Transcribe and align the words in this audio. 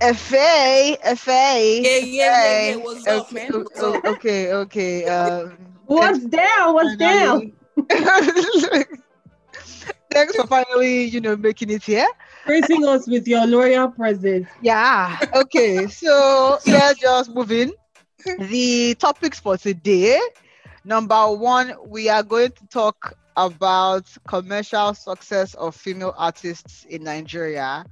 FA, 0.00 0.96
FA. 1.16 1.80
Yeah, 1.82 1.96
yeah, 1.96 2.02
yeah, 2.04 2.70
yeah. 2.70 2.76
What's 2.76 3.06
okay, 3.06 3.16
up, 3.18 3.32
man? 3.32 3.52
What's 3.52 3.80
o- 3.80 3.94
up? 3.94 4.06
Okay, 4.06 4.52
okay. 4.52 5.04
Um, 5.06 5.58
What's 5.86 6.24
down? 6.26 6.74
What's 6.74 6.96
down? 6.96 7.52
Thanks 10.10 10.36
for 10.36 10.46
finally, 10.46 11.04
you 11.04 11.20
know, 11.20 11.36
making 11.36 11.70
it 11.70 11.82
here. 11.82 12.06
Gracing 12.44 12.86
us 12.86 13.08
with 13.08 13.26
your 13.26 13.46
loyal 13.46 13.88
presence. 13.88 14.48
Yeah. 14.62 15.18
Okay. 15.34 15.86
So 15.88 16.58
let's 16.66 17.00
just 17.00 17.30
move 17.34 17.50
in. 17.50 17.72
The 18.38 18.94
topics 18.94 19.40
for 19.40 19.56
today. 19.56 20.20
Number 20.84 21.30
one, 21.32 21.74
we 21.86 22.08
are 22.08 22.22
going 22.22 22.52
to 22.52 22.66
talk 22.68 23.14
about 23.36 24.04
commercial 24.26 24.94
success 24.94 25.54
of 25.54 25.74
female 25.74 26.14
artists 26.16 26.84
in 26.88 27.04
Nigeria 27.04 27.84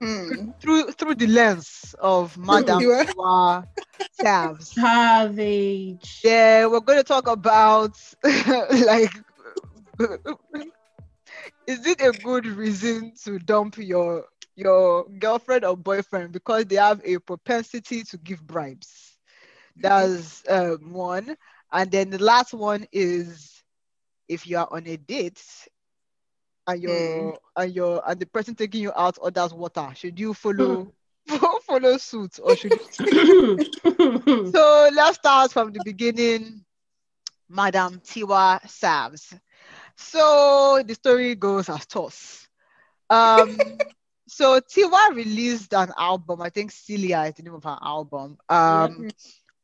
Hmm. 0.00 0.50
through 0.60 0.90
through 0.92 1.14
the 1.16 1.26
lens 1.26 1.94
of 2.00 2.36
Madam 2.36 2.80
You 2.80 2.92
are- 2.92 3.06
Tiwa 3.06 3.66
Savs. 4.10 4.74
Savage. 4.80 6.22
Yeah, 6.22 6.66
we're 6.66 6.80
going 6.80 6.98
to 6.98 7.04
talk 7.04 7.28
about 7.28 7.96
like, 8.24 9.12
is 11.66 11.86
it 11.86 12.00
a 12.00 12.12
good 12.12 12.46
reason 12.46 13.12
to 13.24 13.38
dump 13.38 13.76
your 13.78 14.24
your 14.56 15.06
girlfriend 15.18 15.64
or 15.64 15.76
boyfriend 15.76 16.32
because 16.32 16.64
they 16.66 16.76
have 16.76 17.00
a 17.04 17.18
propensity 17.18 18.02
to 18.04 18.18
give 18.18 18.46
bribes? 18.46 19.18
That's 19.80 20.42
um, 20.48 20.92
one, 20.92 21.36
and 21.72 21.90
then 21.90 22.10
the 22.10 22.22
last 22.22 22.52
one 22.54 22.86
is 22.92 23.62
if 24.28 24.46
you 24.46 24.58
are 24.58 24.68
on 24.70 24.86
a 24.86 24.96
date 24.96 25.42
and 26.66 26.82
your 26.82 27.38
and 27.56 27.74
your 27.74 28.02
and 28.08 28.20
the 28.20 28.26
person 28.26 28.54
taking 28.54 28.82
you 28.82 28.92
out 28.96 29.18
orders 29.20 29.52
water, 29.52 29.90
should 29.94 30.18
you 30.18 30.34
follow 30.34 30.92
follow 31.66 31.96
suit 31.96 32.38
or 32.42 32.56
should 32.56 32.72
so 34.52 34.88
let's 34.94 35.16
start 35.16 35.52
from 35.52 35.72
the 35.72 35.80
beginning. 35.84 36.64
Madam 37.48 38.00
Tiwa 38.00 38.60
Savs. 38.62 39.38
So 39.96 40.82
the 40.84 40.94
story 40.94 41.34
goes 41.36 41.68
as 41.68 41.86
toss. 41.86 42.48
Um, 43.08 43.56
so 44.26 44.60
Tiwa 44.60 45.14
released 45.14 45.72
an 45.72 45.92
album. 45.96 46.42
I 46.42 46.50
think 46.50 46.72
Celia 46.72 47.22
is 47.22 47.34
the 47.34 47.44
name 47.44 47.54
of 47.54 47.64
her 47.64 47.78
album. 47.80 48.36
Um, 48.48 49.08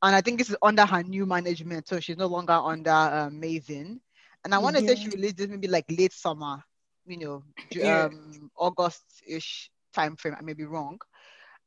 and 0.03 0.17
I 0.17 0.21
think 0.21 0.39
this 0.39 0.51
is 0.51 0.57
under 0.63 0.85
her 0.85 1.03
new 1.03 1.27
management, 1.27 1.89
so 1.89 2.01
she's 2.01 2.17
no 2.17 2.27
longer 2.27 2.53
under 2.53 2.91
uh, 2.91 3.31
Mavin. 3.31 4.01
And 4.45 4.55
I 4.55 4.59
want 4.59 4.77
to 4.77 4.83
say 4.83 4.97
she 4.97 5.09
released 5.09 5.37
this 5.37 5.49
maybe 5.49 5.69
like 5.69 5.85
late 5.89 6.13
summer, 6.13 6.63
you 7.07 7.19
know, 7.19 7.43
Yeah. 7.75 8.07
um, 8.07 8.51
August-ish 8.57 9.71
time 9.93 10.17
frame. 10.17 10.35
I 10.39 10.43
may 10.43 10.55
be 10.55 10.65
wrong. 10.65 10.99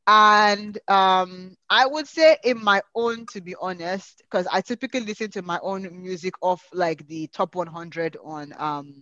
And 0.07 0.77
um, 0.87 1.55
I 1.69 1.85
would 1.85 2.07
say 2.07 2.37
in 2.43 2.63
my 2.63 2.81
own, 2.95 3.25
to 3.33 3.41
be 3.41 3.55
honest, 3.59 4.21
because 4.23 4.47
I 4.51 4.61
typically 4.61 5.01
listen 5.01 5.29
to 5.31 5.41
my 5.41 5.59
own 5.61 5.87
music 6.01 6.33
off 6.41 6.63
like 6.73 7.07
the 7.07 7.27
top 7.27 7.55
100 7.55 8.17
on 8.23 8.53
um, 8.57 8.93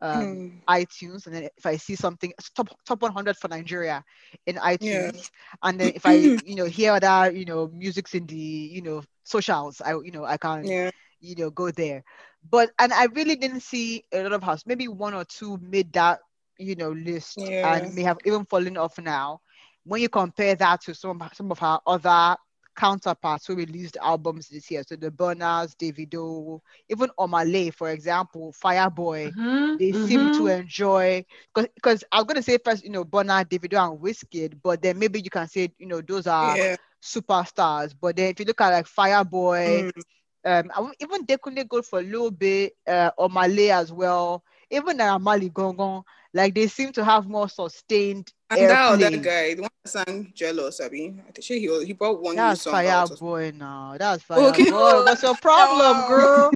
um, 0.00 0.42
Hmm. 0.42 0.68
iTunes, 0.68 1.26
and 1.26 1.34
then 1.34 1.48
if 1.56 1.66
I 1.66 1.76
see 1.76 1.94
something 1.96 2.32
top 2.54 2.68
top 2.86 3.02
100 3.02 3.36
for 3.36 3.48
Nigeria 3.48 4.04
in 4.46 4.56
iTunes, 4.56 5.30
and 5.62 5.78
then 5.80 5.92
if 5.94 6.06
I 6.06 6.14
you 6.44 6.56
know 6.56 6.64
hear 6.66 6.92
other 6.92 7.30
you 7.32 7.44
know 7.44 7.68
musics 7.72 8.14
in 8.14 8.26
the 8.26 8.34
you 8.36 8.82
know 8.82 9.02
socials, 9.24 9.80
I 9.80 9.92
you 9.92 10.10
know 10.12 10.24
I 10.24 10.36
can 10.36 10.72
Yeah. 10.72 10.90
you 11.20 11.34
know 11.36 11.50
go 11.50 11.70
there. 11.70 12.02
But 12.48 12.70
and 12.78 12.92
I 12.92 13.06
really 13.06 13.36
didn't 13.36 13.60
see 13.60 14.04
a 14.12 14.22
lot 14.22 14.32
of 14.32 14.42
house. 14.42 14.64
Maybe 14.66 14.88
one 14.88 15.14
or 15.14 15.24
two 15.24 15.58
made 15.58 15.92
that 15.94 16.20
you 16.58 16.74
know 16.76 16.90
list 16.90 17.50
Yeah. 17.50 17.62
and 17.62 17.94
may 17.94 18.02
have 18.02 18.18
even 18.24 18.44
fallen 18.46 18.76
off 18.76 18.98
now. 18.98 19.40
When 19.84 20.00
you 20.00 20.08
compare 20.08 20.54
that 20.56 20.82
to 20.82 20.94
some 20.94 21.20
of- 21.22 21.34
some 21.34 21.50
of 21.50 21.58
her 21.58 21.78
other 21.86 22.36
counterparts 22.76 23.46
who 23.46 23.54
released 23.56 23.96
albums 24.00 24.48
this 24.48 24.70
year, 24.70 24.82
so 24.86 24.96
the 24.96 25.10
Burners, 25.10 25.74
Davido, 25.74 26.60
even 26.88 27.10
Omah 27.18 27.50
Lay, 27.50 27.70
for 27.70 27.90
example, 27.90 28.52
Fireboy 28.62 29.34
Mhm, 29.34 29.78
they 29.78 29.92
seem 29.92 30.28
to 30.30 30.46
mhm. 30.46 30.48
enjoy 30.48 31.24
because 31.54 32.04
I 32.12 32.16
was 32.18 32.24
gonna 32.26 32.42
say 32.42 32.58
first, 32.62 32.84
you 32.84 32.90
know, 32.90 33.04
Burna, 33.04 33.44
Davido, 33.44 33.90
and 33.90 34.00
Wizkid, 34.00 34.60
but 34.62 34.82
then 34.82 34.98
maybe 34.98 35.20
you 35.20 35.30
can 35.30 35.48
say, 35.48 35.72
you 35.78 35.86
know, 35.86 36.00
those 36.00 36.26
are 36.26 36.58
Yeah. 36.58 36.76
superstars. 37.02 37.94
But 37.98 38.16
then 38.16 38.30
if 38.30 38.38
you 38.40 38.44
look 38.46 38.60
at 38.60 38.70
like 38.70 38.86
Fireboy, 38.86 39.86
Mm. 39.86 40.02
Um, 40.44 40.70
I 40.76 40.80
won't- 40.80 40.96
even 41.00 41.24
Dekunle 41.26 41.66
go 41.68 41.80
for 41.82 42.00
a 42.00 42.02
little 42.02 42.30
bit, 42.30 42.76
uh, 42.86 43.10
or 43.16 43.28
Malay 43.30 43.68
as 43.70 43.92
well, 43.92 44.44
even 44.70 44.98
Naira 44.98 45.20
Marley 45.20 45.48
Gongon, 45.50 46.02
like 46.34 46.54
they 46.54 46.66
seem 46.66 46.92
to 46.92 47.04
have 47.04 47.26
more 47.26 47.48
sustained 47.48 48.32
And 48.50 48.68
that 48.68 48.92
other 48.92 49.06
airplay. 49.10 49.22
guy, 49.22 49.54
the 49.54 49.62
one 49.62 49.70
that 49.84 49.90
sang 49.90 50.32
Jealous, 50.34 50.80
I 50.80 50.88
mean, 50.88 51.22
I 51.26 51.32
think 51.32 51.44
he, 51.46 51.84
he 51.86 51.92
brought 51.94 52.20
one 52.20 52.34
new 52.36 52.42
That's 52.42 52.62
song 52.62 52.74
out. 52.86 53.10
or 53.10 53.16
Fireboy 53.16 53.54
now. 53.56 53.96
That's 53.98 54.24
Okay. 54.30 54.64
Fireboy. 54.66 55.04
What's 55.06 55.22
your 55.22 55.34
problem, 55.36 55.96
Oh. 56.04 56.08
girl? 56.08 56.50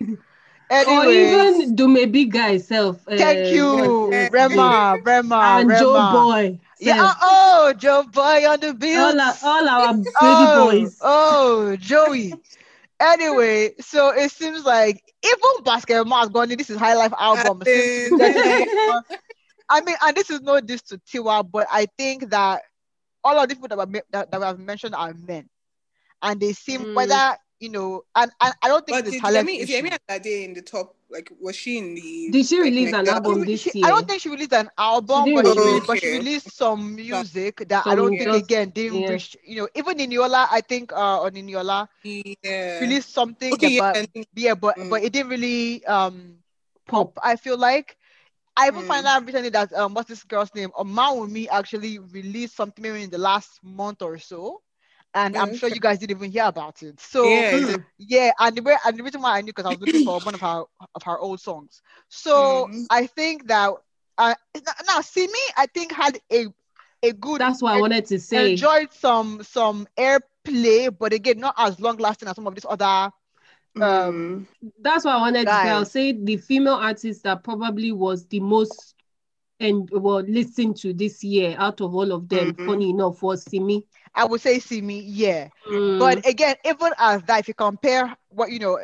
Or 0.70 0.74
Anyway, 0.76 1.32
even 1.32 1.76
Dumebi 1.76 2.28
guy 2.30 2.58
self. 2.58 3.00
thank 3.08 3.54
you, 3.54 4.10
yeah. 4.12 4.28
Rema, 4.30 4.98
Rema, 5.02 5.36
And 5.60 5.68
Rema. 5.70 5.80
Joeboy. 5.82 6.58
Yeah, 6.78 6.96
self. 6.96 7.16
oh, 7.22 7.72
Joe 7.78 8.02
Boy 8.12 8.46
on 8.48 8.60
the 8.60 8.74
bill. 8.74 9.02
all, 9.02 9.18
our, 9.20 9.34
all 9.42 9.68
our 9.68 9.94
baby 9.94 10.10
oh, 10.20 10.66
boys. 10.70 10.98
Oh, 11.00 11.76
Joey. 11.76 12.34
Anyway, 13.00 13.74
so 13.80 14.10
it 14.10 14.30
seems 14.30 14.64
like 14.64 15.02
even 15.24 15.64
Basketball 15.64 16.18
has 16.18 16.28
gone. 16.28 16.48
This 16.48 16.70
is 16.70 16.78
High 16.78 16.94
Life 16.94 17.12
album. 17.18 17.62
I 17.62 17.64
seems 17.64 18.08
to 18.10 18.18
be 18.18 18.32
think- 18.32 18.68
getting- 18.68 19.02
I 19.70 19.80
mean, 19.82 19.96
and 20.02 20.16
this 20.16 20.30
is 20.30 20.40
no 20.40 20.60
this 20.60 20.80
to 20.82 20.98
Tiwa, 20.98 21.48
but 21.50 21.66
I 21.70 21.86
think 21.98 22.30
that 22.30 22.62
all 23.22 23.38
of 23.38 23.48
the 23.48 23.54
people 23.54 23.68
that 23.68 23.76
were, 23.76 24.02
that, 24.12 24.30
that 24.30 24.40
we 24.40 24.46
have 24.46 24.58
mentioned 24.58 24.94
are 24.94 25.12
men, 25.12 25.48
and 26.22 26.40
they 26.40 26.52
seem 26.54 26.80
Mm. 26.84 26.94
whether 26.94 27.36
you 27.60 27.68
know, 27.70 28.04
and, 28.14 28.30
and 28.40 28.54
I 28.62 28.68
don't 28.68 28.86
think 28.86 28.98
But 28.98 29.06
it's 29.06 29.08
a 29.08 29.10
did 29.12 29.20
talent 29.22 29.48
Yemi, 29.48 29.58
is 29.60 29.70
issue. 29.70 29.82
Yemi 29.86 29.98
Alade 30.08 30.44
in 30.44 30.54
the 30.54 30.62
top? 30.62 30.94
Like, 31.10 31.32
was 31.40 31.56
she 31.56 31.78
in 31.78 31.94
the? 31.94 32.28
Did 32.30 32.46
she 32.46 32.56
like, 32.56 32.64
release 32.64 32.92
an 32.92 33.08
album 33.08 33.40
She- 33.44 33.50
this 33.52 33.74
year? 33.74 33.86
I 33.86 33.88
don't 33.90 34.06
think 34.06 34.20
she 34.20 34.28
released 34.28 34.52
an 34.52 34.70
album, 34.76 35.24
She 35.24 35.34
but 35.34 35.44
didn't 35.44 35.62
she, 35.62 35.68
release- 35.68 35.86
but 35.86 36.00
she 36.00 36.10
released 36.18 36.52
some 36.52 36.94
music 36.96 37.64
that 37.68 37.86
I 37.86 37.94
don't 37.94 38.10
think 38.10 38.22
just- 38.30 38.44
again 38.44 38.70
didn't 38.70 39.00
yeah. 39.00 39.08
reach. 39.10 39.36
You 39.44 39.56
know, 39.62 39.68
even 39.74 39.96
Niniola, 39.98 40.46
I 40.50 40.60
think 40.60 40.92
uh, 40.92 41.22
on 41.22 41.32
Niniola 41.32 41.88
Yeah. 42.04 42.80
released 42.80 43.12
something, 43.12 43.52
Okay, 43.54 43.66
that, 43.66 43.72
yeah. 43.72 43.92
but 43.92 43.96
and- 44.14 44.26
yeah, 44.34 44.54
but 44.54 44.76
Mm. 44.76 44.90
but 44.90 45.02
it 45.02 45.12
didn't 45.12 45.30
really 45.30 45.84
um 45.86 46.36
Pop. 46.86 47.14
pop. 47.14 47.24
I 47.24 47.36
feel 47.36 47.56
like 47.58 47.96
I 48.56 48.68
even 48.68 48.82
Mm. 48.82 48.86
find 48.88 49.06
out 49.06 49.24
recently 49.24 49.48
that 49.50 49.72
um 49.72 49.94
what's 49.94 50.08
this 50.08 50.24
girl's 50.24 50.54
name? 50.54 50.70
Omawumi 50.76 51.48
actually 51.50 51.98
released 52.00 52.54
something 52.56 52.82
maybe 52.82 53.02
in 53.02 53.10
the 53.10 53.18
last 53.18 53.60
month 53.62 54.02
or 54.02 54.18
so. 54.18 54.60
And 55.14 55.36
I'm 55.36 55.52
sure 55.52 55.68
you 55.68 55.80
guys 55.80 55.98
didn't 55.98 56.16
even 56.16 56.30
hear 56.30 56.44
about 56.44 56.82
it. 56.82 57.00
So 57.00 57.24
Yeah, 57.24 57.50
Mm. 57.50 57.58
it's 57.58 57.68
a- 57.70 57.84
yeah, 57.98 58.30
and 58.38 58.56
the 58.56 58.62
way 58.62 58.76
and 58.84 58.96
the 58.98 59.02
reason 59.02 59.20
why 59.22 59.36
I 59.36 59.40
knew 59.40 59.46
because 59.52 59.66
I 59.66 59.70
was 59.70 59.80
looking 59.80 60.00
for 60.00 60.20
one 60.20 60.34
of 60.34 60.40
her 60.40 60.64
of 60.94 61.02
her 61.04 61.18
old 61.18 61.40
songs. 61.40 61.82
So 62.08 62.68
Mhm. 62.68 62.86
I 62.90 63.06
think 63.06 63.48
that 63.48 63.72
uh 64.18 64.34
now 64.86 65.00
Simi, 65.00 65.32
I 65.56 65.66
think 65.66 65.92
had 65.92 66.18
a 66.32 66.46
a 67.02 67.12
good 67.12 67.40
That's 67.40 67.62
what 67.62 67.74
I 67.74 67.78
wanted 67.80 68.06
to 68.06 68.18
say. 68.18 68.50
enjoyed 68.50 68.92
some 68.92 69.42
some 69.42 69.86
airplay, 69.96 70.96
but 70.96 71.12
again, 71.12 71.38
not 71.38 71.54
as 71.58 71.80
long 71.80 71.96
lasting 71.96 72.28
as 72.28 72.36
some 72.36 72.46
of 72.46 72.54
these 72.54 72.66
other 72.68 73.10
Mm. 73.76 73.82
um 73.82 74.48
That's 74.80 75.04
what 75.04 75.14
I 75.14 75.20
wanted 75.20 75.46
to 75.46 75.54
say. 75.54 75.68
I'll 75.70 75.84
say 75.84 76.12
the 76.12 76.36
female 76.36 76.74
artist 76.74 77.22
that 77.24 77.44
probably 77.44 77.92
was 77.92 78.26
the 78.26 78.40
most 78.40 78.94
and 79.60 79.88
well 79.92 80.20
listened 80.20 80.76
to 80.78 80.92
this 80.92 81.22
year 81.24 81.54
out 81.58 81.80
of 81.80 81.94
all 81.94 82.12
of 82.12 82.28
them, 82.28 82.54
Mhm. 82.54 82.66
funny 82.66 82.90
enough, 82.90 83.22
was 83.22 83.42
Simi. 83.44 83.84
I 84.14 84.24
would 84.24 84.40
say 84.40 84.58
Simi, 84.58 85.00
yeah. 85.00 85.48
Mm, 85.68 85.98
But 85.98 86.24
again, 86.26 86.56
even 86.64 86.92
as 86.98 87.22
that, 87.24 87.40
if 87.40 87.48
you 87.48 87.54
compare 87.54 88.16
what 88.28 88.50
you 88.50 88.58
know, 88.58 88.78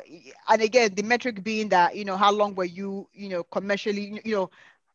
and 0.48 0.62
again, 0.62 0.94
the 0.94 1.02
metric 1.02 1.42
being 1.42 1.68
that 1.70 1.96
you 1.96 2.04
know, 2.04 2.16
how 2.16 2.32
long 2.32 2.54
were 2.54 2.64
you, 2.64 3.08
you 3.12 3.28
know, 3.28 3.42
commercially, 3.44 4.20
you 4.24 4.34
know, 4.34 4.50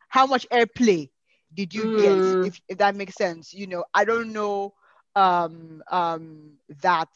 how 0.08 0.26
much 0.26 0.48
airplay 0.52 1.10
did 1.54 1.74
you 1.74 1.88
Mm. 1.88 1.96
get? 1.96 2.36
If 2.42 2.60
if 2.68 2.78
that 2.78 2.96
makes 2.96 3.16
sense, 3.16 3.54
you 3.54 3.68
know, 3.68 3.84
I 3.94 4.06
don't 4.06 4.34
know, 4.34 4.74
um, 5.16 5.84
um, 5.90 6.54
that 6.82 7.10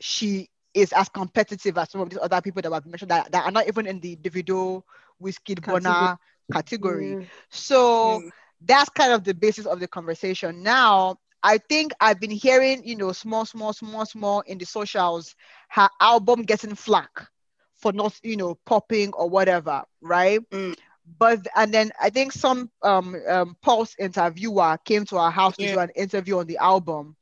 she 0.00 0.48
is 0.74 0.92
as 0.92 1.08
competitive 1.08 1.78
as 1.78 1.90
some 1.90 2.00
of 2.00 2.10
these 2.10 2.18
other 2.20 2.40
people 2.40 2.62
that 2.62 2.72
I've 2.72 2.86
mentioned 2.86 3.10
that, 3.10 3.30
that 3.32 3.44
are 3.44 3.50
not 3.50 3.66
even 3.68 3.86
in 3.86 4.00
the 4.00 4.16
Davido, 4.16 4.82
Wizkid, 5.22 5.60
Burna 5.64 6.16
category. 6.52 7.16
mm, 7.16 7.30
So 7.50 8.22
Mm. 8.22 8.30
that's 8.60 8.90
kind 8.90 9.12
of 9.12 9.24
the 9.24 9.34
basis 9.34 9.66
of 9.66 9.80
the 9.80 9.88
conversation. 9.88 10.62
Now, 10.62 11.16
I 11.46 11.58
think 11.58 11.92
I've 12.00 12.20
been 12.20 12.32
hearing, 12.32 12.84
you 12.86 12.96
know, 12.96 13.12
small, 13.12 13.46
small, 13.46 13.72
small, 13.72 14.06
small 14.06 14.40
in 14.42 14.58
the 14.58 14.66
socials, 14.66 15.36
her 15.70 15.88
album 16.00 16.42
getting 16.42 16.74
flack 16.74 17.28
for 17.74 17.92
not, 17.92 18.18
you 18.24 18.36
know, 18.36 18.56
popping 18.66 19.12
or 19.14 19.30
whatever, 19.30 19.84
right? 20.02 20.40
Mm. 20.52 20.74
But 21.18 21.46
and 21.56 21.72
then 21.74 21.92
I 22.00 22.10
think 22.10 22.32
some 22.32 22.70
um, 22.82 23.16
um 23.28 23.56
Pulse 23.62 23.94
interviewer 23.98 24.78
came 24.84 25.04
to 25.06 25.18
our 25.18 25.30
house 25.30 25.58
to 25.58 25.66
do 25.68 25.78
an 25.78 25.90
interview 25.96 26.38
on 26.38 26.46
the 26.46 26.58
album, 26.58 27.16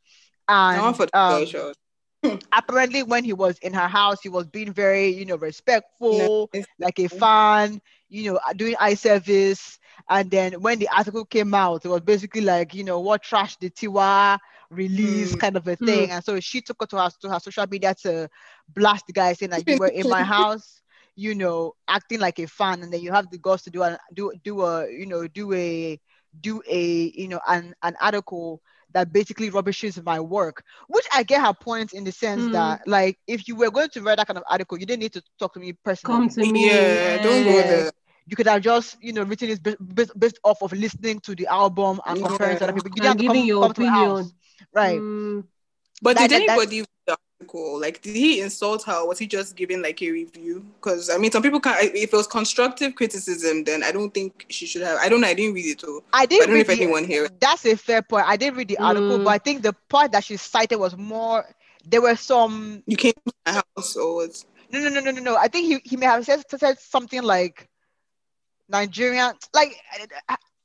and 0.48 0.96
for 0.96 1.06
the 1.06 1.12
um, 1.18 1.56
apparently 2.52 3.02
when 3.02 3.24
he 3.24 3.32
was 3.32 3.58
in 3.58 3.74
her 3.74 3.88
house, 3.88 4.20
he 4.22 4.28
was 4.28 4.46
being 4.46 4.72
very, 4.72 5.08
you 5.08 5.26
know, 5.26 5.36
respectful, 5.36 6.50
Nice. 6.54 6.66
like 6.78 6.98
a 6.98 7.08
fan, 7.08 7.80
you 8.08 8.32
know, 8.32 8.40
doing 8.56 8.76
eye 8.80 8.94
service. 8.94 9.78
And 10.08 10.30
then 10.30 10.54
when 10.60 10.78
the 10.78 10.88
article 10.88 11.24
came 11.24 11.54
out, 11.54 11.84
it 11.84 11.88
was 11.88 12.00
basically 12.00 12.40
like, 12.42 12.74
you 12.74 12.84
know, 12.84 13.00
what 13.00 13.22
trash 13.22 13.56
the 13.56 13.70
Tiwa 13.70 14.38
release 14.70 15.34
Mm. 15.34 15.36
kind 15.36 15.56
of 15.56 15.66
a 15.68 15.76
thing. 15.76 16.10
And 16.10 16.22
so 16.24 16.40
she 16.40 16.60
took 16.60 16.82
it 16.82 16.90
to 16.90 16.98
her 17.00 17.08
to 17.20 17.30
her 17.30 17.40
social 17.40 17.66
media 17.68 17.94
to 18.02 18.28
blast 18.68 19.06
the 19.06 19.12
guy 19.12 19.32
saying 19.32 19.50
that 19.50 19.66
you 19.66 19.76
were 19.76 19.88
in 19.88 20.08
my 20.08 20.22
house, 20.24 20.82
you 21.14 21.34
know, 21.34 21.72
acting 21.88 22.20
like 22.20 22.38
a 22.38 22.46
fan, 22.46 22.82
and 22.82 22.92
then 22.92 23.00
you 23.00 23.12
have 23.12 23.30
the 23.30 23.38
guts 23.38 23.64
to 23.64 23.70
do 23.70 23.82
a 23.82 23.98
do 24.14 24.32
do 24.42 24.62
a 24.62 24.90
you 24.90 25.06
know 25.06 25.26
do 25.26 25.52
a 25.52 25.98
do 26.40 26.62
a 26.68 27.12
you 27.14 27.28
know 27.28 27.40
an 27.46 27.74
an 27.82 27.94
article 28.00 28.60
that 28.92 29.12
basically 29.12 29.50
rubbishes 29.50 30.02
my 30.02 30.20
work, 30.20 30.62
which 30.88 31.06
I 31.14 31.22
get 31.22 31.42
her 31.42 31.52
point 31.54 31.92
in 31.92 32.04
the 32.04 32.12
sense 32.12 32.48
Mm. 32.48 32.50
that 32.50 32.80
like 32.86 33.18
if 33.26 33.46
you 33.48 33.56
were 33.56 33.70
going 33.70 33.88
to 33.90 34.02
write 34.02 34.18
that 34.18 34.26
kind 34.26 34.38
of 34.38 34.44
article, 34.50 34.78
you 34.78 34.86
didn't 34.86 35.02
need 35.02 35.12
to 35.14 35.22
talk 35.38 35.54
to 35.54 35.60
me 35.60 35.72
personally 35.84 36.22
Come 36.22 36.28
to 36.30 36.44
me. 36.46 36.98
Yeah, 37.02 37.18
don't 37.18 37.42
go 37.44 37.62
there. 37.62 37.92
You 38.26 38.36
could 38.36 38.46
have 38.46 38.62
just 38.62 38.96
you 39.02 39.12
know 39.12 39.22
written 39.22 39.50
it 39.50 39.62
based, 39.62 39.94
based, 39.94 40.18
based 40.18 40.38
off 40.44 40.62
of 40.62 40.72
listening 40.72 41.20
to 41.20 41.34
the 41.34 41.46
album 41.46 42.00
and 42.06 42.22
comparing 42.24 42.58
to 42.58 42.64
other 42.64 42.72
people. 42.72 42.90
You 42.94 43.02
didn't 43.02 43.06
have 43.06 43.20
And 43.20 43.20
to 43.20 43.26
come, 43.40 43.46
your 43.46 43.62
come 43.64 43.72
to 43.74 43.80
my 43.82 43.88
house. 43.88 44.32
right? 44.72 44.98
Mm, 45.00 45.44
But 46.02 46.16
That- 46.16 46.28
did 46.28 46.42
that- 46.42 46.46
that- 46.46 46.52
anybody 46.58 46.80
read 46.80 46.88
the 47.06 47.16
article? 47.40 47.80
Like, 47.80 48.02
did 48.02 48.16
he 48.16 48.40
insult 48.40 48.82
her? 48.84 48.96
Or 49.00 49.08
was 49.08 49.18
he 49.18 49.26
just 49.26 49.54
giving 49.56 49.80
like 49.80 50.02
a 50.02 50.10
review? 50.10 50.64
Because 50.80 51.08
I 51.10 51.16
mean, 51.18 51.30
some 51.30 51.42
people 51.42 51.60
can. 51.60 51.76
If 51.80 52.12
it 52.12 52.12
was 52.12 52.26
constructive 52.26 52.94
criticism, 52.94 53.64
then 53.64 53.82
I 53.82 53.92
don't 53.92 54.12
think 54.12 54.46
she 54.48 54.66
should 54.66 54.82
have. 54.82 54.98
I 54.98 55.08
don't 55.08 55.20
know. 55.20 55.28
I 55.28 55.34
didn't 55.34 55.54
read 55.54 55.66
it 55.66 55.78
too. 55.78 56.02
I 56.12 56.22
I 56.22 56.26
didn't 56.26 56.42
I 56.42 56.46
don't 56.46 56.54
know 56.54 56.60
if 56.60 56.66
the, 56.66 56.72
anyone 56.74 57.04
here. 57.04 57.28
That's 57.40 57.64
a 57.66 57.76
fair 57.76 58.02
point. 58.02 58.26
I 58.26 58.36
didn't 58.36 58.56
read 58.56 58.68
the 58.68 58.78
article, 58.78 59.18
Mm. 59.18 59.24
but 59.24 59.30
I 59.30 59.38
think 59.38 59.62
the 59.62 59.74
part 59.88 60.12
that 60.12 60.24
she 60.24 60.36
cited 60.36 60.78
was 60.78 60.96
more. 60.96 61.46
There 61.86 62.00
were 62.02 62.16
some. 62.16 62.82
You 62.86 62.96
came 62.96 63.12
to 63.26 63.32
my 63.46 63.52
house, 63.76 63.94
or 63.96 64.14
what? 64.16 64.44
No, 64.72 64.80
no, 64.80 64.88
no, 64.88 65.00
no, 65.00 65.10
no, 65.12 65.20
no. 65.20 65.36
I 65.36 65.48
think 65.48 65.66
he, 65.66 65.88
he 65.88 65.96
may 65.96 66.06
have 66.06 66.24
said, 66.24 66.42
said 66.58 66.80
something 66.80 67.22
like 67.22 67.68
Nigerian. 68.68 69.32
Like 69.54 69.74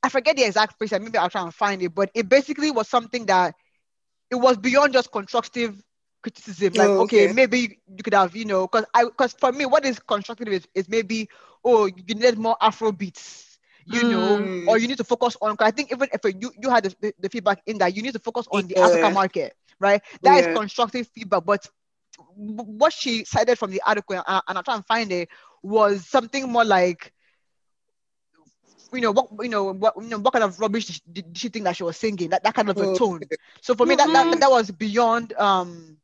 I, 0.02 0.08
forget 0.08 0.36
the 0.36 0.44
exact 0.44 0.78
phrase. 0.78 0.92
Maybe 0.92 1.18
I'll 1.18 1.30
try 1.30 1.42
and 1.42 1.54
find 1.54 1.82
it. 1.82 1.94
But 1.94 2.10
it 2.14 2.28
basically 2.28 2.70
was 2.70 2.88
something 2.88 3.26
that 3.26 3.54
it 4.30 4.36
was 4.36 4.56
beyond 4.56 4.92
just 4.92 5.12
constructive 5.12 5.82
criticism. 6.22 6.74
Like, 6.74 6.92
Oh, 6.92 7.00
okay, 7.00 7.26
okay. 7.26 7.32
maybe 7.32 7.78
you, 7.88 8.02
could 8.02 8.14
have, 8.14 8.34
you 8.36 8.44
know, 8.44 8.66
because 8.66 8.86
I 8.94 9.04
because 9.04 9.32
for 9.34 9.52
me, 9.52 9.66
what 9.66 9.84
is 9.84 9.98
constructive 9.98 10.48
is, 10.48 10.66
is 10.74 10.88
maybe 10.88 11.28
oh 11.64 11.86
you 11.86 12.14
need 12.14 12.38
more 12.38 12.56
Afro 12.60 12.92
beats. 12.92 13.58
You 13.86 14.04
know, 14.04 14.38
Mm. 14.38 14.66
or 14.66 14.78
you 14.78 14.86
need 14.88 14.98
to 14.98 15.04
focus 15.04 15.36
on. 15.40 15.56
Cause 15.56 15.66
I 15.66 15.70
think 15.72 15.90
even 15.92 16.08
if 16.12 16.20
you 16.40 16.52
you 16.60 16.70
had 16.70 16.84
the, 16.84 17.12
the, 17.18 17.28
feedback 17.28 17.62
in 17.66 17.78
that, 17.78 17.96
you 17.96 18.02
need 18.02 18.12
to 18.12 18.18
focus 18.20 18.46
on 18.52 18.66
the 18.68 18.76
Yeah. 18.76 18.84
African 18.84 19.12
market, 19.14 19.54
right? 19.80 20.00
That 20.22 20.38
is 20.38 20.46
Yeah. 20.46 20.54
constructive 20.54 21.08
feedback. 21.08 21.44
But 21.44 21.66
what 22.36 22.92
she 22.92 23.24
cited 23.24 23.58
from 23.58 23.70
the 23.70 23.82
article, 23.86 24.16
and, 24.16 24.42
and 24.48 24.58
I'm 24.58 24.64
trying 24.64 24.78
to 24.80 24.84
find 24.84 25.12
it, 25.12 25.28
was 25.62 26.06
something 26.08 26.50
more 26.50 26.64
like, 26.64 27.12
you 28.92 29.00
know, 29.00 29.12
what 29.12 29.28
you 29.40 29.48
know, 29.48 29.72
what 29.72 29.94
you 29.96 30.08
know, 30.08 30.18
what 30.18 30.32
kind 30.32 30.44
of 30.44 30.58
rubbish 30.60 30.86
did 30.86 30.94
she, 30.96 31.02
did 31.12 31.38
she 31.38 31.48
think 31.48 31.64
that 31.64 31.76
she 31.76 31.82
was 31.84 31.96
singing? 31.96 32.30
That 32.30 32.42
that 32.44 32.54
kind 32.54 32.70
of 32.70 32.80
a 32.80 32.86
Oh, 32.86 32.94
tone. 32.98 33.28
So 33.60 33.74
for 33.74 33.86
me, 33.86 33.94
that, 33.96 34.12
that 34.12 34.26
Mhm. 34.26 34.40
that 34.40 34.50
was 34.50 34.70
beyond 34.70 35.32
um, 35.34 35.98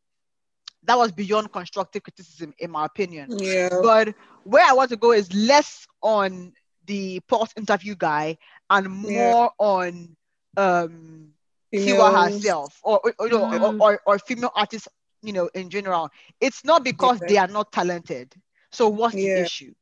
that 0.85 0.97
was 0.97 1.13
beyond 1.13 1.53
constructive 1.53 2.03
criticism, 2.03 2.55
in 2.59 2.71
my 2.71 2.85
opinion. 2.85 3.35
Yeah. 3.39 3.69
But 3.81 4.15
where 4.45 4.65
I 4.65 4.73
want 4.73 4.91
to 4.91 4.97
go 4.97 5.13
is 5.13 5.33
less 5.33 5.87
on 6.03 6.53
the 6.87 7.21
Pulse 7.29 7.53
interview 7.57 7.95
guy 7.97 8.39
and 8.71 8.89
Yeah. 9.03 9.35
more 9.35 9.51
on 9.59 10.17
um 10.57 11.35
Tiwa 11.77 12.11
Females. 12.11 12.25
herself 12.25 12.81
or 12.83 13.01
or, 13.05 13.15
or, 13.19 13.57
or, 13.59 13.73
Mm. 13.73 13.77
or, 13.79 14.01
or 14.07 14.19
female 14.19 14.53
artists, 14.55 14.89
you 15.23 15.33
know, 15.33 15.49
in 15.55 15.71
general. 15.71 16.11
It's 16.41 16.65
not 16.65 16.85
because 16.85 17.21
Yeah. 17.21 17.27
they 17.27 17.37
are 17.39 17.49
not 17.49 17.73
talented. 17.73 18.35
So 18.71 18.89
what's 18.89 19.17
the 19.17 19.41
issue? 19.41 19.75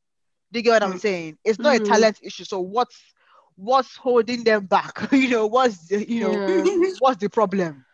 Do 0.51 0.59
you 0.59 0.63
get 0.63 0.71
what 0.71 0.83
I'm 0.83 0.93
Mm. 0.93 0.99
saying? 0.99 1.37
It's 1.43 1.59
not 1.59 1.75
Mm. 1.75 1.77
a 1.77 1.79
talent 1.79 2.19
issue. 2.21 2.43
So 2.45 2.59
what's 2.59 3.13
what's 3.55 3.95
holding 3.95 4.43
them 4.43 4.65
back? 4.65 5.07
you 5.11 5.29
know, 5.29 5.47
what's 5.47 5.87
the, 5.87 6.09
you 6.09 6.21
know 6.21 6.41
Yeah. 6.45 6.65
what's 6.99 7.17
the 7.21 7.29
problem? 7.29 7.85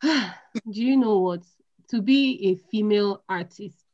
Do 0.02 0.82
you 0.82 0.96
know 0.96 1.18
what? 1.18 1.42
To 1.88 2.02
be 2.02 2.48
a 2.50 2.54
female 2.70 3.22
artist 3.28 3.84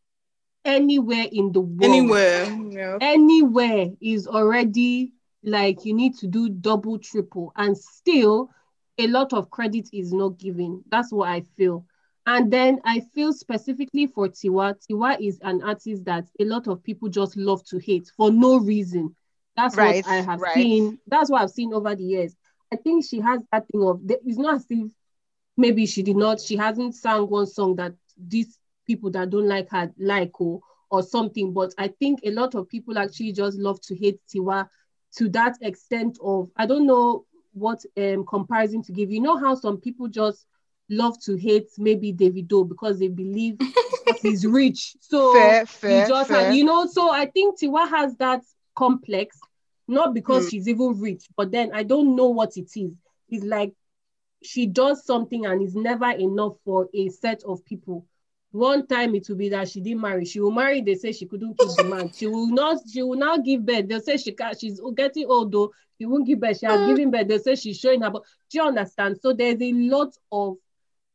anywhere 0.65 1.27
in 1.31 1.53
the 1.53 1.61
world, 1.61 1.83
Anywhere. 1.85 2.47
Yeah. 2.71 2.99
anywhere 3.01 3.93
is 4.01 4.27
already 4.27 5.13
like 5.45 5.85
you 5.85 5.95
need 5.95 6.17
to 6.19 6.27
do 6.27 6.49
double, 6.49 6.99
triple, 6.99 7.53
and 7.57 7.77
still 7.77 8.51
a 8.99 9.07
lot 9.09 9.33
of 9.33 9.51
credit 9.51 9.89
is 9.93 10.13
not 10.13 10.39
given. 10.39 10.83
That's 10.89 11.13
what 11.13 11.29
I 11.29 11.43
feel. 11.57 11.87
And 12.27 12.53
then 12.53 12.81
I 12.85 13.01
feel 13.01 13.33
specifically 13.33 14.07
for 14.07 14.29
Tiwa, 14.29 14.77
Tiwa 14.79 15.21
is 15.21 15.41
an 15.43 15.63
artist 15.63 16.05
that 16.05 16.29
a 16.39 16.45
lot 16.45 16.69
of 16.69 16.83
people 16.83 17.09
just 17.09 17.37
love 17.37 17.65
to 17.65 17.79
hate 17.79 18.11
for 18.17 18.31
no 18.31 18.59
reason. 18.59 19.17
That's 19.57 19.77
Right, 19.77 20.05
what 20.05 20.07
I 20.07 20.23
have 20.23 20.41
right. 20.41 20.41
seen. 20.41 20.99
That's 21.07 21.31
what 21.31 21.43
I've 21.43 21.51
seen 21.51 21.75
over 21.75 21.95
the 21.95 22.05
years. 22.05 22.37
I 22.73 22.77
think 22.77 23.05
she 23.05 23.21
has 23.21 23.41
that 23.51 23.67
thing 23.69 23.83
of 23.83 24.01
it's 24.07 24.39
not 24.39 24.57
as 24.57 24.67
if 24.71 24.91
maybe 25.57 25.87
she 25.87 26.03
did 26.03 26.17
not, 26.17 26.41
she 26.41 26.57
hasn't 26.57 26.95
sang 26.95 27.23
one 27.29 27.47
song 27.47 27.77
that 27.77 27.95
these 28.17 28.59
people 28.87 29.11
that 29.11 29.31
don't 29.31 29.49
like 29.49 29.69
her 29.71 29.93
like 29.99 30.41
or 30.41 30.61
or 30.91 31.03
something. 31.03 31.53
But 31.53 31.75
I 31.79 31.89
think 31.89 32.21
a 32.25 32.31
lot 32.31 32.55
of 32.55 32.69
people 32.69 32.99
actually 32.99 33.33
just 33.33 33.59
love 33.59 33.81
to 33.83 33.97
hate 33.97 34.21
Tiwa 34.33 34.69
to 35.17 35.29
that 35.31 35.59
extent 35.61 36.19
of 36.23 36.51
I 36.57 36.67
don't 36.67 36.87
know 36.87 37.27
what 37.53 37.85
um 37.97 38.25
comparison 38.27 38.83
to 38.85 38.93
give. 38.93 39.11
You 39.11 39.21
know 39.21 39.37
how 39.37 39.55
some 39.55 39.79
people 39.79 40.09
just 40.09 40.47
love 40.91 41.19
to 41.23 41.37
hate 41.37 41.69
maybe 41.79 42.13
Davido 42.13 42.69
because 42.69 42.99
they 42.99 43.09
believe 43.09 43.59
he's 44.23 44.47
rich. 44.47 44.97
So 45.01 45.33
Fair, 45.33 45.67
he 45.67 45.71
fair, 45.81 46.07
just 46.07 46.29
fair. 46.31 46.47
has, 46.47 46.57
you 46.57 46.65
know. 46.65 46.87
So 46.87 47.11
I 47.11 47.27
think 47.27 47.59
Tiwa 47.61 47.89
has 47.89 48.17
that 48.17 48.43
complex, 48.75 49.39
not 49.89 50.15
because 50.15 50.47
Mm. 50.47 50.51
she's 50.51 50.69
even 50.69 51.01
rich, 51.01 51.25
but 51.37 51.51
then 51.51 51.73
I 51.73 51.83
don't 51.83 52.17
know 52.17 52.29
what 52.29 52.57
it 52.57 52.71
is. 52.77 52.93
It's 53.29 53.45
like 53.45 53.73
she 54.43 54.67
does 54.67 55.05
something 55.05 55.47
and 55.47 55.63
it's 55.63 55.75
never 55.75 56.11
enough 56.11 56.57
for 56.65 56.89
a 56.95 57.09
set 57.09 57.43
of 57.45 57.65
people. 57.65 58.05
One 58.51 58.87
time 58.87 59.15
it 59.15 59.27
will 59.29 59.37
be 59.37 59.49
that 59.49 59.69
she 59.71 59.81
didn't 59.81 60.03
marry. 60.03 60.27
She 60.27 60.41
will 60.41 60.51
marry. 60.51 60.83
They 60.83 60.95
say 60.97 61.13
she 61.13 61.25
couldn't 61.27 61.57
keep 61.59 61.75
the 61.77 61.85
man. 61.85 62.11
She 62.15 62.27
will 62.27 62.49
not. 62.49 62.79
She 62.93 63.03
will 63.03 63.17
now 63.17 63.39
give 63.39 63.65
birth. 63.65 63.89
They'll 63.89 64.01
say 64.01 64.19
she 64.19 64.33
can. 64.33 64.53
She's 64.59 64.79
getting 64.95 65.27
old 65.27 65.53
though. 65.53 65.73
She 65.99 66.05
won't 66.05 66.27
give 66.27 66.41
birth. 66.41 66.59
She 66.59 66.67
has 66.67 66.87
given 66.87 67.11
birth. 67.11 67.29
They 67.29 67.39
say 67.39 67.55
she's 67.55 67.79
showing 67.79 68.03
her. 68.03 68.11
But 68.11 68.25
do 68.51 68.59
you 68.59 68.65
understand? 68.65 69.19
So 69.23 69.33
there's 69.33 69.61
a 69.63 69.73
lot 69.73 70.15
of. 70.31 70.57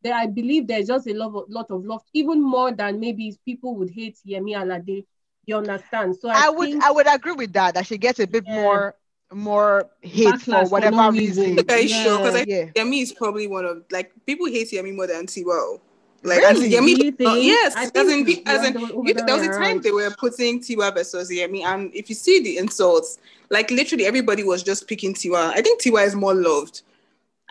There, 0.04 0.14
I 0.14 0.28
believe 0.28 0.68
there's 0.68 0.88
just 0.88 1.08
a 1.08 1.14
lot 1.14 1.34
of, 1.36 1.50
lot 1.50 1.72
of 1.72 1.84
love, 1.86 2.02
even 2.14 2.42
more 2.42 2.72
than 2.72 3.00
maybe 3.00 3.36
people 3.46 3.76
would 3.76 3.90
hate 3.90 4.18
Yemi 4.28 4.56
Alade. 4.56 5.06
You 5.46 5.58
understand? 5.58 6.16
So 6.18 6.30
I, 6.30 6.48
I 6.48 6.50
would 6.50 6.70
think 6.70 6.84
I 6.84 6.92
would 6.92 7.08
agree 7.08 7.32
with 7.34 7.54
that. 7.54 7.74
That 7.74 7.88
she 7.88 7.98
gets 7.98 8.20
a 8.20 8.28
bit 8.28 8.44
Yeah. 8.46 8.62
more 8.62 8.96
more 9.34 9.90
hate 10.02 10.28
Backlash 10.28 10.40
for 10.44 10.66
for 10.66 10.70
whatever 10.72 10.96
no 10.98 11.12
reason. 11.12 11.52
reason. 11.56 11.66
Very 11.68 11.88
sure, 11.88 12.18
because 12.18 12.46
Yeah. 12.48 12.66
Yemi 12.76 13.02
is 13.02 13.12
probably 13.14 13.48
one 13.48 13.66
of 13.66 13.84
like 13.92 14.12
people 14.26 14.46
hate 14.48 14.72
Yemi 14.72 14.96
more 14.96 15.08
than 15.08 15.26
Tiwa. 15.26 15.80
Like 16.24 16.40
Really? 16.40 16.70
Yemi, 16.70 16.96
Do 16.96 17.06
you 17.06 17.12
no, 17.20 17.34
think? 17.34 17.46
yes, 17.46 17.76
I 17.76 17.84
as 17.86 17.92
think 17.92 18.28
in, 18.30 18.38
it's 18.40 18.50
as 18.50 18.66
in 18.66 18.80
you, 19.06 19.14
there 19.14 19.36
was 19.38 19.46
a 19.46 19.52
time 19.52 19.62
around. 19.62 19.84
they 19.84 19.92
were 19.92 20.10
putting 20.20 20.60
Tiwa 20.62 20.94
versus 20.94 21.30
Yemi, 21.30 21.64
and 21.64 21.94
if 21.96 22.10
you 22.10 22.16
see 22.16 22.42
the 22.42 22.58
insults, 22.58 23.20
like 23.50 23.72
literally 23.72 24.06
everybody 24.06 24.44
was 24.44 24.64
just 24.64 24.88
picking 24.88 25.14
Tiwa. 25.14 25.52
I 25.54 25.62
think 25.62 25.82
Tiwa 25.82 26.06
is 26.06 26.16
more 26.16 26.34
loved. 26.36 26.82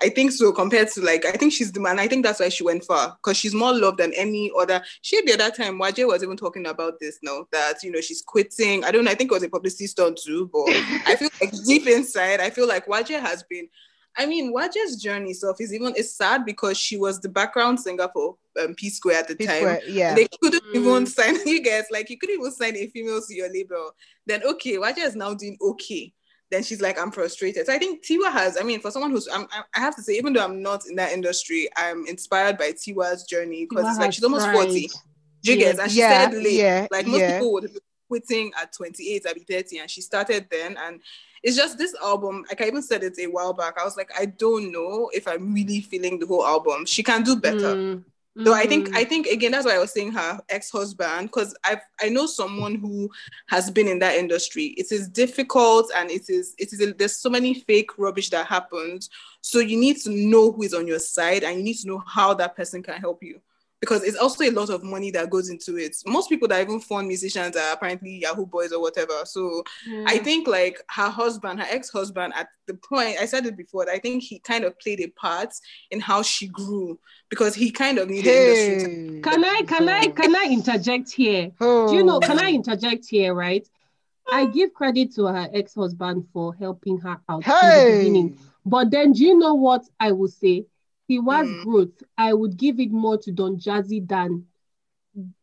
I 0.03 0.11
think 0.11 0.33
so 0.33 0.53
compared 0.53 0.89
to 0.91 1.01
like 1.01 1.25
I 1.25 1.33
think 1.33 1.53
she's 1.53 1.73
the 1.73 1.81
man. 1.81 1.99
I 1.99 2.07
think 2.07 2.25
that's 2.25 2.41
why 2.41 2.51
she 2.51 2.63
went 2.65 2.85
far 2.85 3.17
because 3.23 3.37
she's 3.37 3.55
more 3.55 3.73
loved 3.73 3.99
than 3.99 4.13
any 4.13 4.53
other. 4.59 4.83
She 5.01 5.21
the 5.25 5.33
other 5.35 5.51
time 5.51 5.79
Waje 5.79 6.07
was 6.07 6.23
even 6.23 6.37
talking 6.37 6.67
about 6.67 7.01
this 7.01 7.19
now 7.23 7.47
that 7.53 7.83
you 7.83 7.91
know 7.91 8.01
she's 8.03 8.21
quitting. 8.23 8.85
I 8.85 8.91
don't 8.91 9.05
know. 9.05 9.11
I 9.11 9.15
think 9.15 9.31
it 9.31 9.35
was 9.35 9.43
a 9.43 9.49
publicity 9.49 9.87
stunt 9.87 10.19
too, 10.23 10.51
but 10.53 10.69
I 11.07 11.17
feel 11.19 11.31
like 11.41 11.53
deep 11.67 11.87
inside, 11.87 12.41
I 12.41 12.51
feel 12.51 12.69
like 12.69 12.87
Waje 12.87 13.19
has 13.19 13.43
been. 13.45 13.69
I 14.19 14.25
mean, 14.25 14.55
Waje's 14.55 14.97
journey 14.97 15.31
itself 15.33 15.61
is 15.61 15.75
even 15.75 15.95
is 15.95 16.15
sad 16.15 16.47
because 16.47 16.79
she 16.79 16.97
was 16.97 17.21
the 17.21 17.29
background 17.29 17.79
singer 17.81 18.09
for 18.15 18.37
um, 18.63 18.75
P 18.75 18.89
Square 18.89 19.19
at 19.21 19.29
the 19.29 19.37
P 19.37 19.45
time. 19.47 19.57
Square, 19.59 19.81
yeah. 19.89 20.15
They 20.15 20.27
couldn't 20.43 20.63
Mm. 20.65 20.75
even 20.77 21.07
sign 21.07 21.37
you 21.47 21.63
guys, 21.63 21.85
like 21.91 22.09
you 22.11 22.19
couldn't 22.19 22.39
even 22.41 22.51
sign 22.53 22.77
a 22.77 22.87
female 22.89 23.21
to 23.21 23.35
your 23.35 23.53
label. 23.53 23.93
Then 24.27 24.43
okay, 24.43 24.77
Waje 24.77 24.99
is 24.99 25.17
now 25.17 25.35
doing 25.35 25.57
okay. 25.61 26.13
Then 26.51 26.63
she's 26.63 26.81
like, 26.81 26.99
I'm 26.99 27.11
frustrated. 27.11 27.67
So 27.67 27.73
I 27.73 27.79
think 27.79 28.05
Tiwa 28.05 28.31
has, 28.31 28.57
I 28.61 28.63
mean, 28.63 28.81
for 28.81 28.91
someone 28.91 29.11
who's, 29.11 29.29
I'm, 29.29 29.47
I 29.53 29.63
I 29.75 29.81
have 29.81 29.97
to 29.97 30.03
say, 30.03 30.15
even 30.15 30.33
though 30.33 30.45
I'm 30.45 30.63
not 30.63 30.87
in 30.87 30.95
that 30.97 31.13
industry, 31.13 31.69
I'm 31.77 32.07
inspired 32.07 32.57
by 32.57 32.71
Tiwa's 32.73 33.25
journey 33.25 33.67
because 33.69 33.89
it's 33.89 33.99
like 33.99 34.13
she's 34.13 34.25
almost 34.25 34.45
tried. 34.45 34.55
40. 34.55 34.91
Do 35.43 35.55
you 35.55 35.59
Yeah. 35.59 35.75
And 35.81 35.91
she 35.91 35.99
yeah, 35.99 36.23
started 36.23 36.43
late. 36.43 36.55
yeah, 36.55 36.87
Like 36.91 37.07
most 37.07 37.21
yeah. 37.21 37.39
people 37.39 37.53
would 37.55 37.73
be 37.73 37.81
quitting 38.09 38.53
at 38.61 38.73
28, 38.73 39.27
I'd 39.29 39.35
be 39.35 39.41
30, 39.41 39.79
and 39.79 39.91
she 39.91 40.01
started 40.01 40.47
then. 40.51 40.77
And 40.77 41.01
it's 41.43 41.57
just 41.57 41.79
this 41.79 41.95
album, 42.03 42.45
like 42.49 42.61
I 42.61 42.67
even 42.67 42.83
said 42.83 43.03
it 43.03 43.19
a 43.19 43.27
while 43.27 43.53
back. 43.53 43.75
I 43.81 43.85
was 43.85 43.97
like, 43.97 44.11
I 44.19 44.27
don't 44.27 44.73
know 44.73 45.11
if 45.13 45.29
I'm 45.29 45.53
really 45.53 45.81
feeling 45.81 46.19
the 46.19 46.27
whole 46.27 46.45
album. 46.45 46.87
She 46.87 47.03
can 47.03 47.23
do 47.23 47.37
better. 47.37 47.75
Mm, 47.75 48.05
So 48.45 48.53
I 48.53 48.67
think 48.67 48.91
mm. 48.91 48.97
I 48.97 49.05
think 49.05 49.29
again 49.29 49.53
that's 49.53 49.65
why 49.65 49.77
I 49.77 49.79
was 49.79 49.93
saying 49.93 50.13
her 50.13 50.39
ex-husband 50.51 51.29
because 51.29 51.57
I 51.65 51.81
I 52.03 52.11
know 52.11 52.27
someone 52.27 52.75
who 52.75 53.11
has 53.49 53.71
been 53.71 53.89
in 53.89 53.99
that 54.01 54.17
industry. 54.17 54.75
It 54.77 54.93
is 54.93 55.09
difficult 55.09 55.91
and 55.97 56.11
it 56.11 56.29
is 56.29 56.55
it 56.59 56.73
is 56.73 56.95
there's 56.99 57.17
so 57.17 57.31
many 57.31 57.55
fake 57.55 57.97
rubbish 57.97 58.29
that 58.31 58.47
happens. 58.47 59.09
So 59.41 59.61
you 59.61 59.79
need 59.79 59.97
to 59.99 60.11
know 60.11 60.53
who 60.53 60.65
is 60.65 60.75
on 60.75 60.87
your 60.87 60.99
side 60.99 61.45
and 61.45 61.57
you 61.57 61.65
need 61.65 61.79
to 61.79 61.89
know 61.89 62.03
how 62.07 62.35
that 62.35 62.57
person 62.57 62.83
can 62.83 63.01
help 63.01 63.23
you. 63.23 63.41
Because 63.81 64.03
it's 64.03 64.17
also 64.17 64.45
a 64.45 64.51
lot 64.51 64.71
of 64.71 64.83
money 64.83 65.11
that 65.11 65.31
goes 65.31 65.51
into 65.51 65.77
it. 65.77 65.97
Most 66.07 66.29
people 66.29 66.49
that 66.49 66.63
even 66.63 66.81
fund 66.81 67.09
musicians 67.09 67.57
are 67.57 67.73
apparently 67.75 68.19
Yahoo 68.19 68.47
boys 68.47 68.73
or 68.73 68.81
whatever. 68.81 69.25
So 69.25 69.63
Yeah. 69.87 70.05
I 70.07 70.19
hmm. 70.19 70.25
think 70.25 70.49
like 70.49 70.83
her 70.91 71.11
husband, 71.11 71.61
her 71.61 71.67
ex-husband, 71.69 72.33
at 72.35 72.49
the 72.67 72.75
point 72.75 73.19
I 73.21 73.27
said 73.27 73.47
it 73.47 73.57
before, 73.57 73.89
I 73.91 73.99
think 73.99 74.23
he 74.23 74.39
kind 74.39 74.65
of 74.65 74.79
played 74.79 75.01
a 75.01 75.09
part 75.09 75.53
in 75.91 76.01
how 76.01 76.23
she 76.23 76.49
grew 76.49 76.99
because 77.29 77.55
he 77.55 77.71
kind 77.71 77.99
of 77.99 78.09
knew 78.09 78.23
the 78.23 78.31
industry. 78.31 79.21
to- 79.21 79.21
Can 79.21 79.45
I 79.45 79.63
can 79.67 79.89
I 79.89 80.07
oh. 80.07 80.13
can 80.13 80.35
I 80.35 80.49
interject 80.51 81.13
here? 81.13 81.53
Oh. 81.61 81.89
Do 81.89 81.97
you 81.97 82.03
know? 82.03 82.21
Can 82.21 82.39
I 82.39 82.51
oh. 82.51 82.55
interject 82.55 83.07
here? 83.07 83.35
Right. 83.35 83.69
I 84.33 84.47
give 84.47 84.75
credit 84.75 85.15
to 85.15 85.27
her 85.27 85.49
ex-husband 85.53 86.27
for 86.33 86.53
helping 86.55 86.99
her 86.99 87.21
out 87.29 87.47
in 87.47 87.51
the 87.53 87.99
beginning. 87.99 88.39
But 88.65 88.91
then, 88.91 89.13
do 89.13 89.23
you 89.25 89.39
know 89.39 89.55
what 89.55 89.85
I 90.01 90.11
will 90.11 90.29
say? 90.29 90.67
He 91.09 91.19
was 91.19 91.49
Mm. 91.49 91.63
growth. 91.63 92.03
I 92.19 92.33
would 92.35 92.57
give 92.57 92.81
it 92.81 92.91
more 92.91 93.17
to 93.19 93.33
Don 93.33 93.57
Jazzy 93.59 94.07
than 94.07 94.47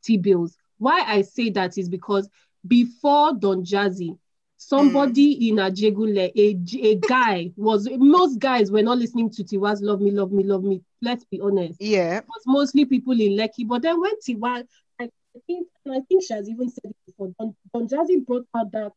Teebillz. 0.03 0.57
Why 0.77 1.01
I 1.07 1.21
say 1.21 1.49
that 1.51 1.77
is 1.77 1.89
because 1.89 2.29
before 2.67 3.33
Don 3.33 3.63
Jazzy, 3.63 4.17
somebody 4.57 5.49
in 5.49 5.55
Ajegunle, 5.55 6.31
a, 6.35 6.87
a 6.87 6.95
guy 6.95 7.51
was 7.57 7.87
most 7.91 8.39
guys 8.39 8.71
were 8.71 8.81
not 8.81 8.97
listening 8.97 9.29
to 9.31 9.43
Tiwa's 9.43 9.81
Love 9.81 10.01
Me, 10.01 10.11
Love 10.11 10.31
Me, 10.31 10.43
Love 10.43 10.63
Me. 10.63 10.81
Let's 11.01 11.25
be 11.25 11.39
honest. 11.41 11.81
Yeah. 11.81 12.17
It 12.19 12.25
was 12.27 12.43
mostly 12.45 12.85
people 12.85 13.13
in 13.13 13.33
Lekki. 13.33 13.67
But 13.67 13.81
then 13.81 13.99
when 13.99 14.13
Tiwa, 14.19 14.63
I 14.99 15.09
think, 15.47 15.67
and 15.85 15.95
I 15.95 15.99
think 16.01 16.23
she 16.23 16.33
has 16.33 16.49
even 16.49 16.69
said 16.69 16.91
it 16.91 16.95
before, 17.05 17.29
Don, 17.39 17.55
Don 17.73 17.87
Jazzy 17.87 18.25
brought 18.25 18.45
out 18.55 18.71
that 18.71 18.91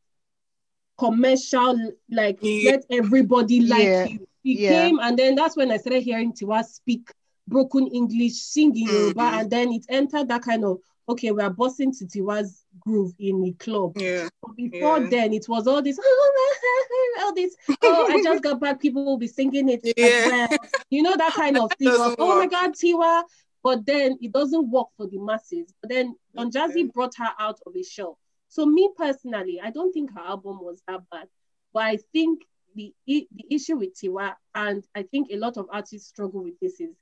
commercial, 0.99 1.93
like 2.11 2.39
Yeah. 2.41 2.73
let 2.73 2.85
everybody 2.91 3.61
like 3.61 3.83
Yeah. 3.89 4.07
you. 4.09 4.27
He 4.47 4.53
Yeah. 4.63 4.69
came, 4.85 5.01
and 5.01 5.19
then 5.19 5.35
that's 5.35 5.57
when 5.57 5.73
I 5.73 5.77
started 5.77 6.05
hearing 6.05 6.33
Tiwa 6.33 6.65
speak 6.65 7.11
broken 7.49 7.89
English, 7.89 8.35
singing 8.35 8.87
Yoruba, 8.89 9.21
Mhm. 9.21 9.41
and 9.41 9.51
then 9.51 9.73
it 9.73 9.85
entered 9.89 10.29
that 10.29 10.43
kind 10.43 10.65
of 10.65 10.79
okay, 11.09 11.31
we 11.33 11.41
are 11.43 11.51
bossing 11.51 11.93
to 11.95 12.05
Tiwa's 12.05 12.65
groove 12.81 13.13
in 13.21 13.41
the 13.41 13.53
club. 13.65 13.93
Yeah. 13.97 14.29
But 14.43 14.57
before 14.57 14.99
Yeah. 15.01 15.09
then, 15.09 15.33
it 15.33 15.49
was 15.49 15.67
all 15.69 15.81
this, 15.83 15.99
all 17.21 17.33
this. 17.35 17.57
Oh, 17.83 18.07
I 18.09 18.21
just 18.23 18.43
got 18.43 18.61
back. 18.61 18.81
People 18.81 19.05
will 19.05 19.17
be 19.17 19.29
singing 19.29 19.69
it 19.69 19.83
Yeah. 19.97 20.27
well. 20.29 20.49
You 20.91 21.03
know 21.03 21.17
that 21.17 21.33
kind 21.35 21.59
of 21.59 21.71
thing. 21.79 21.89
Of, 21.89 22.17
oh 22.19 22.37
my. 22.39 22.47
God, 22.47 22.73
Tiwa. 22.75 23.23
But 23.63 23.87
then 23.87 24.17
it 24.21 24.33
doesn't 24.33 24.69
work 24.71 24.89
for 24.97 25.07
the 25.09 25.19
masses. 25.19 25.73
But 25.81 25.91
then 25.91 26.17
Don 26.35 26.51
Jazzy 26.53 26.93
brought 26.93 27.15
her 27.19 27.33
out 27.39 27.59
of 27.67 27.75
a 27.77 27.83
show. 27.85 28.17
So 28.49 28.67
me 28.67 28.91
personally, 28.97 29.61
I 29.61 29.71
don't 29.71 29.93
think 29.93 30.13
her 30.13 30.21
album 30.21 30.59
was 30.61 30.83
that 30.89 31.03
bad. 31.11 31.29
But 31.73 31.85
I 31.85 31.99
think 32.13 32.43
the 32.77 32.95
the 33.07 33.27
issue 33.51 33.77
with 33.77 33.95
Tiwa, 33.95 34.35
and 34.55 34.85
I 34.95 35.03
think 35.03 35.29
a 35.31 35.37
lot 35.37 35.57
of 35.57 35.67
artists 35.73 36.09
struggle 36.09 36.43
with 36.43 36.59
this, 36.61 36.81
is 36.81 36.95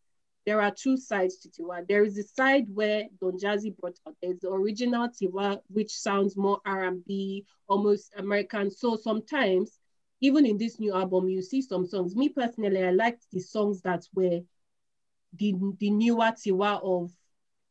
there 0.47 0.61
are 0.61 0.71
two 0.71 0.97
sides 0.97 1.39
to 1.39 1.49
Tiwa. 1.49 1.87
There 1.89 2.05
is 2.05 2.17
the 2.17 2.23
side 2.23 2.67
where 2.73 3.05
Don 3.21 3.39
Jazzy 3.39 3.77
brought 3.77 3.99
out. 4.07 4.15
There's 4.23 4.41
the 4.41 4.51
original 4.51 5.09
Tiwa, 5.09 5.61
which 5.69 5.91
sounds 5.91 6.37
more 6.37 6.61
R&B, 6.67 7.45
almost 7.67 8.13
American. 8.17 8.71
So 8.71 8.97
sometimes, 8.97 9.79
even 10.21 10.45
in 10.47 10.59
this 10.59 10.79
new 10.79 10.95
album, 10.95 11.29
you 11.29 11.41
see 11.43 11.63
some 11.63 11.87
songs. 11.87 12.15
Me 12.15 12.29
personally, 12.29 12.85
I 12.85 12.91
liked 12.91 13.25
the 13.33 13.41
songs 13.41 13.81
that 13.83 14.07
were 14.15 14.41
the, 15.39 15.55
the 15.79 15.91
newer 15.91 16.33
Tiwa 16.33 16.81
of 16.83 17.11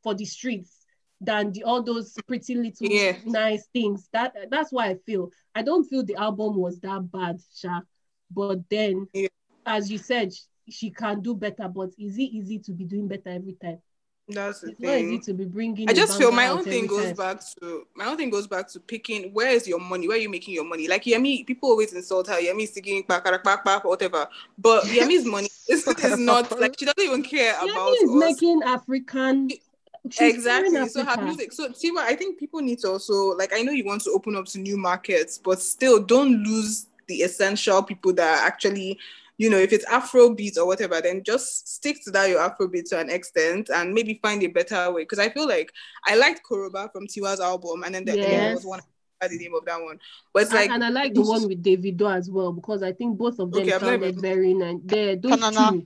For 0.02 0.16
the 0.16 0.26
Streets 0.26 0.86
than 1.22 1.52
the 1.52 1.64
all 1.64 1.82
those 1.82 2.16
pretty 2.28 2.56
little 2.56 2.88
Yeah. 2.92 3.18
nice 3.26 3.68
things. 3.68 4.10
That 4.12 4.36
that's 4.50 4.72
why 4.72 4.88
I 4.88 4.96
feel. 5.06 5.30
I 5.56 5.62
don't 5.62 5.86
feel 5.86 6.04
the 6.04 6.16
album 6.16 6.58
was 6.58 6.80
that 6.80 7.12
bad, 7.12 7.40
Sha. 7.56 7.82
But 8.32 8.70
then, 8.70 9.08
Yeah. 9.14 9.28
as 9.66 9.92
you 9.92 9.98
said, 9.98 10.34
she, 10.70 10.90
can 10.90 11.22
do 11.22 11.36
better. 11.36 11.68
But 11.68 11.90
is 11.98 12.18
it 12.18 12.22
easy 12.24 12.60
to 12.60 12.72
be 12.72 12.86
doing 12.86 13.08
better 13.08 13.30
every 13.30 13.54
time? 13.54 13.80
That's 14.28 14.62
the 14.62 14.72
It's 14.72 14.80
not 14.80 14.98
easy 14.98 15.20
to 15.20 15.34
be 15.34 15.46
bringing. 15.46 15.90
I 15.90 15.94
just 15.94 16.18
feel 16.18 16.32
my 16.32 16.48
own 16.48 16.64
thing 16.64 16.88
goes 16.88 17.08
time. 17.08 17.16
back 17.16 17.42
to 17.60 17.84
my 17.94 18.06
own 18.06 18.16
thing 18.16 18.30
goes 18.30 18.48
back 18.48 18.70
to 18.70 18.80
picking 18.80 19.34
where 19.34 19.50
is 19.50 19.68
your 19.68 19.80
money? 19.80 20.08
Where 20.08 20.16
are 20.16 20.20
you 20.22 20.30
making 20.30 20.54
your 20.54 20.64
money? 20.64 20.88
Like 20.88 21.04
Yemi, 21.04 21.46
people 21.46 21.70
always 21.70 21.92
insult 21.92 22.28
her. 22.28 22.36
Yemi 22.40 22.66
singing 22.66 23.04
back, 23.06 23.26
back, 23.26 23.66
back, 23.66 23.84
whatever. 23.84 24.30
But 24.58 24.84
Yemi's 24.86 25.26
money 25.26 25.50
is, 25.68 25.86
is 25.86 26.18
not 26.20 26.58
like 26.58 26.80
she 26.80 26.86
doesn't 26.86 27.04
even 27.04 27.22
care 27.22 27.54
Yemi 27.54 27.72
about 27.72 27.92
is 28.02 28.10
us. 28.10 28.16
making 28.16 28.64
African. 28.64 29.50
she's 30.10 30.34
exactly. 30.36 30.88
So 30.88 31.04
her 31.04 31.22
music. 31.22 31.52
So 31.52 31.68
Tiwa, 31.68 32.00
I 32.00 32.16
think 32.16 32.40
people 32.40 32.62
need 32.62 32.80
to 32.80 32.92
also 32.92 33.36
like. 33.36 33.52
I 33.54 33.62
know 33.62 33.74
you 33.74 33.84
want 33.86 34.04
to 34.04 34.12
open 34.12 34.38
up 34.38 34.46
to 34.48 34.58
new 34.60 34.78
markets, 34.78 35.38
but 35.38 35.60
still 35.60 36.02
don't 36.02 36.44
lose 36.44 36.88
the 37.08 37.16
essential 37.24 37.84
people 37.84 38.14
that 38.14 38.40
are 38.40 38.46
actually. 38.48 39.00
You 39.40 39.50
know, 39.50 39.58
if 39.58 39.74
it's 39.74 39.84
Afro 39.86 40.30
beats 40.36 40.60
or 40.60 40.68
whatever, 40.68 41.02
then 41.02 41.24
just 41.24 41.68
stick 41.68 41.98
to 42.04 42.12
that 42.12 42.30
your 42.30 42.40
Afro 42.40 42.68
beat 42.68 42.86
to 42.90 43.00
an 43.00 43.10
extent, 43.10 43.72
and 43.74 43.92
maybe 43.92 44.20
find 44.22 44.44
a 44.44 44.48
better 44.48 44.92
way. 44.92 45.02
Because 45.02 45.18
I 45.18 45.30
feel 45.30 45.48
like 45.48 45.72
I 46.06 46.16
liked 46.16 46.42
Koroba 46.48 46.92
from 46.92 47.08
Tiwa's 47.08 47.40
album, 47.40 47.84
and 47.84 47.96
then 47.96 48.06
the, 48.06 48.12
there 48.12 48.30
Yes. 48.30 48.56
was 48.58 48.66
one. 48.66 48.80
I 49.22 49.28
the 49.30 49.38
name 49.40 49.56
of 49.56 49.66
that 49.66 49.82
one, 49.82 50.00
but 50.34 50.44
it's 50.44 50.52
And- 50.52 50.60
like 50.60 50.70
and 50.70 50.84
I 50.84 50.90
like 50.90 51.14
the 51.16 51.22
one 51.24 51.48
with 51.48 51.64
Davido 51.64 52.16
as 52.16 52.30
well 52.30 52.54
because 52.54 52.84
I 52.84 52.92
think 52.92 53.18
both 53.18 53.40
of 53.40 53.52
them 53.52 53.62
Okay, 53.64 53.74
I've 53.74 53.82
sounded 53.82 54.22
very 54.22 54.54
nice. 54.54 54.78
There, 54.86 55.16
those 55.16 55.32
Tanana. 55.40 55.72
two, 55.72 55.86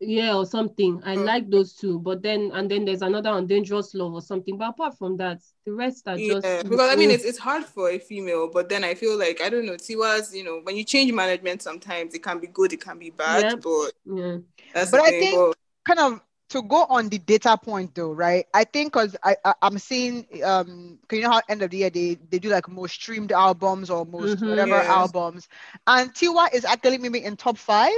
yeah, 0.00 0.34
or 0.36 0.44
something. 0.44 1.00
I 1.04 1.16
Oh. 1.16 1.22
like 1.22 1.48
those 1.50 1.72
two, 1.74 1.98
but 1.98 2.22
then 2.22 2.50
and 2.52 2.70
then 2.70 2.84
there's 2.84 3.02
another 3.02 3.30
on 3.30 3.46
Dangerous 3.46 3.94
Love 3.94 4.12
or 4.12 4.20
something. 4.22 4.58
But 4.58 4.70
apart 4.70 4.96
from 4.98 5.16
that, 5.16 5.40
the 5.64 5.72
rest 5.72 6.06
are 6.06 6.18
Yeah, 6.18 6.34
just 6.40 6.68
because 6.68 6.90
I 6.92 6.96
mean 6.96 7.10
Mm. 7.10 7.14
it's 7.14 7.24
it's 7.24 7.38
hard 7.38 7.64
for 7.64 7.88
a 7.90 7.98
female, 7.98 8.48
but 8.52 8.68
then 8.68 8.84
I 8.84 8.94
feel 8.94 9.16
like 9.18 9.40
I 9.40 9.48
don't 9.48 9.64
know, 9.66 9.74
Tiwa's, 9.74 10.34
you 10.34 10.44
know, 10.44 10.60
when 10.62 10.76
you 10.76 10.84
change 10.84 11.12
management 11.12 11.62
sometimes 11.62 12.14
it 12.14 12.22
can 12.22 12.38
be 12.40 12.46
good, 12.48 12.72
it 12.72 12.80
can 12.80 12.98
be 12.98 13.10
bad, 13.10 13.42
Yep. 13.52 13.60
but 13.62 13.92
yeah. 14.04 14.36
that's 14.74 14.90
But 14.90 15.00
I 15.00 15.10
thing. 15.10 15.20
think- 15.20 15.36
but- 15.36 15.56
kind 15.86 16.00
of 16.14 16.20
to 16.48 16.62
go 16.62 16.84
on 16.88 17.08
the 17.08 17.18
data 17.18 17.56
point 17.60 17.92
though, 17.94 18.12
right? 18.12 18.46
I 18.54 18.62
think 18.64 18.92
because 18.92 19.16
I, 19.24 19.36
I 19.44 19.54
I'm 19.62 19.78
seeing 19.78 20.26
um 20.44 20.98
'cause 21.08 21.16
you 21.16 21.22
know 21.22 21.30
how 21.30 21.40
end 21.48 21.62
of 21.62 21.70
the 21.70 21.78
year 21.78 21.90
they 21.90 22.18
they 22.30 22.38
do 22.38 22.50
like 22.50 22.68
most 22.68 22.92
streamed 22.94 23.32
albums 23.32 23.88
or 23.90 24.04
most 24.06 24.38
Mhm. 24.40 24.50
whatever 24.50 24.70
Yeah. 24.76 24.94
albums, 24.94 25.48
and 25.88 26.12
Tiwa 26.14 26.52
is 26.54 26.64
actually 26.64 26.98
maybe 26.98 27.24
in 27.24 27.36
top 27.36 27.56
five. 27.58 27.92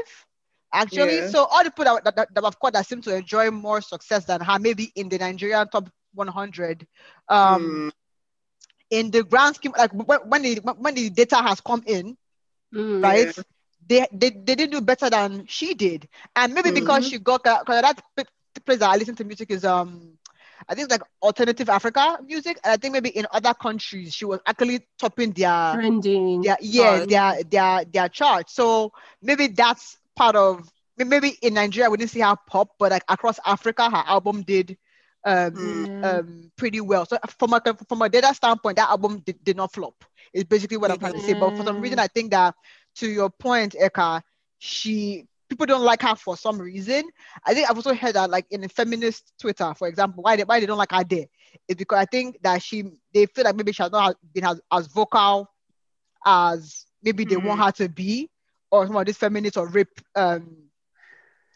Actually, 0.73 1.23
Yeah. 1.23 1.25
so 1.25 1.45
all 1.45 1.65
the 1.65 1.71
people 1.71 1.85
that, 2.03 2.15
that, 2.17 2.35
that 2.35 2.45
of 2.45 2.59
course 2.59 2.73
that 2.73 2.87
seem 2.87 3.01
to 3.03 3.15
enjoy 3.15 3.51
more 3.51 3.81
success 3.81 4.25
than 4.25 4.41
her, 4.41 4.59
maybe 4.59 4.91
in 4.95 5.09
the 5.09 5.19
Nigerian 5.19 5.69
top 5.69 5.89
100, 6.15 6.87
um, 7.29 7.83
Hmm. 7.83 7.91
in 8.91 9.11
the 9.11 9.23
grand 9.25 9.57
scheme, 9.57 9.73
like 9.77 9.93
when, 9.93 10.19
when 10.29 10.43
the 10.43 10.57
when 10.79 10.95
the 10.95 11.11
data 11.11 11.37
has 11.37 11.61
come 11.61 11.83
in, 11.87 12.17
Mm. 12.73 13.03
right? 13.03 13.35
They, 13.87 14.07
they 14.13 14.31
they 14.31 14.55
didn't 14.55 14.71
do 14.71 14.81
better 14.81 15.11
than 15.11 15.47
she 15.47 15.75
did, 15.75 16.09
and 16.37 16.55
maybe 16.55 16.71
because 16.71 17.05
Mhm. 17.05 17.07
she 17.07 17.19
got 17.19 17.43
because 17.43 17.83
that 17.83 18.03
place 18.65 18.79
that 18.79 18.91
I 18.91 18.97
listen 18.97 19.15
to 19.17 19.25
music 19.25 19.51
is 19.51 19.65
um, 19.65 20.19
I 20.69 20.75
think 20.75 20.85
it's 20.87 20.93
like 20.93 21.03
alternative 21.23 21.69
Africa 21.69 22.19
music, 22.25 22.59
and 22.65 22.73
I 22.73 22.77
think 22.77 22.93
maybe 22.93 23.11
in 23.11 23.27
other 23.33 23.55
countries 23.55 24.15
she 24.15 24.25
was 24.25 24.41
actually 24.47 24.87
topping 24.99 25.33
their 25.33 25.81
Trending. 25.81 26.43
their 26.43 26.57
yeah 26.61 27.01
their 27.07 27.43
their 27.45 27.85
their 27.85 28.09
chart. 28.09 28.51
So 28.51 28.93
maybe 29.23 29.49
that's 29.49 29.98
part 30.19 30.37
of 30.37 30.69
maybe 30.99 31.37
in 31.43 31.55
Nigeria 31.55 31.91
we 31.91 31.99
didn't 31.99 32.11
see 32.11 32.21
her 32.21 32.37
pop, 32.49 32.71
but 32.79 32.91
like 32.93 33.05
across 33.09 33.39
Africa 33.47 33.91
her 33.91 34.05
album 34.07 34.43
did 34.43 34.77
um 35.25 35.87
Mm. 36.01 36.03
Um 36.03 36.51
pretty 36.57 36.81
well. 36.81 37.07
So 37.07 37.19
from 37.39 37.55
a 37.55 37.63
from 37.89 38.03
a 38.03 38.09
data 38.09 38.35
standpoint, 38.35 38.77
that 38.77 38.91
album 38.91 39.21
did, 39.25 39.43
did 39.45 39.57
not 39.57 39.73
flop. 39.73 40.05
Is 40.35 40.45
basically 40.45 40.79
what 40.79 40.91
I'm 40.91 40.99
trying 40.99 41.15
to 41.15 41.21
say. 41.21 41.35
But 41.35 41.57
for 41.57 41.65
some 41.65 41.81
reason, 41.81 41.99
I 41.99 42.09
think 42.09 42.31
that 42.33 42.55
to 42.97 43.09
your 43.09 43.31
point, 43.31 43.75
Eka, 43.81 44.23
she 44.59 45.27
people 45.49 45.67
don't 45.67 45.85
like 45.85 46.03
her 46.03 46.15
for 46.17 46.37
some 46.37 46.61
reason. 46.61 47.09
I 47.47 47.55
think 47.55 47.69
I've 47.71 47.77
also 47.77 47.95
heard 47.95 48.15
that 48.15 48.31
like 48.31 48.47
in 48.51 48.67
feminist 48.69 49.33
Twitter, 49.41 49.73
for 49.75 49.89
example, 49.89 50.23
why 50.23 50.37
they 50.37 50.45
why 50.45 50.61
they 50.61 50.67
don't 50.67 50.79
like 50.79 50.93
her 50.93 51.05
there 51.05 51.27
is 51.69 51.77
because 51.77 51.99
I 51.99 52.07
think 52.07 52.41
that 52.43 52.63
she 52.63 52.85
they 53.15 53.27
feel 53.27 53.45
like 53.45 53.57
maybe 53.57 53.73
she 53.73 53.83
has 53.83 53.93
not 53.93 54.17
been 54.35 54.45
as, 54.45 54.61
as 54.73 54.87
vocal 54.89 55.49
as 56.25 56.87
maybe 57.03 57.25
they 57.25 57.37
want 57.37 57.61
Mhm. 57.61 57.63
her 57.63 57.73
to 57.73 57.89
be, 57.89 58.31
or 58.71 58.87
some 58.87 58.97
of 58.97 59.07
these 59.07 59.17
feminist 59.17 59.57
or 59.57 59.69
rape 59.69 60.01
um 60.15 60.69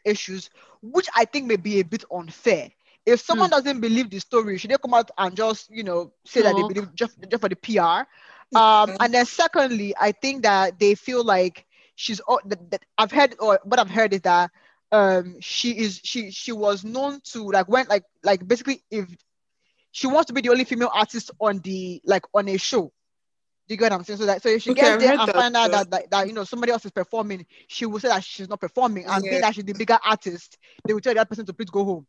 issues, 0.05 0.51
which 0.83 1.09
I 1.15 1.25
think 1.25 1.47
may 1.47 1.57
be 1.57 1.81
a 1.81 1.85
bit 1.85 2.05
unfair. 2.13 2.71
If 3.07 3.21
someone 3.21 3.51
doesn't 3.51 3.81
believe 3.81 4.11
the 4.11 4.19
story, 4.21 4.59
should 4.59 4.71
they 4.71 4.77
come 4.77 4.95
out 4.95 5.11
and 5.19 5.37
just, 5.37 5.71
you 5.71 5.83
know, 5.83 6.13
say 6.25 6.43
that 6.43 6.57
they 6.57 6.63
believe 6.63 6.95
just, 6.95 7.17
just 7.29 7.41
for 7.41 7.49
the 7.49 7.57
PR? 7.57 8.07
Um, 8.55 8.95
and 9.01 9.13
then 9.13 9.25
secondly, 9.27 9.95
I 9.99 10.13
think 10.13 10.43
that 10.43 10.79
they 10.79 10.95
feel 10.95 11.25
like 11.25 11.67
she's 11.95 12.21
oh, 12.29 12.41
that, 12.47 12.71
that 12.71 12.85
I've 12.99 13.11
heard 13.13 13.35
or 13.41 13.59
what 13.65 13.79
I've 13.81 13.91
heard 13.91 14.13
is 14.13 14.23
that 14.23 14.51
um 14.93 15.37
she 15.41 15.79
is 15.79 16.01
she 16.05 16.31
she 16.31 16.53
was 16.53 16.85
known 16.85 17.21
to 17.25 17.51
like 17.51 17.69
when 17.69 17.87
like 17.89 18.05
like 18.23 18.47
basically 18.47 18.83
if 18.91 19.07
she 19.91 20.07
wants 20.07 20.27
to 20.29 20.33
be 20.35 20.41
the 20.43 20.51
only 20.51 20.65
female 20.65 20.91
artist 20.93 21.31
on 21.41 21.59
the 21.61 22.01
like 22.05 22.25
on 22.35 22.49
a 22.49 22.57
show. 22.59 22.93
Do 23.69 23.75
you 23.75 23.79
get 23.79 23.93
what 23.93 23.99
I'm 23.99 24.05
saying? 24.05 24.19
So 24.19 24.27
that 24.27 24.43
so 24.43 24.49
if 24.49 24.63
she 24.63 24.71
Okay, 24.73 24.83
gets 24.83 24.95
I've 24.95 25.01
there 25.01 25.13
and 25.19 25.31
find 25.33 25.57
out 25.57 25.71
that, 25.71 25.91
that 25.91 26.11
that 26.11 26.27
you 26.27 26.33
know 26.33 26.45
somebody 26.45 26.73
else 26.73 26.85
is 26.85 26.91
performing, 26.91 27.47
she 27.69 27.87
will 27.87 28.01
say 28.01 28.09
that 28.09 28.25
she's 28.25 28.49
not 28.49 28.61
performing, 28.61 29.05
and 29.07 29.23
being 29.23 29.41
Yeah. 29.41 29.49
that 29.49 29.55
she's 29.55 29.65
the 29.65 29.73
bigger 29.73 29.99
artist, 30.05 30.59
they 30.87 30.93
will 30.95 31.01
tell 31.01 31.15
that 31.15 31.29
person 31.29 31.47
to 31.47 31.53
please 31.53 31.71
go 31.71 31.85
home. 31.85 32.07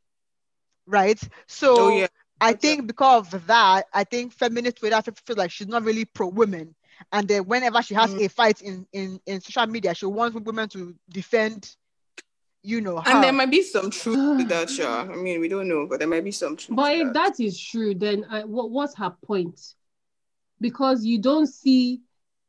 Right? 0.87 1.21
So 1.47 1.85
oh 1.85 1.87
yeah. 1.89 2.07
I 2.41 2.51
Okay. 2.51 2.59
think 2.59 2.87
because 2.87 3.33
of 3.33 3.47
that, 3.47 3.85
I 3.93 4.03
think 4.03 4.33
feminist 4.33 4.77
Twitter 4.77 5.01
fe- 5.01 5.11
feel 5.25 5.35
like 5.37 5.51
she's 5.51 5.67
not 5.67 5.83
really 5.83 6.05
pro 6.05 6.27
women. 6.27 6.75
And 7.11 7.27
then 7.27 7.43
whenever 7.45 7.81
she 7.81 7.93
has 7.93 8.13
Mm. 8.13 8.25
a 8.25 8.29
fight 8.29 8.61
in, 8.61 8.85
in, 8.91 9.19
in 9.25 9.39
social 9.41 9.65
media, 9.67 9.93
she 9.95 10.05
wants 10.05 10.35
women 10.35 10.67
to 10.69 10.95
defend 11.09 11.75
you 12.63 12.81
know, 12.81 12.99
her. 13.01 13.11
And 13.11 13.23
there 13.23 13.33
might 13.33 13.51
be 13.51 13.61
some 13.61 13.89
truth 13.91 14.37
to 14.37 14.43
that, 14.47 14.69
sure. 14.69 14.87
I 14.87 15.15
mean, 15.15 15.39
we 15.41 15.47
don't 15.49 15.67
know, 15.67 15.85
but 15.85 15.99
there 15.99 16.07
might 16.07 16.23
be 16.23 16.31
some 16.31 16.55
truth. 16.55 16.75
But 16.77 16.93
to 16.93 16.99
if 17.07 17.13
that 17.13 17.39
is 17.39 17.59
true, 17.59 17.93
then 17.93 18.25
I, 18.29 18.43
what, 18.45 18.71
what's 18.71 18.95
her 18.95 19.13
point? 19.25 19.59
Because 20.63 21.05
you 21.05 21.19
don't 21.19 21.47
see 21.47 22.01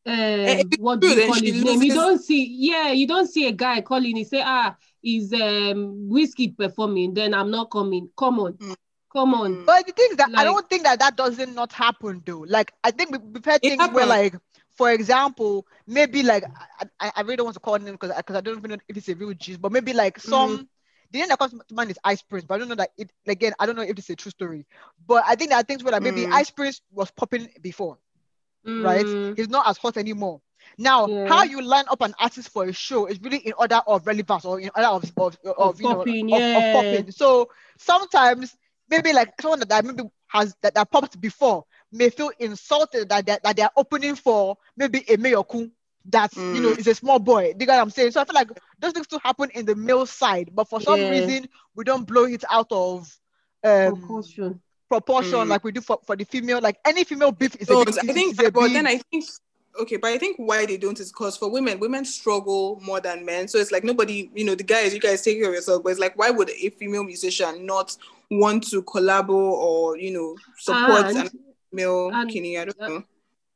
it's 0.07 0.79
what 0.79 1.01
do 1.01 1.09
you 1.09 1.27
call 1.27 1.35
she 1.35 1.51
his 1.51 1.65
name? 1.65 1.83
You 1.83 1.95
don't 1.95 2.19
see, 2.23 2.47
yeah, 2.59 2.91
you 2.93 3.07
don't 3.07 3.27
see 3.27 3.47
a 3.49 3.53
guy 3.53 3.81
calling. 3.81 4.17
He 4.17 4.25
say, 4.25 4.43
ah, 4.45 4.77
is 5.03 5.33
um 5.33 6.09
Wizkid 6.11 6.57
performing? 6.57 7.15
Then 7.15 7.35
I'm 7.35 7.51
not 7.51 7.71
coming. 7.71 8.09
Come 8.17 8.41
on, 8.41 8.53
Mm. 8.55 8.77
come 9.13 9.35
on. 9.35 9.57
Mm. 9.57 9.67
But 9.67 9.87
the 9.87 9.93
thing 9.93 10.09
is 10.13 10.17
that 10.17 10.31
I 10.35 10.45
don't 10.45 10.69
think 10.69 10.85
that 10.85 10.99
that 11.01 11.17
doesn't 11.17 11.55
not 11.55 11.73
happen 11.73 12.23
though. 12.25 12.45
Like 12.47 12.73
I 12.83 12.91
think 12.91 13.13
we- 13.13 13.19
we've 13.19 13.45
had 13.45 13.63
It 13.63 13.71
things 13.71 13.89
where 13.91 14.07
like, 14.07 14.35
for 14.73 14.91
example, 14.91 15.67
maybe 15.87 16.23
like 16.23 16.45
I, 16.81 16.87
I, 17.01 17.13
I 17.17 17.21
really 17.23 17.37
don't 17.37 17.47
want 17.47 17.55
to 17.55 17.61
call 17.61 17.75
him 17.77 17.93
because 17.93 18.13
because 18.17 18.37
I 18.37 18.41
don't 18.41 18.59
even 18.59 18.71
know 18.73 18.77
if 18.89 18.97
it's 18.97 19.09
a 19.09 19.15
real 19.15 19.35
gist, 19.35 19.61
but 19.61 19.73
maybe 19.73 19.93
like 19.93 20.19
some. 20.19 20.69
The 21.13 21.21
name 21.21 21.29
that 21.29 21.39
comes 21.39 21.53
to 21.53 21.75
mind 21.75 21.91
is 21.93 21.99
Ice 22.03 22.23
Prince, 22.23 22.45
but 22.45 22.55
I 22.55 22.59
don't 22.59 22.69
know 22.69 22.75
that 22.75 22.91
it 22.99 23.09
again. 23.29 23.53
I 23.61 23.67
don't 23.67 23.77
know 23.77 23.83
if 23.83 23.97
it's 23.97 24.11
a 24.11 24.17
true 24.17 24.33
story, 24.33 24.67
but 25.07 25.23
I 25.25 25.37
think 25.37 25.51
there 25.51 25.61
are 25.61 25.63
things 25.63 25.85
where 25.85 25.93
like 25.93 26.03
maybe 26.03 26.27
Mm. 26.27 26.33
Ice 26.33 26.51
Prince 26.51 26.81
was 26.91 27.13
popping 27.13 27.49
before, 27.61 27.99
right? 28.79 29.09
Mm, 29.25 29.37
He's 29.37 29.49
not 29.49 29.67
as 29.69 29.77
hot 29.79 29.97
anymore. 29.97 30.41
Now, 30.79 31.11
Yeah. 31.11 31.25
how 31.25 31.43
you 31.45 31.61
line 31.63 31.85
up 31.91 32.01
an 32.01 32.15
artist 32.19 32.49
for 32.51 32.65
a 32.65 32.73
show 32.73 33.07
is 33.07 33.21
really 33.21 33.39
in 33.39 33.53
order 33.59 33.81
of 33.87 34.07
relevance 34.07 34.45
or 34.45 34.61
in 34.61 34.71
order 34.75 34.89
of 34.89 35.13
of, 35.17 35.37
of, 35.45 35.79
Of 35.79 35.81
you 35.81 35.89
know 35.89 36.07
popping, 36.07 36.29
of, 36.31 36.49
yeah. 36.53 36.55
of 36.55 36.71
popping. 36.71 37.11
So 37.11 37.51
sometimes 37.79 38.57
maybe 38.89 39.13
like 39.13 39.33
someone 39.41 39.61
that, 39.61 39.85
maybe 39.85 40.05
has 40.29 40.55
that, 40.63 40.75
that 40.75 40.91
popped 40.91 41.21
before 41.21 41.65
may 41.93 42.11
feel 42.11 42.31
insulted 42.39 43.09
that 43.09 43.27
that, 43.27 43.43
that 43.43 43.57
they're 43.57 43.71
opening 43.77 44.15
for 44.17 44.57
maybe 44.77 44.99
a 45.09 45.17
Mayorkun 45.17 45.71
that 46.07 46.33
you 46.51 46.61
know 46.61 46.71
Mm. 46.71 46.79
is 46.79 46.87
a 46.87 46.95
small 46.95 47.19
boy. 47.19 47.53
Do 47.53 47.59
you 47.61 47.67
get 47.67 47.77
what 47.77 47.83
I'm 47.83 47.91
saying? 47.91 48.13
So 48.13 48.21
I 48.21 48.25
feel 48.25 48.35
like 48.35 48.49
those 48.79 48.93
things 48.93 49.07
still 49.07 49.21
happen 49.21 49.51
in 49.55 49.65
the 49.67 49.75
male 49.75 50.07
side, 50.07 50.51
but 50.53 50.69
for 50.69 50.81
some 50.81 51.03
Yeah. 51.03 51.07
reason 51.07 51.49
we 51.75 51.85
don't 51.85 52.07
blow 52.07 52.25
it 52.25 52.45
out 52.51 52.69
of 52.71 53.19
um. 53.65 54.19
Proportion 54.95 55.33
Mm. 55.41 55.49
like 55.49 55.65
we 55.65 55.73
do 55.73 55.81
for, 55.81 55.99
for 56.07 56.17
the 56.17 56.25
female. 56.25 56.61
Like 56.61 56.79
any 56.85 57.05
female 57.05 57.33
beef 57.33 57.55
is 57.57 57.69
a 57.69 57.73
So 57.73 57.85
big, 57.85 57.99
I 57.99 58.13
think, 58.13 58.33
is 58.41 58.47
a 58.47 58.51
but 58.51 58.61
big- 58.65 58.73
then 58.75 58.87
I 58.87 58.99
think, 59.11 59.25
okay, 59.81 59.97
but 59.97 60.11
I 60.13 60.19
think 60.19 60.37
why 60.39 60.67
they 60.67 60.77
don't 60.77 60.99
is 61.01 61.11
because 61.11 61.37
for 61.37 61.51
women, 61.51 61.81
women 61.81 62.05
struggle 62.05 62.81
more 62.85 63.01
than 63.01 63.25
men. 63.25 63.49
So 63.49 63.59
it's 63.59 63.73
like 63.73 63.85
nobody, 63.85 64.31
you 64.35 64.45
know, 64.45 64.55
the 64.55 64.63
guys, 64.65 64.95
you 64.95 65.01
guys 65.01 65.23
take 65.23 65.39
care 65.41 65.49
of 65.49 65.55
yourself, 65.55 65.83
but 65.83 65.91
it's 65.91 66.01
like, 66.01 66.17
why 66.17 66.31
would 66.31 66.51
a 66.51 66.71
female 66.71 67.05
musician 67.05 67.67
not 67.67 67.97
want 68.31 68.67
to 68.71 68.83
collabo 68.83 69.31
or, 69.35 69.99
you 69.99 70.13
know, 70.13 70.37
support 70.59 71.07
And- 71.07 71.19
an 71.19 71.31
male 71.73 72.11
and- 72.13 72.31
kidney? 72.31 72.59
I 72.59 72.65
don't 72.67 72.81
uh, 72.81 72.89
know. 72.89 73.03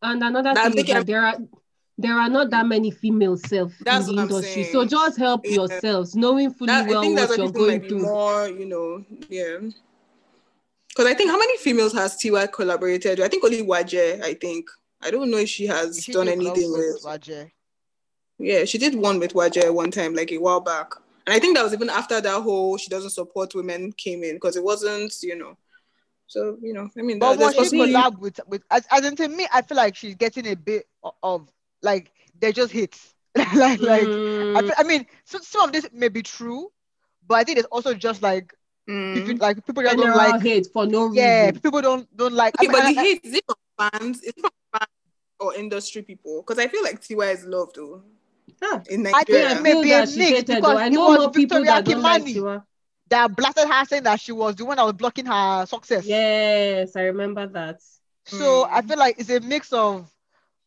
And 0.03 0.23
another 0.23 0.55
That 0.55 0.73
thing 0.73 0.85
is 0.87 0.93
that 0.93 1.07
there 1.07 1.25
are 1.25 1.37
there 2.01 2.15
are 2.15 2.29
not 2.29 2.51
that 2.51 2.65
many 2.65 2.93
female 2.93 3.37
self 3.37 3.73
That's 3.85 4.07
in 4.09 4.15
the 4.15 4.23
what 4.23 4.31
I'm 4.31 4.37
industry. 4.37 4.65
So 4.71 4.85
just 4.85 5.19
help 5.19 5.41
Yeah. 5.45 5.57
yourselves, 5.57 6.15
knowing 6.15 6.53
fully 6.55 6.69
That, 6.69 6.89
well 6.89 7.03
think 7.03 7.19
what 7.19 7.37
you're 7.37 7.51
going 7.51 7.81
through. 7.89 8.03
more, 8.03 8.47
you 8.47 8.67
know, 8.67 9.05
yeah. 9.29 9.59
Because 10.99 11.13
I 11.13 11.15
think 11.15 11.31
how 11.31 11.39
many 11.39 11.57
females 11.59 11.93
has 11.93 12.17
Tiwa 12.17 12.51
collaborated? 12.51 13.21
I 13.21 13.29
think 13.29 13.45
only 13.45 13.63
Waje. 13.63 14.21
I 14.21 14.35
think 14.35 14.69
I 15.01 15.13
don't 15.13 15.31
know 15.31 15.37
if 15.37 15.49
she 15.49 15.65
has 15.65 16.03
She 16.03 16.11
done 16.11 16.27
anything 16.27 16.73
with. 16.73 17.05
Waje. 17.05 17.53
Yeah, 18.37 18.65
she 18.65 18.79
did 18.79 18.97
one 18.97 19.21
with 19.21 19.33
Waje 19.33 19.73
one 19.73 19.93
time, 19.93 20.13
like 20.13 20.33
a 20.33 20.39
while 20.39 20.59
back. 20.59 20.91
And 21.25 21.37
I 21.37 21.39
think 21.39 21.57
that 21.57 21.63
was 21.63 21.73
even 21.73 21.89
after 21.89 22.21
that 22.21 22.43
whole 22.43 22.77
she 22.79 22.89
doesn't 22.91 23.11
support 23.11 23.55
women 23.55 23.93
came 23.93 24.25
in 24.25 24.35
because 24.35 24.57
it 24.57 24.65
wasn't, 24.65 25.15
you 25.23 25.39
know. 25.39 25.57
So, 26.27 26.59
you 26.61 26.73
know, 26.75 26.91
I 26.99 27.03
mean, 27.03 27.21
But 27.21 27.39
when 27.39 27.53
she 27.53 27.61
collab 27.61 28.19
with 28.19 28.41
with 28.49 28.65
as, 28.69 28.85
as 28.91 29.05
in 29.07 29.15
to 29.17 29.29
me, 29.29 29.47
I 29.53 29.63
feel 29.63 29.77
like 29.77 29.95
she's 29.95 30.17
getting 30.17 30.49
a 30.49 30.57
bit 30.57 30.89
of 31.23 31.49
like 31.81 32.11
they're 32.41 32.51
just 32.51 32.73
hits. 32.73 33.15
like 33.37 33.79
like 33.79 34.09
I, 34.09 34.63
Mm, 34.63 34.67
feel- 34.67 34.75
I 34.79 34.83
mean, 34.83 35.07
so, 35.25 35.39
some 35.43 35.63
of 35.63 35.71
this 35.73 35.87
may 35.93 36.09
be 36.09 36.23
true, 36.25 36.73
but 37.29 37.37
I 37.37 37.45
think 37.45 37.59
it's 37.59 37.69
also 37.69 37.95
just 37.95 38.21
like 38.21 38.53
Mm. 38.89 39.17
if 39.17 39.29
you, 39.29 39.35
like 39.35 39.65
people 39.67 39.83
just 39.83 39.97
don't 39.99 40.17
like 40.17 40.41
hate 40.43 40.67
for 40.73 40.87
no 40.87 41.13
yeah 41.13 41.47
reason. 41.47 41.61
people 41.61 41.83
don't 41.83 42.17
don't 42.17 42.33
like 42.33 42.55
I 42.59 42.63
mean, 42.63 42.73
but 42.73 42.81
I- 42.83 42.93
the 42.95 42.99
I- 43.01 43.03
hate 43.03 43.21
is 43.25 43.35
it 43.35 43.45
from 43.47 43.91
fans? 43.91 44.23
Is 44.23 44.33
from 44.41 44.51
fans 44.73 44.89
or 45.41 45.55
industry 45.55 46.03
people? 46.03 46.43
Because 46.43 46.59
I 46.59 46.69
feel 46.69 46.83
like 46.83 47.01
Tiwa 47.03 47.33
is 47.35 47.45
loved 47.45 47.77
though 47.77 48.03
Ah, 48.63 48.81
in 48.89 49.07
I 49.07 49.13
think 49.25 49.29
Nigeria. 49.29 49.51
I 49.57 49.61
maybe 49.61 49.93
a 49.93 50.01
mix 50.07 50.43
because 50.45 50.65
I 50.65 50.87
it 50.87 50.91
know 50.93 51.09
was 51.09 51.19
more 51.19 51.31
people 51.31 51.59
Victoria 51.59 51.83
that 51.83 51.85
don't 51.85 52.01
like 52.03 52.23
Kimani. 52.25 52.63
That 53.11 53.37
blasted 53.37 53.69
her 53.69 53.85
saying 53.85 54.03
that 54.05 54.21
she 54.21 54.33
was 54.33 54.57
the 54.57 54.65
one 54.65 54.77
that 54.79 54.85
was 54.85 54.93
blocking 54.95 55.27
her 55.27 55.65
success. 55.67 56.05
Yes, 56.07 56.97
I 56.97 57.03
remember 57.03 57.47
that. 57.47 57.81
So 58.27 58.65
I 58.65 58.81
Mm. 58.83 58.89
feel 58.89 58.99
like 58.99 59.17
it's 59.19 59.31
a 59.31 59.41
mix 59.41 59.73
of 59.73 60.11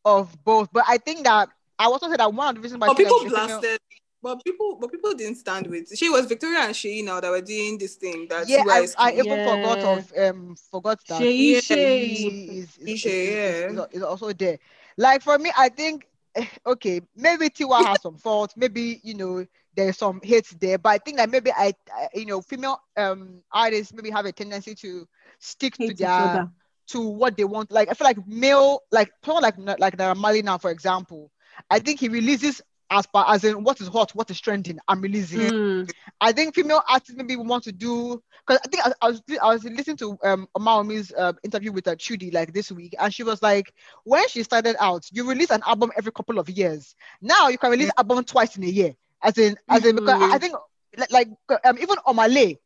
of 0.06 0.36
both. 0.43 0.69
But 0.72 0.86
I 0.88 0.98
think 0.98 1.24
that 1.26 1.50
I 1.78 1.86
also 1.86 2.08
said 2.10 2.19
that 2.19 2.34
one 2.34 2.50
of 2.50 2.56
the 2.56 2.62
reasons 2.62 2.80
why 2.82 2.88
But 2.88 2.98
people 2.98 3.17
like 3.24 3.30
female- 3.32 3.48
blasted. 3.60 3.80
But 4.23 4.43
people, 4.43 4.77
but 4.79 4.91
people 4.91 5.13
didn't 5.13 5.36
stand 5.38 5.67
with. 5.67 5.95
She 5.97 6.10
was 6.10 6.25
Victoria 6.27 6.60
and 6.60 6.75
Shay 6.75 7.01
now 7.01 7.19
that 7.19 7.29
were 7.31 7.41
doing 7.41 7.77
this 7.77 7.95
thing. 7.95 8.27
That 8.29 8.47
yeah, 8.47 8.63
I, 8.69 8.79
is 8.81 8.95
I 8.97 9.12
doing. 9.12 9.19
even 9.19 9.41
forgot 9.41 9.84
of 9.84 10.12
um 10.17 10.55
forgot 10.69 10.99
that 11.07 11.23
Shay 11.23 11.53
Yeah, 11.53 11.60
Shay. 11.60 12.47
is, 12.47 12.77
is, 12.77 12.77
is, 12.77 13.05
is, 13.05 13.36
yeah. 13.36 13.67
is, 13.67 13.79
is 13.91 14.03
also 14.03 14.31
there. 14.34 14.60
Like 14.97 15.21
for 15.21 15.38
me, 15.38 15.51
I 15.57 15.69
think 15.69 16.07
okay, 16.65 17.01
maybe 17.15 17.49
Tiwa 17.49 17.84
has 17.88 18.01
some 18.01 18.17
fault. 18.17 18.53
Maybe 18.55 18.99
you 19.03 19.13
know 19.15 19.45
there's 19.75 19.97
some 19.97 20.19
hits 20.23 20.51
there, 20.51 20.77
but 20.77 20.89
I 20.89 20.97
think 20.97 21.17
that 21.17 21.29
maybe 21.29 21.51
I, 21.51 21.73
I 21.93 22.07
you 22.13 22.25
know 22.25 22.41
female 22.41 22.81
um 22.97 23.41
artists 23.51 23.93
maybe 23.93 24.10
have 24.12 24.25
a 24.25 24.31
tendency 24.31 24.75
to 24.75 25.07
stick 25.39 25.77
Hate 25.77 25.88
to 25.88 25.93
their 25.93 26.10
other. 26.12 26.51
to 26.88 27.01
what 27.01 27.38
they 27.38 27.43
want. 27.45 27.71
Like 27.71 27.89
I 27.89 27.93
feel 27.93 28.05
like 28.05 28.25
male, 28.27 28.81
like 28.91 29.12
someone 29.23 29.43
like 29.43 29.55
like 29.79 29.97
Naira 29.97 30.15
Marley 30.15 30.41
now, 30.41 30.57
for 30.57 30.71
example. 30.71 31.31
I 31.69 31.79
think 31.79 31.99
he 31.99 32.07
releases 32.10 32.62
as 32.91 33.08
per 33.08 33.23
as 33.27 33.43
in 33.43 33.63
what 33.63 33.82
is 33.82 33.88
hot, 33.88 34.12
what 34.13 34.30
is 34.30 34.39
trending. 34.39 34.80
I'm 34.88 35.01
releasing. 35.01 35.41
Mm, 35.41 35.89
I 36.19 36.32
think 36.34 36.54
female 36.54 36.84
artists 36.89 37.15
maybe 37.15 37.36
want 37.38 37.63
to 37.63 37.71
do 37.71 38.21
because 38.45 38.60
I 38.63 38.67
think 38.67 38.86
I, 38.86 38.91
I 39.01 39.08
was 39.10 39.21
I 39.41 39.54
was 39.54 39.63
listening 39.63 39.97
to 39.97 40.17
um 40.23 40.47
Omawumi's 40.56 41.12
uh, 41.13 41.34
interview 41.43 41.71
with 41.71 41.88
uh, 41.88 41.95
Chude 41.95 42.34
like 42.34 42.54
this 42.54 42.71
week, 42.71 42.95
and 42.99 43.13
she 43.13 43.23
was 43.23 43.41
like, 43.41 43.73
when 44.04 44.27
she 44.27 44.43
started 44.43 44.75
out, 44.80 45.08
you 45.12 45.27
release 45.27 45.49
an 45.51 45.62
album 45.65 45.91
every 45.97 46.12
couple 46.12 46.38
of 46.39 46.49
years. 46.49 46.95
Now 47.21 47.47
you 47.47 47.58
can 47.58 47.71
release 47.71 47.89
album 47.97 48.23
twice 48.25 48.58
in 48.58 48.63
a 48.63 48.67
year. 48.67 48.93
As 49.23 49.38
in, 49.38 49.56
as 49.69 49.86
in, 49.86 49.95
because 49.95 50.17
I- 50.21 50.36
I 50.36 50.38
Mhm. 50.38 50.41
think 50.41 50.56
like, 50.97 51.12
like 51.12 51.30
um, 51.65 51.77
even 51.80 51.97
Omah 52.06 52.34
Lay 52.34 52.60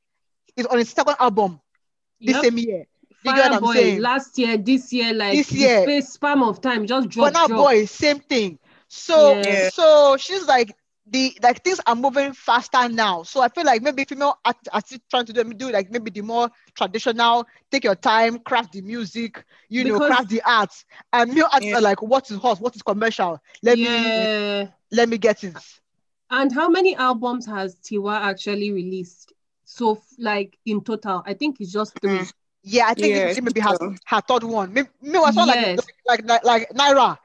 is 0.58 0.66
on 0.66 0.78
his 0.80 0.90
second 0.90 1.16
album 1.20 1.60
this 2.20 2.36
Yep. 2.36 2.44
same 2.44 2.58
year. 2.58 2.86
You 3.24 3.34
get 3.34 3.52
what 3.52 3.64
I'm 3.64 3.68
Fireboy 3.68 3.74
saying? 3.74 4.02
last 4.02 4.38
year, 4.38 4.58
this 4.58 4.94
year, 4.94 5.14
like 5.14 5.34
This 5.38 5.52
year. 5.52 5.82
space 5.84 6.18
spam 6.18 6.48
of 6.48 6.62
time 6.62 6.86
just 6.88 7.10
drop. 7.10 7.34
But 7.34 7.34
now, 7.34 7.48
drop. 7.48 7.62
boy, 7.62 7.86
same 7.86 8.20
thing. 8.20 8.60
So, 8.96 9.38
Yeah. 9.44 9.70
so 9.70 10.18
she's 10.18 10.46
like 10.48 10.76
the 11.08 11.38
like 11.44 11.64
things 11.64 11.80
are 11.86 11.96
moving 11.96 12.34
faster 12.34 12.88
now. 12.90 13.24
So 13.24 13.42
I 13.42 13.50
feel 13.50 13.66
like 13.66 13.82
maybe 13.82 14.06
female 14.06 14.40
act- 14.46 14.70
artists 14.72 15.06
trying 15.10 15.26
to 15.26 15.34
do, 15.34 15.44
do 15.54 15.72
like 15.72 15.92
maybe 15.92 16.10
the 16.12 16.22
more 16.22 16.50
traditional, 16.76 17.46
take 17.72 17.84
your 17.84 17.96
time, 17.96 18.40
craft 18.40 18.74
the 18.74 18.82
music, 18.82 19.44
you 19.70 19.84
know, 19.86 20.00
craft 20.00 20.30
the 20.30 20.42
arts. 20.44 20.86
And 21.14 21.34
male 21.34 21.48
artists 21.52 21.72
Yeah. 21.72 21.78
are 21.78 21.82
like, 21.82 22.02
what 22.02 22.30
is 22.32 22.38
hot, 22.38 22.60
what 22.60 22.76
is 22.76 22.82
commercial? 22.82 23.40
Let 23.62 23.80
me 23.80 24.28
let 24.92 25.10
me 25.10 25.18
get 25.18 25.44
it. 25.44 25.62
And 26.30 26.52
how 26.54 26.70
many 26.70 26.96
albums 26.96 27.46
has 27.46 27.76
Tiwa 27.76 28.20
actually 28.20 28.72
released? 28.72 29.34
So, 29.66 30.02
like 30.18 30.58
in 30.66 30.82
total, 30.84 31.24
I 31.26 31.34
think 31.34 31.58
it's 31.60 31.72
just 31.72 32.00
three. 32.00 32.10
Mm. 32.10 32.32
Yeah, 32.64 32.88
I 32.88 32.94
think 32.96 33.14
Yeah, 33.16 33.34
maybe 33.42 33.60
her, 33.62 33.76
her 34.08 34.22
third 34.22 34.44
one. 34.44 34.74
Maybe, 34.74 34.88
maybe 35.02 35.18
I 35.24 35.32
saw 35.32 35.44
Yes. 35.44 35.78
like, 36.08 36.24
like 36.26 36.26
like 36.26 36.44
like 36.44 36.70
Naira, 36.70 37.18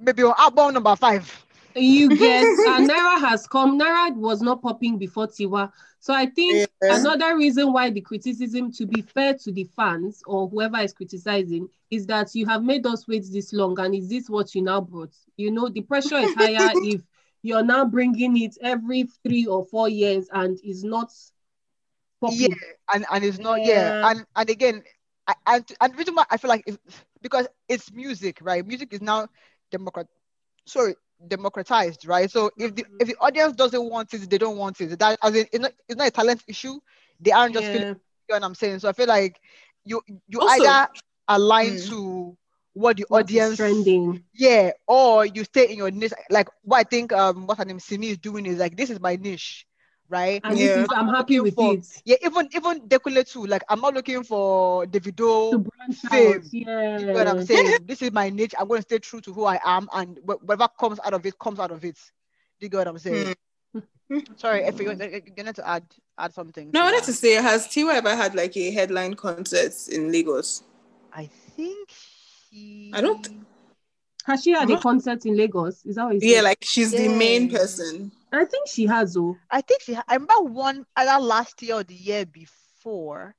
maybe, 0.00 0.22
on 0.22 0.34
album 0.38 0.74
number 0.74 0.96
five. 0.96 1.44
You 1.74 2.08
get, 2.16 2.44
and 2.44 2.88
Naira 2.88 3.20
has 3.20 3.46
come. 3.46 3.78
Naira 3.78 4.14
was 4.16 4.40
not 4.40 4.62
popping 4.62 4.98
before 4.98 5.28
Tiwa. 5.28 5.70
So 6.00 6.14
I 6.14 6.26
think 6.26 6.68
another 6.82 7.36
reason 7.36 7.72
why 7.72 7.90
the 7.90 8.00
criticism, 8.00 8.72
to 8.72 8.86
be 8.86 9.02
fair 9.02 9.34
to 9.34 9.52
the 9.52 9.64
fans 9.76 10.22
or 10.26 10.48
whoever 10.48 10.78
is 10.78 10.92
criticizing, 10.92 11.68
is 11.90 12.06
that 12.06 12.34
you 12.34 12.46
have 12.46 12.62
made 12.62 12.86
us 12.86 13.06
wait 13.08 13.26
this 13.30 13.52
long, 13.52 13.78
and 13.80 13.94
is 13.94 14.08
this 14.08 14.30
what 14.30 14.54
you 14.54 14.62
now 14.62 14.80
brought? 14.80 15.14
You 15.36 15.50
know, 15.50 15.68
the 15.68 15.82
pressure 15.82 16.18
is 16.18 16.34
higher 16.34 16.72
if 16.84 17.02
you're 17.42 17.64
now 17.64 17.84
bringing 17.84 18.36
it 18.42 18.56
every 18.62 19.08
three 19.24 19.46
or 19.46 19.64
four 19.64 19.88
years 19.88 20.28
and 20.32 20.58
is 20.64 20.84
not 20.84 21.12
popping. 22.20 22.50
Yeah, 22.50 22.94
and 22.94 23.06
and 23.10 23.24
it's 23.24 23.38
not 23.38 23.60
yeah, 23.60 24.00
Yeah. 24.00 24.10
and 24.10 24.26
and 24.36 24.50
again, 24.50 24.82
I, 25.28 25.34
and 25.46 25.66
and 25.80 25.94
the 25.94 25.98
reason 25.98 26.14
why 26.16 26.24
I 26.30 26.38
feel 26.38 26.50
like 26.50 26.64
it's 26.66 26.78
because 27.22 27.48
it's 27.68 27.92
music, 27.92 28.38
right? 28.42 28.66
Music 28.66 28.92
is 28.94 29.02
now 29.02 29.28
democrat, 29.70 30.06
sorry, 30.66 30.96
democratized, 31.28 32.06
right? 32.06 32.30
So 32.30 32.50
if 32.58 32.74
the 32.76 32.86
if 33.00 33.08
the 33.08 33.16
audience 33.20 33.54
doesn't 33.56 33.90
want 33.90 34.14
it, 34.14 34.30
they 34.30 34.38
don't 34.38 34.58
want 34.58 34.80
it. 34.80 34.98
That 34.98 35.18
as 35.22 35.34
in, 35.36 35.46
it's 35.52 35.60
not 35.62 35.72
it's 35.88 35.98
not 35.98 36.08
a 36.08 36.12
talent 36.12 36.44
issue. 36.48 36.78
They 37.20 37.32
aren't 37.32 37.54
just 37.54 37.70
feeling. 37.70 37.86
You 38.28 38.34
know 38.34 38.36
what 38.40 38.44
I'm 38.46 38.54
saying? 38.54 38.80
So 38.80 38.88
I 38.88 38.92
feel 38.92 39.08
like 39.08 39.40
you 39.84 40.02
you 40.28 40.40
Also- 40.40 40.46
either 40.46 40.88
align 41.28 41.76
Mm. 41.76 41.82
to 41.88 42.36
what 42.74 42.96
the 42.96 43.06
audience 43.10 43.56
trending? 43.56 44.24
yeah, 44.34 44.72
or 44.86 45.26
you 45.26 45.44
stay 45.44 45.70
in 45.70 45.78
your 45.78 45.90
niche. 45.90 46.12
Like 46.30 46.48
what 46.62 46.78
I 46.78 46.84
think 46.84 47.12
um 47.12 47.46
what 47.46 47.58
her 47.58 47.64
name 47.66 47.80
Simi 47.80 48.08
is 48.08 48.18
doing 48.18 48.46
is 48.46 48.58
like 48.58 48.76
this 48.76 48.90
is 48.90 49.00
my 49.00 49.16
niche, 49.16 49.66
right? 50.08 50.40
And 50.44 50.58
Yeah. 50.58 50.80
is, 50.82 50.88
I'm 50.94 51.08
happy 51.08 51.40
with 51.40 51.54
for- 51.54 51.74
it. 51.74 51.86
Yeah, 52.04 52.16
even 52.24 52.48
even 52.52 52.80
Dekule 52.88 53.26
too. 53.30 53.46
Like 53.46 53.62
I'm 53.68 53.80
not 53.80 53.94
looking 53.94 54.22
for 54.24 54.86
Davido. 54.86 55.50
To 55.52 55.58
branch 55.58 55.96
Fame. 56.10 56.34
out, 56.34 56.42
yeah. 56.52 56.98
You 56.98 57.06
know 57.06 57.12
what 57.14 57.28
I'm 57.28 57.44
saying? 57.46 57.78
this 57.86 58.02
is 58.02 58.12
my 58.12 58.30
niche. 58.30 58.54
I'm 58.58 58.68
going 58.68 58.78
to 58.80 58.82
stay 58.82 58.98
true 58.98 59.20
to 59.22 59.32
who 59.32 59.44
I 59.44 59.58
am, 59.64 59.88
and 59.92 60.18
whatever 60.24 60.68
comes 60.78 60.98
out 61.04 61.14
of 61.14 61.24
it 61.26 61.38
comes 61.38 61.58
out 61.58 61.70
of 61.70 61.84
it. 61.84 61.96
Do 62.60 62.66
you 62.66 62.68
get 62.70 62.78
what 62.78 62.88
I'm 62.88 62.98
saying? 62.98 63.34
Mm. 64.10 64.38
Sorry, 64.38 64.62
if 64.64 64.80
you're 64.80 64.94
going 64.94 65.52
to 65.54 65.68
add 65.68 65.84
add 66.18 66.32
something. 66.32 66.70
No, 66.72 66.80
I 66.80 66.84
wanted 66.84 67.00
that. 67.00 67.06
to 67.06 67.12
say, 67.12 67.34
has 67.34 67.68
Tiwa 67.68 67.94
ever 67.94 68.16
had 68.16 68.34
like 68.34 68.56
a 68.56 68.70
headline 68.70 69.14
concert 69.14 69.74
in 69.88 70.10
Lagos? 70.10 70.62
I 71.12 71.26
think 71.56 71.90
he. 72.50 72.90
I 72.94 73.00
don't- 73.00 73.46
Has 74.28 74.42
she 74.42 74.50
had 74.50 74.70
a 74.70 74.78
concert 74.78 75.24
in 75.24 75.36
Lagos? 75.38 75.86
Is 75.86 75.96
that 75.96 76.04
what 76.04 76.14
you 76.16 76.20
Yeah, 76.22 76.36
said? 76.38 76.44
like 76.44 76.58
she's 76.60 76.90
the 76.90 77.08
main 77.08 77.50
person. 77.50 78.12
I 78.30 78.44
think 78.44 78.68
she 78.68 78.84
has. 78.84 79.16
Oh, 79.16 79.38
I 79.50 79.62
think 79.62 79.80
she. 79.80 79.96
I 79.96 80.02
remember 80.14 80.40
one 80.42 80.84
either 80.96 81.18
last 81.24 81.62
year 81.62 81.76
or 81.76 81.82
the 81.82 81.94
year 81.94 82.26
before. 82.26 83.34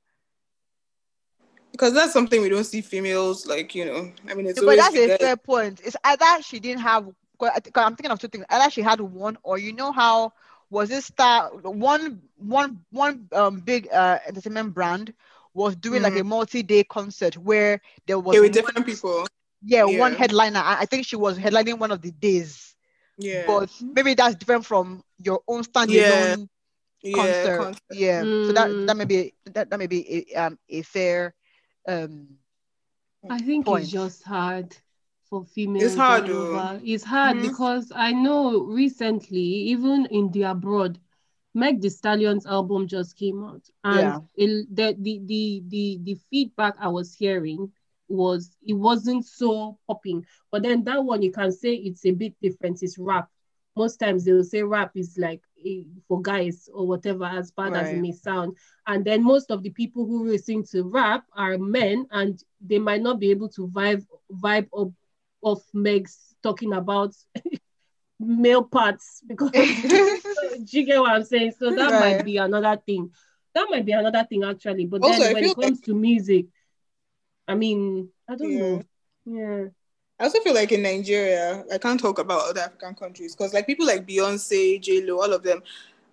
Because 1.71 1.93
that's 1.93 2.11
something 2.11 2.41
we 2.41 2.49
don't 2.49 2.63
see 2.63 2.81
females 2.81 3.45
like, 3.45 3.75
you 3.75 3.85
know. 3.85 4.11
I 4.27 4.33
mean, 4.33 4.47
it's 4.47 4.59
but 4.59 4.63
always 4.65 4.79
that's 4.79 4.95
a 4.95 5.07
guys. 5.09 5.17
fair 5.19 5.37
point. 5.37 5.79
It's 5.85 5.95
either 6.03 6.41
she 6.41 6.59
didn't 6.59 6.81
have. 6.81 7.05
'cause 7.37 7.51
I 7.55 7.59
think- 7.59 7.75
'cause 7.75 7.83
I'm 7.85 7.95
thinking 7.95 8.11
of 8.11 8.19
two 8.19 8.27
things. 8.27 8.45
Either 8.49 8.71
she 8.71 8.81
had 8.81 8.99
one, 8.99 9.37
or 9.43 9.59
you 9.59 9.71
know 9.73 9.91
how 9.91 10.33
was 10.71 10.89
this 10.89 11.05
star 11.05 11.51
one 11.55 12.19
one 12.37 12.83
one 12.89 13.27
um 13.31 13.59
big 13.59 13.87
uh 13.93 14.17
entertainment 14.27 14.73
brand 14.73 15.13
was 15.53 15.75
doing 15.75 16.01
like 16.01 16.17
a 16.17 16.23
multi-day 16.23 16.83
concert 16.85 17.37
where 17.37 17.79
there 18.07 18.19
was. 18.19 18.33
Yeah, 18.35 18.41
with 18.41 18.53
different 18.53 18.85
people. 18.87 19.27
Yeah, 19.63 19.83
one 19.85 20.13
Yeah. 20.13 20.15
headliner. 20.15 20.59
I 20.59 20.81
I 20.81 20.85
think 20.85 21.05
she 21.05 21.15
was 21.15 21.37
headlining 21.37 21.79
one 21.79 21.91
of 21.91 22.01
the 22.01 22.11
days, 22.11 22.75
Yeah. 23.17 23.43
but 23.45 23.69
maybe 23.93 24.13
that's 24.13 24.35
different 24.35 24.65
from 24.65 25.03
your 25.23 25.41
own 25.47 25.63
standalone 25.63 26.47
Yeah, 27.03 27.03
yeah, 27.03 27.47
concert. 27.49 27.55
concert. 27.55 27.79
Yeah, 27.89 28.25
so 28.41 28.53
that 28.53 28.75
Mm. 28.75 28.87
that 28.87 28.97
may 28.97 29.05
be 29.05 29.33
that, 29.45 29.69
that 29.69 29.79
may 29.79 29.87
be 29.87 30.25
a, 30.33 30.35
um 30.45 30.59
a 30.69 30.81
fair 30.83 31.33
um 31.87 32.27
I 33.29 33.39
think 33.41 33.69
Point. 33.69 33.71
it's 33.71 33.89
just 33.89 34.23
hard 34.23 34.77
for 35.29 35.43
females. 35.45 35.95
It's 36.17 36.25
hard, 36.25 36.25
though. 36.25 36.81
It's 36.83 37.03
hard 37.05 37.39
Mhm. 37.39 37.41
because 37.41 37.91
I 37.95 38.11
know 38.13 38.63
recently, 38.63 39.41
even 39.73 40.05
in 40.07 40.31
the 40.31 40.43
abroad, 40.43 40.99
Meg 41.53 41.81
The 41.81 41.89
Stallion's 41.89 42.45
album 42.45 42.87
just 42.87 43.15
came 43.17 43.43
out, 43.43 43.69
and 43.83 44.21
it, 44.35 44.75
the, 44.75 44.95
the 44.99 45.19
the 45.25 45.63
the 45.67 45.99
the 46.03 46.15
feedback 46.29 46.75
I 46.79 46.89
was 46.89 47.13
hearing 47.15 47.71
was 48.09 48.55
it 48.65 48.73
wasn't 48.73 49.25
so 49.25 49.77
popping. 49.87 50.25
But 50.51 50.63
then 50.63 50.83
that 50.85 51.03
one 51.03 51.21
you 51.21 51.31
can 51.31 51.51
say 51.51 51.73
it's 51.73 52.05
a 52.05 52.11
bit 52.11 52.33
different. 52.41 52.81
It's 52.81 52.97
rap. 52.97 53.29
Most 53.75 53.97
times 53.97 54.25
they 54.25 54.33
will 54.33 54.43
say 54.43 54.61
rap 54.63 54.91
is 54.95 55.17
like 55.17 55.41
eh, 55.65 55.83
for 56.07 56.21
guys 56.21 56.69
or 56.73 56.87
whatever, 56.87 57.25
as 57.25 57.51
bad 57.51 57.75
as 57.75 57.91
it 57.91 57.97
may 57.97 58.11
sound. 58.11 58.57
And 58.87 59.05
then 59.05 59.23
most 59.23 59.51
of 59.51 59.63
the 59.63 59.69
people 59.69 60.05
who 60.05 60.25
listen 60.27 60.63
to 60.71 60.83
rap 60.83 61.23
are 61.33 61.57
men, 61.57 62.07
and 62.11 62.41
they 62.59 62.79
might 62.79 63.01
not 63.01 63.19
be 63.19 63.31
able 63.31 63.49
to 63.49 63.67
vibe 63.67 64.05
vibe 64.31 64.67
up 64.77 64.89
of 65.43 65.61
Meg's 65.73 66.35
talking 66.43 66.73
about 66.73 67.15
male 68.19 68.63
parts 68.63 69.21
because 69.27 69.51
you 70.71 70.85
get 70.85 70.99
what 70.99 71.11
I'm 71.11 71.23
saying? 71.23 71.53
So 71.59 71.71
that 71.71 71.91
Right. 71.91 71.99
might 71.99 72.23
be 72.23 72.37
another 72.37 72.79
thing. 72.85 73.11
That 73.53 73.67
might 73.69 73.85
be 73.85 73.91
another 73.93 74.25
thing 74.29 74.43
actually. 74.43 74.85
But 74.85 75.01
Also, 75.03 75.23
then 75.23 75.33
when 75.33 75.45
it 75.45 75.55
comes 75.55 75.81
to 75.81 75.93
music, 75.95 76.45
I 77.49 77.55
mean, 77.55 78.09
I 78.29 78.35
don't 78.35 78.51
Yeah. 78.51 78.59
know. 78.59 78.83
Yeah. 79.25 79.65
I 80.19 80.25
also 80.25 80.39
feel 80.41 80.53
like 80.53 80.71
in 80.71 80.81
Nigeria, 80.81 81.63
I 81.73 81.77
can't 81.77 81.99
talk 81.99 82.19
about 82.19 82.49
other 82.49 82.61
African 82.61 82.93
countries 82.95 83.35
because 83.35 83.53
like 83.53 83.65
people 83.67 83.85
like 83.85 84.05
Beyonce, 84.07 84.81
J 84.81 85.01
Lo, 85.01 85.21
all 85.21 85.31
of 85.33 85.43
them, 85.43 85.63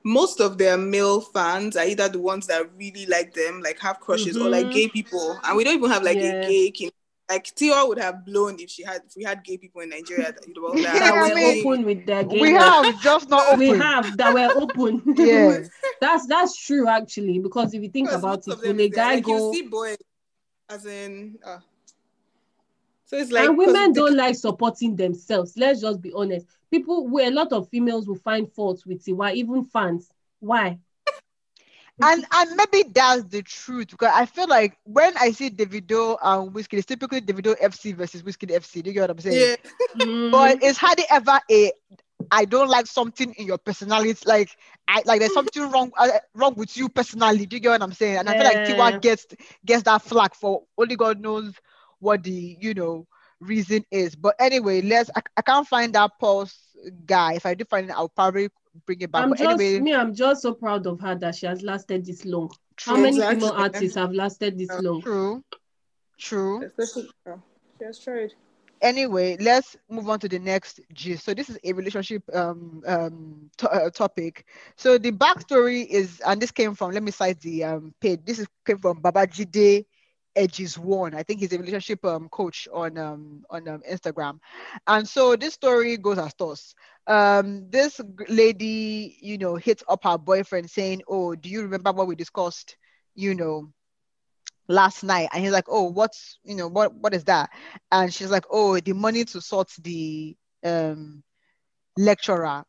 most 0.05 0.41
of 0.41 0.59
their 0.59 0.79
male 0.79 1.21
fans 1.21 1.77
are 1.77 1.85
either 1.85 2.09
the 2.09 2.21
ones 2.21 2.47
that 2.47 2.71
really 2.77 3.07
like 3.07 3.35
them, 3.35 3.63
like 3.63 3.81
have 3.81 3.99
crushes, 3.99 4.37
or 4.37 4.49
like 4.49 4.67
Mhm. 4.67 4.73
gay 4.73 4.89
people, 4.89 5.41
and 5.45 5.57
we 5.57 5.65
don't 5.65 5.75
even 5.75 5.91
have 5.91 6.05
like 6.05 6.19
Yeah. 6.19 6.41
a 6.43 6.47
gay 6.47 6.71
king. 6.71 6.91
Like 7.29 7.45
Tiwa 7.47 7.89
would 7.89 7.99
have 7.99 8.25
blown 8.25 8.61
if 8.61 8.71
she 8.71 8.85
had 8.85 9.03
if 9.07 9.17
we 9.17 9.25
had 9.25 9.43
gay 9.43 9.57
people 9.59 9.81
in 9.81 9.89
Nigeria 9.89 10.33
that, 10.33 10.47
you 10.47 10.55
know, 10.55 10.73
that, 10.85 11.01
That 11.01 11.15
I 11.17 11.35
were 11.35 11.35
mean, 11.35 11.59
open 11.67 11.85
with 11.85 12.07
their 12.07 12.23
gay 12.23 12.41
we 12.43 12.53
life. 12.53 12.61
have 12.61 13.03
just 13.03 13.29
not 13.29 13.49
open. 13.49 13.59
we 13.59 13.71
have 13.79 14.17
that 14.19 14.33
were 14.33 14.51
open. 14.55 15.03
Yeah. 15.17 15.59
that's 16.01 16.27
that's 16.29 16.57
true 16.65 16.87
actually 16.87 17.41
because 17.41 17.75
if 17.75 17.83
you 17.83 17.89
think 17.89 18.09
Because 18.09 18.23
about 18.23 18.47
it, 18.47 18.59
when 18.65 18.79
a 18.79 18.89
guy 18.89 19.15
like, 19.15 19.25
go 19.25 19.39
you 19.39 19.55
see 19.55 19.63
boys 19.63 19.97
as 20.69 20.87
in 20.87 21.39
uh, 21.45 21.59
so 23.05 23.17
it's 23.17 23.31
like 23.31 23.49
and 23.49 23.57
'cause 23.57 23.59
women 23.59 23.93
don't 23.93 24.17
like 24.17 24.35
supporting 24.35 24.97
themselves. 24.97 25.57
Let's 25.57 25.81
just 25.81 26.01
be 26.01 26.13
honest. 26.13 26.47
People, 26.71 27.07
where 27.09 27.29
a 27.29 27.35
lot 27.35 27.53
of 27.53 27.69
females 27.69 28.09
will 28.09 28.17
find 28.17 28.51
fault 28.53 28.85
with 28.87 29.05
Tiwa, 29.05 29.33
even 29.35 29.65
fans. 29.65 30.11
Why? 30.41 30.79
and 32.03 32.25
and 32.33 32.57
maybe 32.57 32.89
that's 32.93 33.25
the 33.25 33.43
truth 33.43 33.89
because 33.91 34.13
I 34.13 34.27
feel 34.27 34.49
like 34.49 34.77
when 34.85 35.17
I 35.19 35.31
see 35.31 35.51
Davido 35.51 36.19
and 36.23 36.53
Wizkid, 36.53 36.79
it's 36.79 36.87
typically 36.87 37.21
Davido 37.21 37.55
FC 37.61 37.93
versus 37.93 38.23
Wizkid 38.23 38.51
FC. 38.51 38.83
Do 38.83 38.91
you 38.91 38.95
get 38.95 39.03
what 39.03 39.11
I'm 39.11 39.19
saying? 39.19 39.35
yeah 39.37 39.57
Mm, 39.97 40.31
But 40.31 40.59
it's 40.63 40.79
hardly 40.79 41.05
ever 41.11 41.41
a 41.51 41.73
I 42.31 42.45
don't 42.45 42.69
like 42.69 42.87
something 42.87 43.33
in 43.35 43.47
your 43.47 43.59
personality. 43.59 44.19
Like 44.27 44.51
I 44.89 45.03
like 45.05 45.21
there's 45.21 45.33
something 45.33 45.63
wrong 45.71 45.93
uh, 45.97 46.09
wrong 46.35 46.55
with 46.57 46.77
you 46.77 46.89
personally. 46.89 47.47
Do 47.47 47.57
you 47.57 47.61
get 47.61 47.71
what 47.71 47.83
I'm 47.83 47.93
saying? 47.93 48.17
And 48.19 48.29
I 48.29 48.35
feel 48.35 48.47
like 48.47 48.63
Yeah. 48.63 48.65
Tiwa 48.65 49.01
gets 49.01 49.27
gets 49.65 49.83
that 49.85 50.03
flag 50.03 50.35
for 50.35 50.63
only 50.79 50.97
God 50.97 51.21
knows 51.21 51.55
what 51.99 52.23
the 52.23 52.57
you 52.61 52.75
know 52.75 53.07
reason 53.41 53.85
is. 53.91 54.15
But 54.17 54.35
anyway, 54.39 54.81
let's 54.83 55.11
I, 55.15 55.21
I 55.37 55.43
can't 55.43 55.67
find 55.67 55.93
that 55.95 56.13
pulse 56.19 56.77
guy. 57.07 57.35
If 57.35 57.47
I 57.47 57.55
do 57.55 57.65
find 57.65 57.89
it, 57.89 57.93
I'll 57.93 58.09
probably 58.09 58.49
bring 58.87 59.01
it 59.01 59.11
back. 59.13 59.25
I'm 59.25 59.31
but 59.31 59.39
just 59.39 59.79
anyway, 59.79 59.81
me. 59.81 59.95
I'm 59.95 60.15
just 60.15 60.43
so 60.43 60.55
proud 60.55 60.87
of 60.87 61.01
her 61.01 61.15
that 61.17 61.35
she 61.35 61.47
has 61.47 61.63
lasted 61.63 62.05
this 62.05 62.25
long. 62.25 62.51
How 62.85 62.97
many 62.97 63.21
Exactly. 63.21 63.27
female 63.27 63.53
artists 63.53 63.97
have 63.97 64.13
lasted 64.13 64.59
this 64.59 64.77
Uh, 64.77 64.81
long? 64.81 65.03
true, 65.03 65.43
true. 66.19 66.67
especially 66.67 67.09
oh, 67.27 67.43
she 67.79 67.85
has 67.85 67.99
tried 67.99 68.35
anyway, 68.81 69.37
let's 69.41 69.77
move 69.89 70.09
on 70.09 70.19
to 70.21 70.29
the 70.29 70.39
next 70.39 70.81
gist. 70.93 71.25
So 71.25 71.35
this 71.35 71.49
is 71.49 71.59
a 71.65 71.73
relationship 71.73 72.23
um 72.35 72.83
um 72.87 73.51
to- 73.59 73.71
uh, 73.71 73.91
topic. 73.91 74.47
So 74.77 74.99
the 74.99 75.13
backstory 75.13 75.87
is, 75.87 76.21
and 76.27 76.41
this 76.41 76.51
came 76.51 76.75
from 76.75 76.93
let 76.93 77.03
me 77.03 77.11
cite 77.11 77.41
the 77.41 77.65
um 77.65 77.95
page. 78.01 78.21
This 78.25 78.39
is 78.39 78.47
came 78.67 78.79
from 78.79 79.01
Babajide 79.03 79.85
Edges 80.35 80.79
One. 80.79 81.15
I 81.15 81.23
think 81.23 81.41
he's 81.41 81.53
a 81.53 81.59
relationship 81.59 82.05
um 82.05 82.29
coach 82.29 82.69
on 82.73 82.99
um 82.99 83.45
on 83.51 83.69
um, 83.69 83.83
Instagram. 83.91 84.39
And 84.87 85.09
so 85.09 85.37
this 85.37 85.55
story 85.55 85.97
goes 85.97 86.19
as 86.19 86.35
thus. 86.35 86.75
Um, 87.07 87.69
this 87.71 88.01
lady, 88.29 89.17
you 89.21 89.39
know, 89.39 89.57
hits 89.57 89.83
up 89.89 90.05
her 90.05 90.19
boyfriend 90.19 90.71
saying, 90.71 91.03
"Oh, 91.09 91.35
do 91.35 91.49
you 91.49 91.63
remember 91.63 91.93
what 91.93 92.07
we 92.09 92.17
discussed? 92.17 92.77
You 93.15 93.35
know." 93.35 93.73
Last 94.69 95.03
night 95.05 95.29
and 95.33 95.43
he's 95.43 95.53
like 95.53 95.67
oh 95.69 95.85
what's 95.91 96.39
you 96.45 96.55
know 96.55 96.69
what 96.69 96.95
what 96.95 97.15
is 97.15 97.25
that? 97.25 97.51
And 97.91 98.13
she's 98.13 98.31
like 98.31 98.45
oh 98.51 98.79
the 98.81 98.93
money 98.93 99.25
to 99.25 99.41
sort 99.41 99.71
the 99.83 100.37
um 100.65 101.23
lecturer 101.99 102.65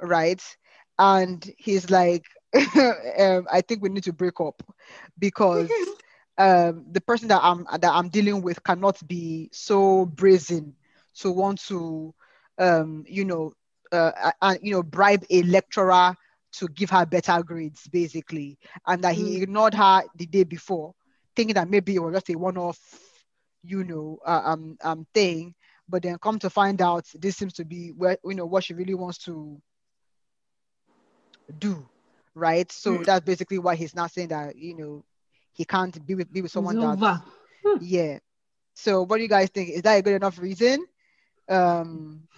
right? 0.00 0.42
And 0.98 1.44
he's 1.58 1.90
like 1.90 2.24
um, 3.18 3.46
i 3.52 3.60
think 3.66 3.82
we 3.82 3.88
need 3.88 4.04
to 4.04 4.12
break 4.12 4.40
up 4.40 4.62
because 5.18 5.94
um 6.38 6.84
the 6.90 7.00
person 7.00 7.28
that 7.28 7.40
i'm 7.42 7.64
that 7.80 7.92
i'm 7.92 8.08
dealing 8.08 8.42
with 8.42 8.62
cannot 8.62 8.96
be 9.06 9.48
so 9.52 10.06
brazen 10.06 10.74
to 11.14 11.30
want 11.30 11.60
to 11.60 12.14
um 12.58 13.04
you 13.06 13.24
know 13.24 13.52
uh 13.92 14.32
and 14.42 14.58
you 14.62 14.72
know 14.72 14.82
bribe 14.82 15.24
a 15.30 15.42
lecturer 15.42 16.14
to 16.52 16.68
give 16.68 16.90
her 16.90 17.04
better 17.06 17.42
grades 17.42 17.86
basically 17.88 18.58
and 18.86 19.02
that 19.04 19.14
he 19.14 19.36
Mm. 19.36 19.42
ignored 19.42 19.74
her 19.74 20.02
the 20.14 20.26
day 20.26 20.44
before 20.44 20.94
thinking 21.36 21.54
that 21.54 21.68
maybe 21.68 21.94
it 21.94 22.00
was 22.02 22.14
just 22.14 22.30
a 22.30 22.36
one-off, 22.36 22.78
you 23.62 23.84
know, 23.84 24.18
uh, 24.26 24.42
um, 24.44 24.76
um 24.82 25.06
thing. 25.14 25.54
But 25.88 26.02
then 26.02 26.18
come 26.18 26.38
to 26.40 26.50
find 26.50 26.80
out, 26.80 27.06
this 27.14 27.36
seems 27.36 27.54
to 27.54 27.64
be 27.64 27.90
where 27.90 28.16
you 28.24 28.34
know 28.34 28.46
what 28.46 28.64
she 28.64 28.74
really 28.74 28.94
wants 28.94 29.18
to 29.24 29.60
do, 31.58 31.88
right? 32.34 32.70
So 32.70 32.98
Mm. 32.98 33.04
that's 33.04 33.24
basically 33.24 33.58
why 33.58 33.74
he's 33.76 33.94
not 33.94 34.10
saying 34.10 34.28
that 34.28 34.56
you 34.56 34.74
know 34.76 35.04
he 35.52 35.64
can't 35.64 36.04
be 36.06 36.14
with 36.14 36.32
be 36.32 36.42
with 36.42 36.52
someone 36.52 36.78
that 36.78 36.98
over. 36.98 37.22
yeah. 37.78 38.18
So 38.74 39.02
what 39.04 39.16
do 39.18 39.22
you 39.22 39.28
guys 39.28 39.50
think? 39.50 39.70
Is 39.70 39.82
that 39.82 39.94
a 39.98 40.02
good 40.02 40.14
enough 40.14 40.38
reason? 40.38 40.86
Um, 41.48 42.28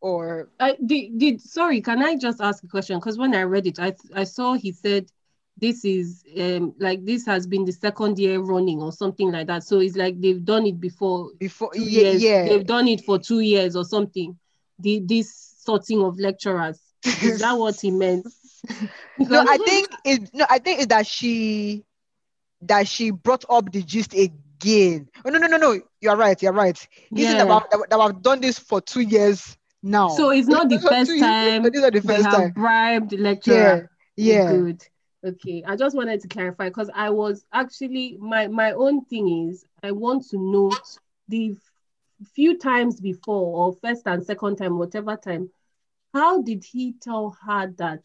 or 0.00 0.48
I 0.60 0.76
did, 0.84 1.18
did 1.18 1.40
sorry, 1.40 1.80
can 1.80 2.02
I 2.02 2.16
just 2.16 2.40
ask 2.40 2.62
a 2.64 2.68
question? 2.68 2.98
Because 2.98 3.18
when 3.18 3.34
I 3.34 3.42
read 3.42 3.66
it, 3.66 3.78
I 3.78 3.94
I 4.14 4.24
saw 4.24 4.54
he 4.54 4.72
said 4.72 5.10
this 5.58 5.84
is 5.84 6.24
um 6.40 6.74
like 6.78 7.04
this 7.04 7.26
has 7.26 7.46
been 7.46 7.64
the 7.64 7.72
second 7.72 8.18
year 8.18 8.40
running 8.40 8.80
or 8.82 8.92
something 8.92 9.30
like 9.30 9.46
that. 9.46 9.62
So 9.64 9.80
it's 9.80 9.96
like 9.96 10.20
they've 10.20 10.44
done 10.44 10.66
it 10.66 10.80
before 10.80 11.30
before 11.38 11.70
yeah, 11.74 12.00
years. 12.02 12.22
yeah. 12.22 12.48
They've 12.48 12.66
done 12.66 12.88
it 12.88 13.04
for 13.04 13.18
two 13.18 13.40
years 13.40 13.76
or 13.76 13.84
something. 13.84 14.38
The 14.78 15.00
this 15.04 15.54
sorting 15.58 16.02
of 16.02 16.18
lecturers. 16.18 16.80
Is 17.04 17.40
that 17.40 17.52
what 17.58 17.80
he 17.80 17.90
meant? 17.90 18.26
no, 19.18 19.44
I 19.46 19.56
think 19.58 19.88
it. 20.04 20.30
No, 20.34 20.46
I 20.48 20.58
think 20.58 20.78
it's 20.78 20.88
that 20.88 21.06
she 21.06 21.84
that 22.62 22.86
she 22.88 23.10
brought 23.10 23.44
up 23.48 23.70
the 23.72 23.82
gist 23.82 24.14
again. 24.14 25.08
Oh 25.24 25.30
no, 25.30 25.38
no, 25.38 25.46
no, 25.48 25.56
no. 25.56 25.80
You're 26.00 26.16
right. 26.16 26.40
You're 26.40 26.52
right. 26.52 26.76
This 27.12 27.28
is 27.28 27.34
Yeah. 27.34 27.42
about 27.42 27.70
that, 27.70 27.86
that 27.90 28.00
I've 28.00 28.22
done 28.22 28.40
this 28.40 28.58
for 28.58 28.80
two 28.80 29.00
years 29.00 29.56
now. 29.82 30.08
So 30.08 30.30
it's 30.30 30.48
not 30.48 30.68
the 30.68 30.78
first 30.80 31.18
time 31.18 31.62
This 31.62 31.74
is 31.74 31.90
the 31.90 32.02
first 32.02 32.24
time. 32.30 32.50
bribed 32.52 33.10
the 33.10 33.16
Yeah, 33.16 33.22
lecturer. 33.22 33.90
yeah. 34.16 34.48
Good. 34.48 34.86
Okay. 35.24 35.62
I 35.66 35.76
just 35.76 35.96
wanted 35.96 36.20
to 36.20 36.28
clarify 36.28 36.68
because 36.68 36.90
I 36.94 37.10
was 37.10 37.44
actually 37.52 38.16
my 38.18 38.48
my 38.48 38.72
own 38.72 39.04
thing 39.04 39.48
is 39.48 39.64
I 39.82 39.92
want 39.92 40.28
to 40.30 40.38
know 40.38 40.70
the 41.28 41.56
few 42.34 42.58
times 42.58 43.00
before 43.00 43.56
or 43.56 43.72
first 43.74 44.06
and 44.06 44.24
second 44.24 44.56
time, 44.56 44.78
whatever 44.78 45.16
time, 45.16 45.50
how 46.12 46.42
did 46.42 46.64
he 46.64 46.92
tell 46.94 47.36
her 47.46 47.68
that 47.78 48.04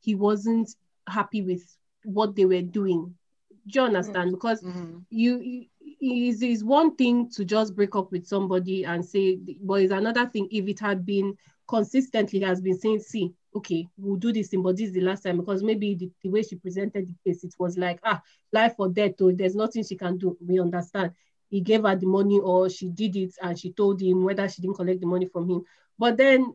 he 0.00 0.14
wasn't 0.14 0.74
happy 1.06 1.42
with 1.42 1.76
what 2.04 2.34
they 2.36 2.44
were 2.44 2.62
doing? 2.62 3.14
Do 3.66 3.80
you 3.80 3.86
understand? 3.86 4.32
Because 4.32 4.62
Mhm. 4.62 5.04
you, 5.10 5.38
you 5.40 5.66
is 6.00 6.42
is 6.42 6.64
one 6.64 6.96
thing 6.96 7.28
to 7.30 7.44
just 7.44 7.74
break 7.74 7.94
up 7.96 8.10
with 8.12 8.26
somebody 8.26 8.84
and 8.84 9.04
say, 9.04 9.36
but 9.62 9.82
it's 9.82 9.92
another 9.92 10.26
thing 10.26 10.48
if 10.50 10.66
it 10.68 10.80
had 10.80 11.04
been 11.04 11.36
consistently 11.68 12.40
has 12.40 12.60
been 12.60 12.78
saying, 12.78 13.00
see, 13.00 13.34
okay, 13.54 13.88
we'll 13.96 14.16
do 14.16 14.32
this 14.32 14.48
thing, 14.48 14.62
but 14.62 14.76
this 14.76 14.88
is 14.88 14.94
the 14.94 15.00
last 15.00 15.22
time 15.22 15.38
because 15.38 15.62
maybe 15.62 15.94
the, 15.94 16.10
the 16.22 16.28
way 16.28 16.42
she 16.42 16.56
presented 16.56 17.08
the 17.08 17.30
case, 17.30 17.44
it 17.44 17.54
was 17.58 17.76
like, 17.76 17.98
ah, 18.04 18.22
life 18.52 18.74
or 18.78 18.88
death, 18.88 19.20
or 19.20 19.32
there's 19.32 19.56
nothing 19.56 19.84
she 19.84 19.96
can 19.96 20.18
do. 20.18 20.36
We 20.46 20.60
understand. 20.60 21.12
He 21.48 21.60
gave 21.60 21.82
her 21.82 21.96
the 21.96 22.06
money 22.06 22.38
or 22.38 22.70
she 22.70 22.88
did 22.88 23.16
it 23.16 23.34
and 23.42 23.58
she 23.58 23.72
told 23.72 24.00
him 24.00 24.22
whether 24.22 24.48
she 24.48 24.62
didn't 24.62 24.76
collect 24.76 25.00
the 25.00 25.06
money 25.06 25.26
from 25.26 25.50
him. 25.50 25.64
But 25.98 26.16
then 26.16 26.54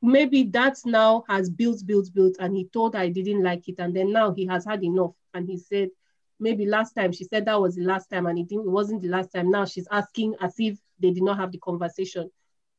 maybe 0.00 0.44
that 0.44 0.78
now 0.84 1.24
has 1.28 1.50
built, 1.50 1.84
built, 1.84 2.14
built, 2.14 2.36
and 2.38 2.56
he 2.56 2.68
told 2.68 2.94
her 2.94 3.02
he 3.02 3.10
didn't 3.10 3.42
like 3.42 3.68
it. 3.68 3.76
And 3.78 3.94
then 3.94 4.12
now 4.12 4.32
he 4.32 4.46
has 4.46 4.64
had 4.64 4.84
enough. 4.84 5.12
And 5.34 5.48
he 5.48 5.58
said, 5.58 5.90
maybe 6.38 6.66
last 6.66 6.92
time 6.92 7.10
she 7.10 7.24
said 7.24 7.46
that 7.46 7.60
was 7.60 7.74
the 7.74 7.82
last 7.82 8.08
time 8.08 8.26
and 8.26 8.38
it, 8.38 8.48
didn't, 8.48 8.66
it 8.66 8.70
wasn't 8.70 9.02
the 9.02 9.08
last 9.08 9.32
time. 9.32 9.50
Now 9.50 9.64
she's 9.64 9.88
asking 9.90 10.36
as 10.40 10.54
if 10.58 10.78
they 11.00 11.10
did 11.10 11.24
not 11.24 11.38
have 11.38 11.50
the 11.50 11.58
conversation. 11.58 12.30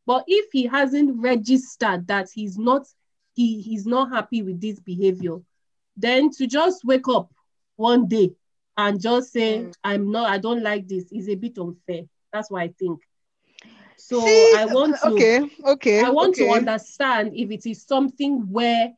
But 0.05 0.23
if 0.27 0.51
he 0.53 0.65
hasn't 0.65 1.21
registered 1.21 2.07
that 2.07 2.29
he's 2.33 2.57
not 2.57 2.87
he 3.33 3.61
he's 3.61 3.85
not 3.85 4.09
happy 4.11 4.41
with 4.41 4.59
this 4.61 4.79
behavior, 4.79 5.37
then 5.95 6.29
to 6.31 6.47
just 6.47 6.83
wake 6.85 7.07
up 7.07 7.31
one 7.75 8.07
day 8.07 8.31
and 8.77 9.01
just 9.01 9.31
say 9.31 9.67
Mm. 9.67 9.73
I'm 9.83 10.11
not 10.11 10.29
I 10.29 10.37
don't 10.37 10.63
like 10.63 10.87
this 10.87 11.11
is 11.11 11.29
a 11.29 11.35
bit 11.35 11.57
unfair. 11.57 12.03
That's 12.31 12.49
what 12.51 12.61
I 12.61 12.69
think. 12.69 12.99
So 13.95 14.19
See, 14.21 14.51
I 14.51 14.65
want 14.65 14.97
to 15.03 15.27
Okay, 15.27 15.49
okay. 15.65 16.03
I 16.03 16.09
want 16.11 16.35
okay. 16.35 16.37
to 16.37 16.49
understand 16.49 17.31
if 17.35 17.51
it 17.51 17.65
is 17.65 17.83
something 17.83 18.51
where 18.51 18.93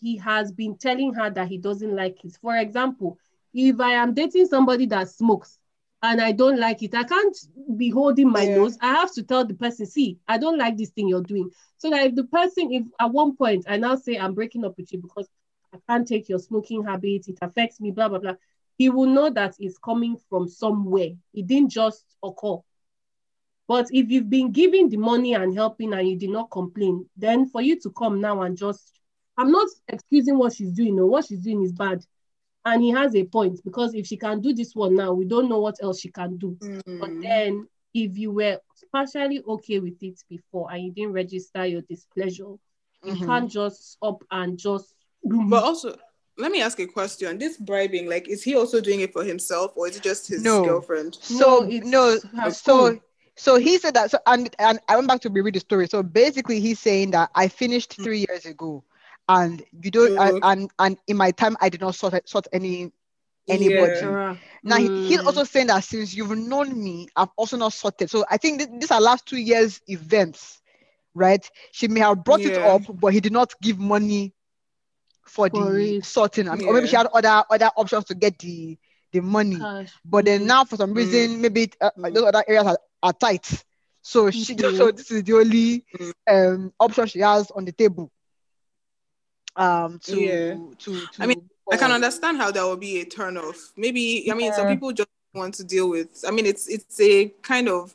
he 0.00 0.16
has 0.18 0.52
been 0.52 0.76
telling 0.76 1.14
her 1.14 1.30
that 1.30 1.48
he 1.48 1.58
doesn't 1.58 1.94
like 1.94 2.24
it. 2.24 2.36
For 2.40 2.56
example, 2.56 3.18
if 3.52 3.80
I 3.80 3.92
am 3.92 4.14
dating 4.14 4.46
somebody 4.46 4.86
that 4.86 5.08
smokes 5.08 5.58
and 6.04 6.20
I 6.20 6.32
don't 6.32 6.58
like 6.58 6.82
it, 6.82 6.94
I 6.94 7.04
can't 7.04 7.36
be 7.78 7.88
holding 7.88 8.30
my 8.30 8.44
Yeah. 8.44 8.56
nose. 8.56 8.76
I 8.82 8.92
have 8.92 9.12
to 9.14 9.22
tell 9.22 9.44
the 9.46 9.54
person, 9.54 9.86
see, 9.86 10.18
I 10.28 10.36
don't 10.36 10.58
like 10.58 10.76
this 10.76 10.90
thing 10.90 11.08
you're 11.08 11.22
doing. 11.22 11.50
So 11.78 11.88
that 11.90 12.06
if 12.06 12.14
the 12.14 12.24
person, 12.24 12.70
if 12.72 12.84
at 13.00 13.10
one 13.10 13.34
point 13.36 13.64
I 13.66 13.78
now 13.78 13.96
say 13.96 14.18
I'm 14.18 14.34
breaking 14.34 14.64
up 14.66 14.76
with 14.76 14.92
you 14.92 14.98
because 14.98 15.28
I 15.72 15.78
can't 15.88 16.06
take 16.06 16.28
your 16.28 16.38
smoking 16.38 16.84
habit, 16.84 17.26
it 17.28 17.38
affects 17.40 17.80
me, 17.80 17.90
blah, 17.90 18.10
blah, 18.10 18.18
blah, 18.18 18.34
he 18.76 18.90
will 18.90 19.06
know 19.06 19.30
that 19.30 19.56
it's 19.58 19.78
coming 19.78 20.18
from 20.28 20.46
somewhere. 20.46 21.10
It 21.32 21.46
didn't 21.46 21.70
just 21.70 22.04
occur. 22.22 22.56
But 23.66 23.86
if 23.90 24.10
you've 24.10 24.28
been 24.28 24.52
giving 24.52 24.90
the 24.90 24.98
money 24.98 25.32
and 25.32 25.54
helping 25.54 25.94
and 25.94 26.06
you 26.06 26.18
did 26.18 26.30
not 26.30 26.50
complain, 26.50 27.08
then 27.16 27.48
for 27.48 27.62
you 27.62 27.80
to 27.80 27.90
come 27.90 28.20
now 28.20 28.42
and 28.42 28.58
just, 28.58 28.92
I'm 29.38 29.50
not 29.50 29.68
excusing 29.88 30.36
what 30.36 30.52
she's 30.52 30.72
doing. 30.72 30.96
No, 30.96 31.06
what 31.06 31.24
she's 31.24 31.40
doing 31.40 31.62
is 31.62 31.72
bad. 31.72 32.04
And 32.64 32.82
he 32.82 32.90
has 32.90 33.14
a 33.14 33.24
point 33.24 33.60
because 33.64 33.94
if 33.94 34.06
she 34.06 34.16
can 34.16 34.40
do 34.40 34.54
this 34.54 34.74
one 34.74 34.94
now, 34.94 35.12
we 35.12 35.24
don't 35.26 35.48
know 35.48 35.58
what 35.60 35.76
else 35.82 36.00
she 36.00 36.10
can 36.10 36.36
do. 36.38 36.56
But 36.60 37.10
Mm. 37.10 37.22
then 37.22 37.68
if 37.92 38.16
you 38.16 38.32
were 38.32 38.58
partially 38.90 39.42
okay 39.46 39.80
with 39.80 40.02
it 40.02 40.20
before 40.28 40.72
and 40.72 40.84
you 40.84 40.92
didn't 40.92 41.12
register 41.12 41.66
your 41.66 41.82
displeasure, 41.82 42.54
you 43.04 43.14
Mhm. 43.14 43.26
can't 43.26 43.50
just 43.50 43.98
up 44.02 44.24
and 44.30 44.58
just 44.58 44.94
But 45.22 45.62
also, 45.62 45.96
let 46.36 46.50
me 46.52 46.60
ask 46.60 46.78
a 46.80 46.86
question. 46.86 47.38
This 47.38 47.56
bribing, 47.56 48.08
like, 48.08 48.28
is 48.28 48.42
he 48.42 48.56
also 48.56 48.80
doing 48.80 49.00
it 49.00 49.12
for 49.12 49.24
himself 49.24 49.72
or 49.76 49.86
is 49.88 49.96
it 49.96 50.02
just 50.02 50.28
his 50.28 50.42
No. 50.42 50.64
girlfriend? 50.64 51.14
So 51.20 51.60
No, 51.60 51.62
it's 51.62 51.86
no, 51.86 52.18
so 52.50 52.50
school. 52.50 52.98
so 53.36 53.56
he 53.56 53.78
said 53.78 53.94
that. 53.94 54.10
So 54.10 54.18
and 54.26 54.54
and 54.58 54.80
I 54.88 54.96
went 54.96 55.08
back 55.08 55.20
to 55.22 55.30
reread 55.30 55.54
the 55.54 55.60
story. 55.60 55.86
So 55.88 56.02
basically, 56.02 56.60
he's 56.60 56.80
saying 56.80 57.12
that 57.12 57.30
I 57.34 57.48
finished 57.48 57.94
three 57.94 58.26
years 58.28 58.46
ago, 58.46 58.84
and 59.28 59.62
you 59.82 59.90
don't. 59.90 60.12
Oh, 60.16 60.16
I- 60.18 60.32
okay. 60.36 60.40
and 60.42 60.70
and 60.78 60.98
in 61.06 61.16
my 61.16 61.30
time, 61.30 61.56
I 61.60 61.68
did 61.68 61.80
not 61.80 61.94
sort 61.94 62.28
sort 62.28 62.46
any 62.52 62.92
anybody. 63.48 64.06
Yeah. 64.06 64.16
Sarah. 64.16 64.40
Now 64.62 64.78
he, 64.78 64.90
he's 64.94 65.20
Mm. 65.20 65.26
also 65.26 65.44
saying 65.44 65.68
that 65.68 65.84
since 65.84 66.14
you've 66.14 66.36
known 66.36 66.82
me, 66.82 67.08
I've 67.16 67.30
also 67.36 67.56
not 67.56 67.72
sorted. 67.72 68.10
So 68.10 68.24
I 68.30 68.36
think 68.38 68.58
th- 68.58 68.70
these 68.80 68.90
are 68.90 69.00
last 69.00 69.26
two 69.26 69.38
years 69.38 69.80
events, 69.86 70.60
right? 71.14 71.48
She 71.72 71.88
may 71.88 72.00
have 72.00 72.24
brought 72.24 72.46
it 72.46 72.58
up, 72.64 72.82
but 73.00 73.12
he 73.12 73.20
did 73.20 73.32
not 73.32 73.52
give 73.62 73.78
money 73.78 74.34
for, 75.26 75.48
For 75.50 75.78
the 75.78 75.78
it. 75.78 76.02
sorting. 76.02 76.48
I 76.48 76.56
mean, 76.56 76.66
or 76.66 76.74
maybe 76.74 76.86
she 76.88 76.96
had 76.96 77.06
other 77.06 77.44
other 77.50 77.70
options 77.76 78.04
to 78.06 78.14
get 78.14 78.38
the 78.38 78.78
the 79.12 79.20
money. 79.20 79.68
Cash. 79.68 80.00
But 80.04 80.24
then 80.26 80.42
Mm. 80.42 80.46
now, 80.46 80.64
for 80.64 80.76
some 80.76 80.92
Mm. 80.94 80.96
reason, 80.96 81.40
maybe 81.40 81.70
uh, 81.80 81.90
Mm. 81.98 82.12
those 82.12 82.24
other 82.24 82.44
areas 82.46 82.66
are, 82.66 82.78
are 83.02 83.12
tight. 83.12 83.64
So 84.02 84.30
she 84.30 84.54
Mhm. 84.58 84.76
so 84.76 84.90
this 84.90 85.10
is 85.10 85.22
the 85.24 85.32
only 85.34 85.84
Mm. 85.98 86.12
um 86.28 86.72
option 86.78 87.06
she 87.06 87.20
has 87.20 87.50
on 87.50 87.64
the 87.64 87.72
table. 87.72 88.10
Um, 89.56 89.98
to 90.04 90.20
Yeah. 90.20 90.54
to 90.78 91.06
to. 91.06 91.22
I 91.22 91.26
mean, 91.26 91.48
I 91.72 91.76
can 91.76 91.90
understand 91.92 92.38
how 92.38 92.50
that 92.50 92.64
would 92.64 92.80
be 92.80 93.00
a 93.00 93.04
turn 93.04 93.36
off. 93.36 93.72
Maybe 93.76 94.30
I 94.30 94.34
mean 94.34 94.52
some 94.52 94.66
people 94.68 94.92
just 94.92 95.08
want 95.34 95.54
to 95.54 95.64
deal 95.64 95.88
with. 95.88 96.24
I 96.26 96.30
mean, 96.30 96.46
it's 96.46 96.68
it's 96.68 97.00
a 97.00 97.28
kind 97.42 97.68
of, 97.68 97.94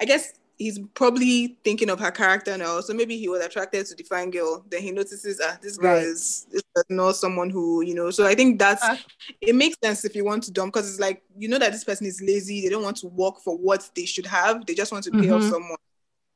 I 0.00 0.04
guess 0.04 0.34
he's 0.56 0.78
probably 0.94 1.56
thinking 1.64 1.90
of 1.90 1.98
her 2.00 2.10
character 2.10 2.56
now. 2.56 2.80
So 2.80 2.94
maybe 2.94 3.18
he 3.18 3.28
was 3.28 3.44
attracted 3.44 3.84
to 3.86 3.94
the 3.94 4.02
fine 4.04 4.30
girl. 4.30 4.64
Then 4.70 4.82
he 4.82 4.90
notices 4.92 5.40
ah 5.42 5.58
this 5.60 5.76
guy 5.76 5.94
Right. 5.94 6.02
is, 6.04 6.46
is 6.52 6.62
not 6.88 7.16
someone 7.16 7.50
who 7.50 7.82
you 7.82 7.94
know. 7.94 8.10
So 8.10 8.26
I 8.26 8.34
think 8.34 8.58
that's 8.58 8.82
Ah. 8.84 8.98
it 9.40 9.54
makes 9.54 9.76
sense 9.84 10.04
if 10.04 10.14
you 10.16 10.24
want 10.24 10.42
to 10.44 10.52
dump 10.52 10.72
because 10.72 10.88
it's 10.90 11.00
like 11.00 11.22
you 11.38 11.48
know 11.48 11.58
that 11.58 11.72
this 11.72 11.84
person 11.84 12.06
is 12.06 12.20
lazy. 12.22 12.62
They 12.62 12.68
don't 12.70 12.82
want 12.82 12.96
to 12.98 13.08
work 13.08 13.40
for 13.42 13.56
what 13.58 13.88
they 13.94 14.06
should 14.06 14.26
have. 14.26 14.64
They 14.66 14.74
just 14.74 14.92
want 14.92 15.04
to 15.04 15.10
pay 15.10 15.30
off 15.30 15.42
Mhm. 15.42 15.50
someone. 15.50 15.78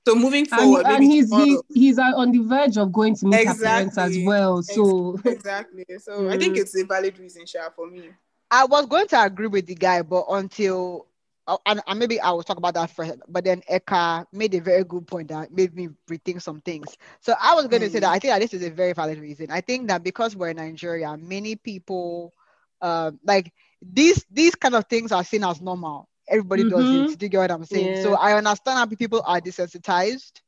So 0.07 0.15
moving 0.15 0.47
forward, 0.47 0.87
and 0.87 1.03
maybe 1.03 1.15
he's 1.15 1.27
he, 1.27 1.45
tomorrow- 1.45 1.63
he's 1.75 1.99
uh, 1.99 2.13
on 2.17 2.31
the 2.33 2.39
verge 2.39 2.77
of 2.79 2.93
going 2.93 3.15
to 3.17 3.27
meet 3.27 3.45
her 3.47 3.55
parents 3.55 3.99
as 3.99 4.19
well. 4.19 4.63
So 4.63 5.19
exactly. 5.25 5.85
So 5.99 6.29
I 6.29 6.37
think 6.39 6.57
Mm. 6.57 6.61
it's 6.61 6.75
a 6.77 6.85
valid 6.85 7.19
reason, 7.19 7.47
Sha, 7.47 7.71
for 7.71 7.87
me. 7.91 8.11
I 8.51 8.65
was 8.65 8.87
going 8.87 9.07
to 9.09 9.23
agree 9.23 9.47
with 9.49 9.67
the 9.67 9.75
guy, 9.75 10.03
but 10.03 10.25
until 10.31 11.07
uh, 11.47 11.57
and, 11.67 11.81
and 11.87 11.99
maybe 11.99 12.21
I 12.21 12.31
will 12.31 12.43
talk 12.43 12.59
about 12.59 12.75
that 12.75 12.91
first. 12.91 13.19
But 13.29 13.45
then 13.45 13.63
Eka 13.71 14.27
made 14.33 14.55
a 14.55 14.61
very 14.61 14.85
good 14.85 15.07
point 15.07 15.29
that 15.29 15.51
made 15.53 15.75
me 15.75 15.89
rethink 16.11 16.43
some 16.43 16.61
things. 16.61 16.97
So 17.21 17.35
I 17.41 17.55
was 17.55 17.67
going 17.69 17.81
to 17.83 17.89
say 17.91 17.99
Mm. 17.99 18.03
that 18.03 18.11
I 18.13 18.19
think 18.19 18.33
that 18.33 18.41
this 18.41 18.53
is 18.55 18.63
a 18.63 18.71
very 18.71 18.93
valid 18.93 19.19
reason. 19.19 19.51
I 19.51 19.61
think 19.63 19.89
that 19.89 20.03
because 20.03 20.37
we're 20.37 20.51
in 20.51 20.57
Nigeria, 20.57 21.17
many 21.17 21.57
people 21.57 22.33
um 22.81 23.19
like 23.25 23.53
these 23.83 24.25
these 24.31 24.55
kind 24.55 24.75
of 24.75 24.87
things 24.87 25.13
are 25.13 25.25
seen 25.25 25.45
as 25.45 25.61
normal. 25.61 26.09
Everybody 26.31 26.65
does 26.65 26.93
Mhm. 26.93 27.09
it. 27.09 27.15
Do 27.19 27.27
you 27.27 27.31
get 27.31 27.39
what 27.39 27.51
I'm 27.51 27.65
saying? 27.65 27.97
So 27.97 28.15
I 28.15 28.35
understand 28.37 28.79
how 28.79 28.87
people 28.87 29.23
are 29.27 29.41
desensitized 29.41 30.41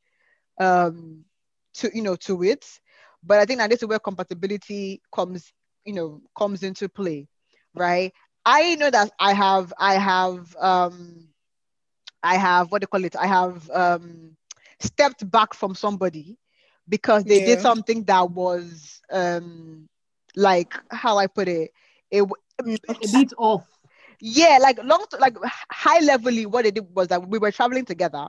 um 0.61 1.25
to 1.75 1.91
you 1.95 2.03
know 2.03 2.17
to 2.17 2.43
it. 2.43 2.67
But 3.23 3.39
I 3.41 3.45
think 3.45 3.59
that 3.59 3.71
this 3.71 3.83
is 3.83 3.89
where 3.89 3.99
compatibility 3.99 5.03
comes, 5.15 5.53
you 5.85 5.95
know, 5.95 6.23
comes 6.37 6.63
into 6.63 6.89
play, 6.89 7.29
right? 7.75 8.13
I 8.45 8.77
know 8.77 8.91
that 8.91 9.11
I 9.19 9.33
have, 9.35 9.73
I 9.79 9.95
have, 9.95 10.57
um, 10.57 11.29
I 12.23 12.37
have 12.37 12.71
what 12.73 12.81
do 12.81 12.85
you 12.85 12.89
call 12.89 13.05
it? 13.05 13.17
I 13.17 13.27
have 13.27 13.69
um, 13.71 14.37
stepped 14.81 15.29
back 15.31 15.55
from 15.55 15.75
somebody 15.75 16.39
because 16.89 17.25
they 17.25 17.41
did 17.41 17.61
something 17.61 18.05
that 18.05 18.31
was 18.31 19.01
um, 19.11 19.89
like 20.37 20.73
how 20.91 21.19
I 21.19 21.27
put 21.27 21.49
it. 21.49 21.71
It 22.11 22.21
w- 22.21 22.35
a 23.03 23.09
bit 23.09 23.33
off. 23.39 23.67
Yeah, 24.21 24.59
like 24.61 24.83
long, 24.83 25.05
like 25.19 25.37
high 25.71 26.01
levelly, 26.01 26.47
what 26.47 26.65
they 26.65 26.71
did 26.71 26.87
was 26.95 27.09
that 27.09 27.27
we 27.29 27.39
were 27.39 27.51
traveling 27.51 27.85
together, 27.85 28.29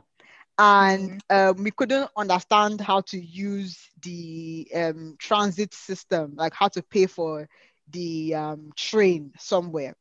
and 0.58 1.22
um, 1.30 1.64
we 1.64 1.72
couldn't 1.72 2.10
understand 2.18 2.82
how 2.82 3.02
to 3.02 3.20
use 3.20 3.90
the 4.02 4.68
um, 4.76 5.16
transit 5.20 5.74
system, 5.74 6.34
like 6.36 6.54
how 6.54 6.68
to 6.70 6.82
pay 6.84 7.06
for 7.08 7.48
the 7.92 8.34
um, 8.36 8.72
train 8.76 9.32
somewhere, 9.38 9.96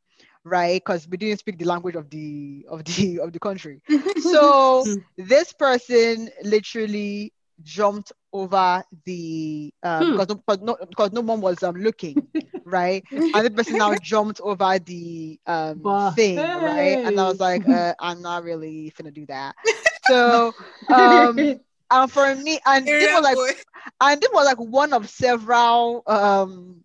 right? 0.45 0.81
Because 0.81 1.09
we 1.09 1.17
didn't 1.17 1.39
speak 1.39 1.59
the 1.59 1.65
language 1.67 1.97
of 1.97 2.11
the 2.11 2.67
of 2.69 2.85
the 2.85 3.21
of 3.23 3.33
the 3.33 3.41
country. 3.41 3.83
So 4.17 4.87
Mm. 4.87 5.05
this 5.17 5.53
person 5.53 6.29
literally 6.43 7.33
jumped 7.63 8.13
over 8.33 8.83
the 9.05 9.73
um, 9.83 10.09
Hmm. 10.09 10.17
because 10.17 10.29
no, 10.29 10.37
because 10.37 10.61
no 10.61 10.77
because 10.89 11.13
no 11.13 11.21
one 11.21 11.41
was 11.41 11.63
um, 11.63 11.77
looking, 11.77 12.29
right? 12.65 13.05
and 13.33 13.47
the 13.47 13.51
person 13.51 13.77
now 13.79 13.95
jumped 13.95 14.41
over 14.41 14.79
the 14.79 15.39
um 15.47 15.97
But 15.97 16.15
thing, 16.15 16.53
right? 16.55 16.99
And 17.05 17.19
I 17.19 17.25
was 17.29 17.41
like, 17.41 17.65
uh, 17.69 17.95
I'm 18.01 18.23
not 18.23 18.45
really 18.45 18.93
gonna 18.97 19.11
do 19.13 19.27
that. 19.27 19.55
So 20.03 20.55
um 20.91 21.55
and 21.91 22.11
for 22.11 22.35
me, 22.35 22.59
and 22.67 22.99
this 22.99 23.11
was 23.11 23.23
like 23.23 23.39
boy. 23.39 23.53
and 24.01 24.21
this 24.21 24.31
was 24.33 24.45
like 24.47 24.59
one 24.59 24.93
of 24.93 25.09
several 25.09 26.03
um 26.07 26.85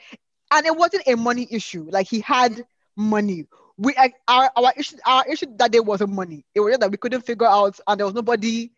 and 0.52 0.66
it 0.66 0.76
wasn't 0.76 1.06
a 1.06 1.16
money 1.16 1.46
issue. 1.50 1.88
Like 1.90 2.08
he 2.08 2.20
had 2.20 2.64
money. 2.96 3.46
We 3.78 3.94
like 3.94 4.14
our, 4.26 4.50
our 4.56 4.72
issue 4.76 4.96
our 5.04 5.26
issue 5.28 5.46
that 5.56 5.72
day 5.72 5.80
wasn't 5.80 6.12
money. 6.12 6.44
It 6.54 6.60
was 6.60 6.72
just 6.72 6.80
that 6.80 6.90
we 6.90 6.96
couldn't 6.96 7.26
figure 7.26 7.46
out 7.46 7.78
and 7.86 7.98
there 8.00 8.06
was 8.06 8.14
nobody 8.14 8.70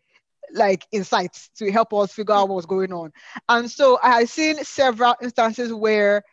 like 0.53 0.85
insights 0.91 1.49
to 1.57 1.71
help 1.71 1.93
us 1.93 2.11
figure 2.11 2.33
out 2.33 2.49
what 2.49 2.55
was 2.55 2.65
going 2.65 2.91
on. 2.91 3.11
And 3.47 3.69
so 3.69 3.99
I 4.01 4.19
had 4.19 4.29
seen 4.29 4.63
several 4.63 5.15
instances 5.21 5.73
where 5.73 6.23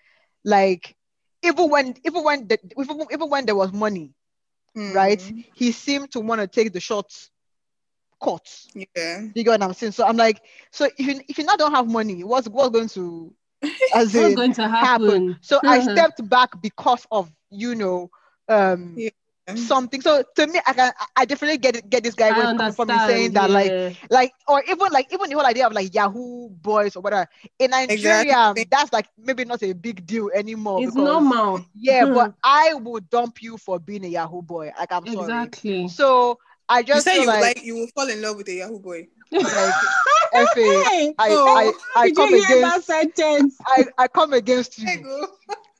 like 0.44 0.96
even 1.42 1.70
when 1.70 1.94
even 2.04 2.24
when 2.24 2.48
the, 2.48 2.58
even, 2.78 3.06
even 3.12 3.30
when 3.30 3.46
there 3.46 3.56
was 3.56 3.72
money, 3.72 4.14
right? 4.74 5.20
Mm. 5.20 5.44
He 5.54 5.72
seemed 5.72 6.10
to 6.12 6.20
want 6.20 6.40
to 6.40 6.46
take 6.46 6.72
the 6.72 6.80
shots 6.80 7.30
caught. 8.20 8.48
Yeah. 8.74 9.22
You 9.34 9.44
get 9.44 9.50
what 9.50 9.62
I'm 9.62 9.74
saying? 9.74 9.92
So 9.92 10.04
I'm 10.06 10.16
like, 10.16 10.42
so 10.70 10.88
if 10.98 11.06
you 11.06 11.20
if 11.28 11.38
you 11.38 11.44
now 11.44 11.56
don't 11.56 11.74
have 11.74 11.88
money, 11.88 12.24
what's 12.24 12.48
what's 12.48 12.70
going 12.70 12.88
to 12.90 13.34
as 13.62 13.72
What's 14.14 14.14
in 14.14 14.34
going 14.34 14.52
to 14.54 14.68
happen? 14.68 15.38
So 15.40 15.60
I 15.64 15.80
stepped 15.92 16.26
back 16.28 16.60
because 16.60 17.06
of 17.10 17.30
you 17.50 17.74
know 17.74 18.10
um 18.48 18.94
Yeah. 18.96 19.10
something. 19.54 20.00
So 20.00 20.22
to 20.36 20.46
me, 20.46 20.60
I 20.66 20.72
can 20.72 20.92
I 21.16 21.24
definitely 21.24 21.58
get 21.58 21.88
get 21.88 22.02
this 22.02 22.14
guy 22.14 22.28
I 22.28 22.32
where 22.32 22.42
coming 22.56 22.72
from 22.72 22.90
and 22.90 23.00
saying 23.08 23.36
understand. 23.36 23.36
that 23.36 23.50
like 23.50 23.70
yeah. 23.70 23.90
like 24.10 24.32
or 24.48 24.62
even 24.68 24.88
like 24.92 25.12
even 25.12 25.28
the 25.30 25.36
whole 25.36 25.46
idea 25.46 25.66
of 25.66 25.72
like 25.72 25.94
Yahoo 25.94 26.48
boys 26.50 26.96
or 26.96 27.00
whatever 27.02 27.28
in 27.58 27.70
Nigeria 27.70 28.20
Exactly. 28.50 28.66
that's 28.70 28.92
like 28.92 29.06
maybe 29.18 29.44
not 29.44 29.62
a 29.62 29.72
big 29.72 30.04
deal 30.06 30.30
anymore. 30.34 30.82
it's 30.82 30.94
because- 30.94 31.04
normal. 31.06 31.64
Yeah, 31.74 32.04
Mhm. 32.06 32.14
but 32.14 32.34
I 32.42 32.74
would 32.74 33.08
dump 33.10 33.42
you 33.42 33.56
for 33.56 33.78
being 33.78 34.04
a 34.04 34.08
Yahoo 34.08 34.42
boy. 34.42 34.72
Like 34.78 34.90
I'm 34.92 35.06
sorry. 35.06 35.20
Exactly. 35.20 35.88
So 35.88 36.38
I 36.68 36.82
just 36.82 37.04
said 37.04 37.12
feel 37.12 37.22
you 37.22 37.26
like, 37.28 37.42
like, 37.42 37.64
you 37.64 37.74
will 37.76 37.86
fall 37.94 38.08
in 38.08 38.20
love 38.20 38.36
with 38.38 38.48
a 38.48 38.54
Yahoo 38.54 38.80
boy. 38.80 39.06
like 39.30 39.44
FA, 40.32 40.84
Hey, 40.90 41.14
I, 41.18 41.28
Oh, 41.30 41.72
I, 41.96 42.00
I 42.02 42.06
did 42.08 42.16
come 42.16 42.30
you 42.30 42.40
that 42.42 42.56
against 42.58 42.86
sentence? 42.88 43.56
I, 43.66 43.84
I 43.96 44.08
come 44.08 44.32
against 44.32 44.78
you 44.78 44.88
you 44.88 45.28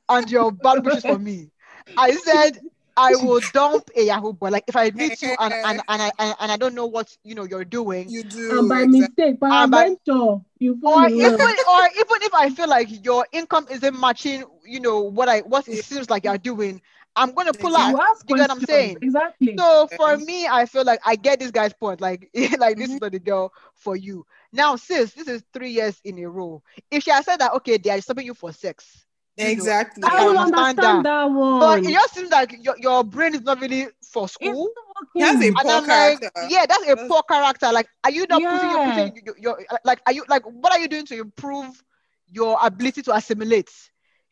and 0.09 0.31
your 0.31 0.51
bad 0.51 0.85
wishes 0.85 1.03
for 1.03 1.19
me. 1.19 1.51
I 1.95 2.11
said 2.11 2.59
I 2.95 3.15
will 3.15 3.39
dump 3.39 3.89
a 3.95 4.03
Yahoo 4.03 4.33
boy. 4.33 4.49
Like 4.49 4.63
if 4.67 4.75
I 4.75 4.91
meet 4.91 5.21
you 5.21 5.35
and 5.39 5.53
and, 5.63 5.81
and 5.87 6.01
I 6.01 6.11
and, 6.19 6.35
and 6.39 6.51
I 6.51 6.57
don't 6.57 6.75
know 6.75 6.85
what 6.87 7.15
you 7.23 7.35
know 7.35 7.43
you're 7.43 7.65
doing, 7.65 8.11
You 8.11 8.23
do. 8.23 8.59
And 8.59 8.67
by 8.67 8.85
exactly. 8.85 8.99
mistake, 8.99 9.39
by 9.39 9.49
And 9.63 9.71
by- 9.71 9.83
mentor, 9.85 10.43
you 10.59 10.79
or 10.83 11.07
even 11.07 11.55
or 11.69 11.83
even 11.95 12.21
if 12.23 12.33
I 12.33 12.49
feel 12.49 12.67
like 12.69 13.03
your 13.05 13.25
income 13.31 13.67
isn't 13.69 13.99
matching, 13.99 14.43
you 14.65 14.79
know 14.79 15.01
what 15.01 15.27
I 15.29 15.39
what 15.41 15.67
it 15.67 15.83
seems 15.83 16.09
like 16.09 16.23
you're 16.25 16.37
doing, 16.37 16.81
I'm 17.15 17.33
gonna 17.33 17.53
pull 17.53 17.75
Exactly. 17.75 17.83
out. 17.83 17.89
You 17.89 17.97
ask 17.99 18.25
You 18.29 18.35
get 18.35 18.39
what 18.39 18.51
I'm 18.51 18.61
saying? 18.61 18.97
Exactly. 19.01 19.55
So 19.57 19.87
for 19.87 20.17
me, 20.17 20.47
I 20.47 20.65
feel 20.65 20.83
like 20.83 20.99
I 21.05 21.15
get 21.15 21.39
this 21.39 21.51
guy's 21.51 21.73
point. 21.73 21.99
Like, 22.01 22.29
like 22.59 22.77
this 22.77 22.93
is 22.93 22.97
Mhm. 22.97 23.01
not 23.01 23.11
the 23.11 23.19
girl 23.19 23.51
for 23.75 23.95
you. 23.95 24.25
Now, 24.53 24.75
sis, 24.75 25.13
this 25.13 25.27
is 25.27 25.43
three 25.53 25.71
years 25.71 25.99
in 26.03 26.19
a 26.19 26.29
row. 26.29 26.61
If 26.91 27.03
she 27.03 27.11
had 27.11 27.25
said 27.25 27.37
that, 27.39 27.53
okay, 27.55 27.77
they 27.77 27.89
are 27.89 28.01
stopping 28.01 28.25
you 28.27 28.33
for 28.33 28.51
sex. 28.53 29.06
You 29.37 29.45
know, 29.45 29.51
Exactly. 29.51 30.03
I 30.03 30.17
I 30.23 30.25
will 30.25 30.37
understand 30.37 30.79
understand 30.79 31.05
that, 31.05 31.25
one. 31.25 31.59
But 31.59 31.79
it 31.85 31.91
just 31.91 32.13
seems 32.15 32.31
like 32.31 32.55
your, 32.61 32.75
your 32.79 33.03
brain 33.03 33.35
is 33.35 33.41
not 33.41 33.59
really 33.61 33.87
for 34.11 34.25
It's 34.25 34.33
school. 34.33 34.69
He 35.13 35.21
has 35.21 35.41
a 35.41 35.51
poor 35.51 35.71
I'm 35.71 35.85
like, 35.87 36.19
character. 36.21 36.31
yeah, 36.49 36.65
that's 36.67 36.83
a 36.83 36.87
That's- 36.87 37.07
poor 37.07 37.21
character. 37.23 37.71
Like, 37.71 37.87
are 38.03 38.11
you 38.11 38.25
not 38.29 38.41
putting 38.41 38.69
your, 38.71 38.79
Yeah. 38.79 38.85
putting 38.93 39.25
your, 39.25 39.35
your, 39.39 39.61
your 39.61 39.79
like, 39.85 40.01
are 40.05 40.13
you 40.13 40.23
like, 40.27 40.43
what 40.43 40.71
are 40.73 40.79
you 40.79 40.87
doing 40.87 41.05
to 41.07 41.19
improve 41.19 41.83
your 42.27 42.57
ability 42.61 43.03
to 43.03 43.15
assimilate? 43.15 43.69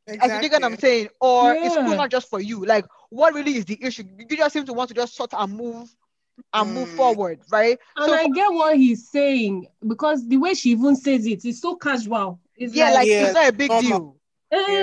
As 0.07 0.31
you 0.33 0.41
get 0.49 0.51
what 0.53 0.63
I'm 0.63 0.77
saying, 0.77 1.09
or 1.19 1.55
is 1.55 1.73
school 1.73 1.95
not 1.95 2.11
just 2.11 2.29
for 2.29 2.39
you? 2.39 2.63
Like, 2.65 2.85
what 3.09 3.33
really 3.33 3.57
is 3.57 3.65
the 3.65 3.77
issue? 3.83 4.03
You 4.17 4.37
just 4.37 4.53
seem 4.53 4.65
to 4.65 4.73
want 4.73 4.89
to 4.89 4.93
just 4.93 5.15
sort 5.15 5.33
and 5.33 5.53
move 5.53 5.89
and 6.53 6.73
move 6.73 6.89
Mm. 6.89 6.95
forward, 6.95 7.39
right? 7.51 7.79
And 7.95 8.05
So 8.05 8.13
I 8.13 8.27
get 8.27 8.51
what 8.51 8.75
he's 8.77 9.09
saying 9.09 9.67
because 9.87 10.27
the 10.27 10.37
way 10.37 10.53
she 10.53 10.71
even 10.71 10.95
says 10.95 11.25
it 11.25 11.43
is 11.45 11.59
so 11.61 11.75
casual. 11.75 12.39
It's 12.57 12.75
yeah, 12.75 12.91
like 12.91 13.07
Yeah, 13.07 13.23
it's 13.25 13.33
not 13.33 13.49
a 13.49 13.53
big 13.53 13.69
deal, 13.81 14.14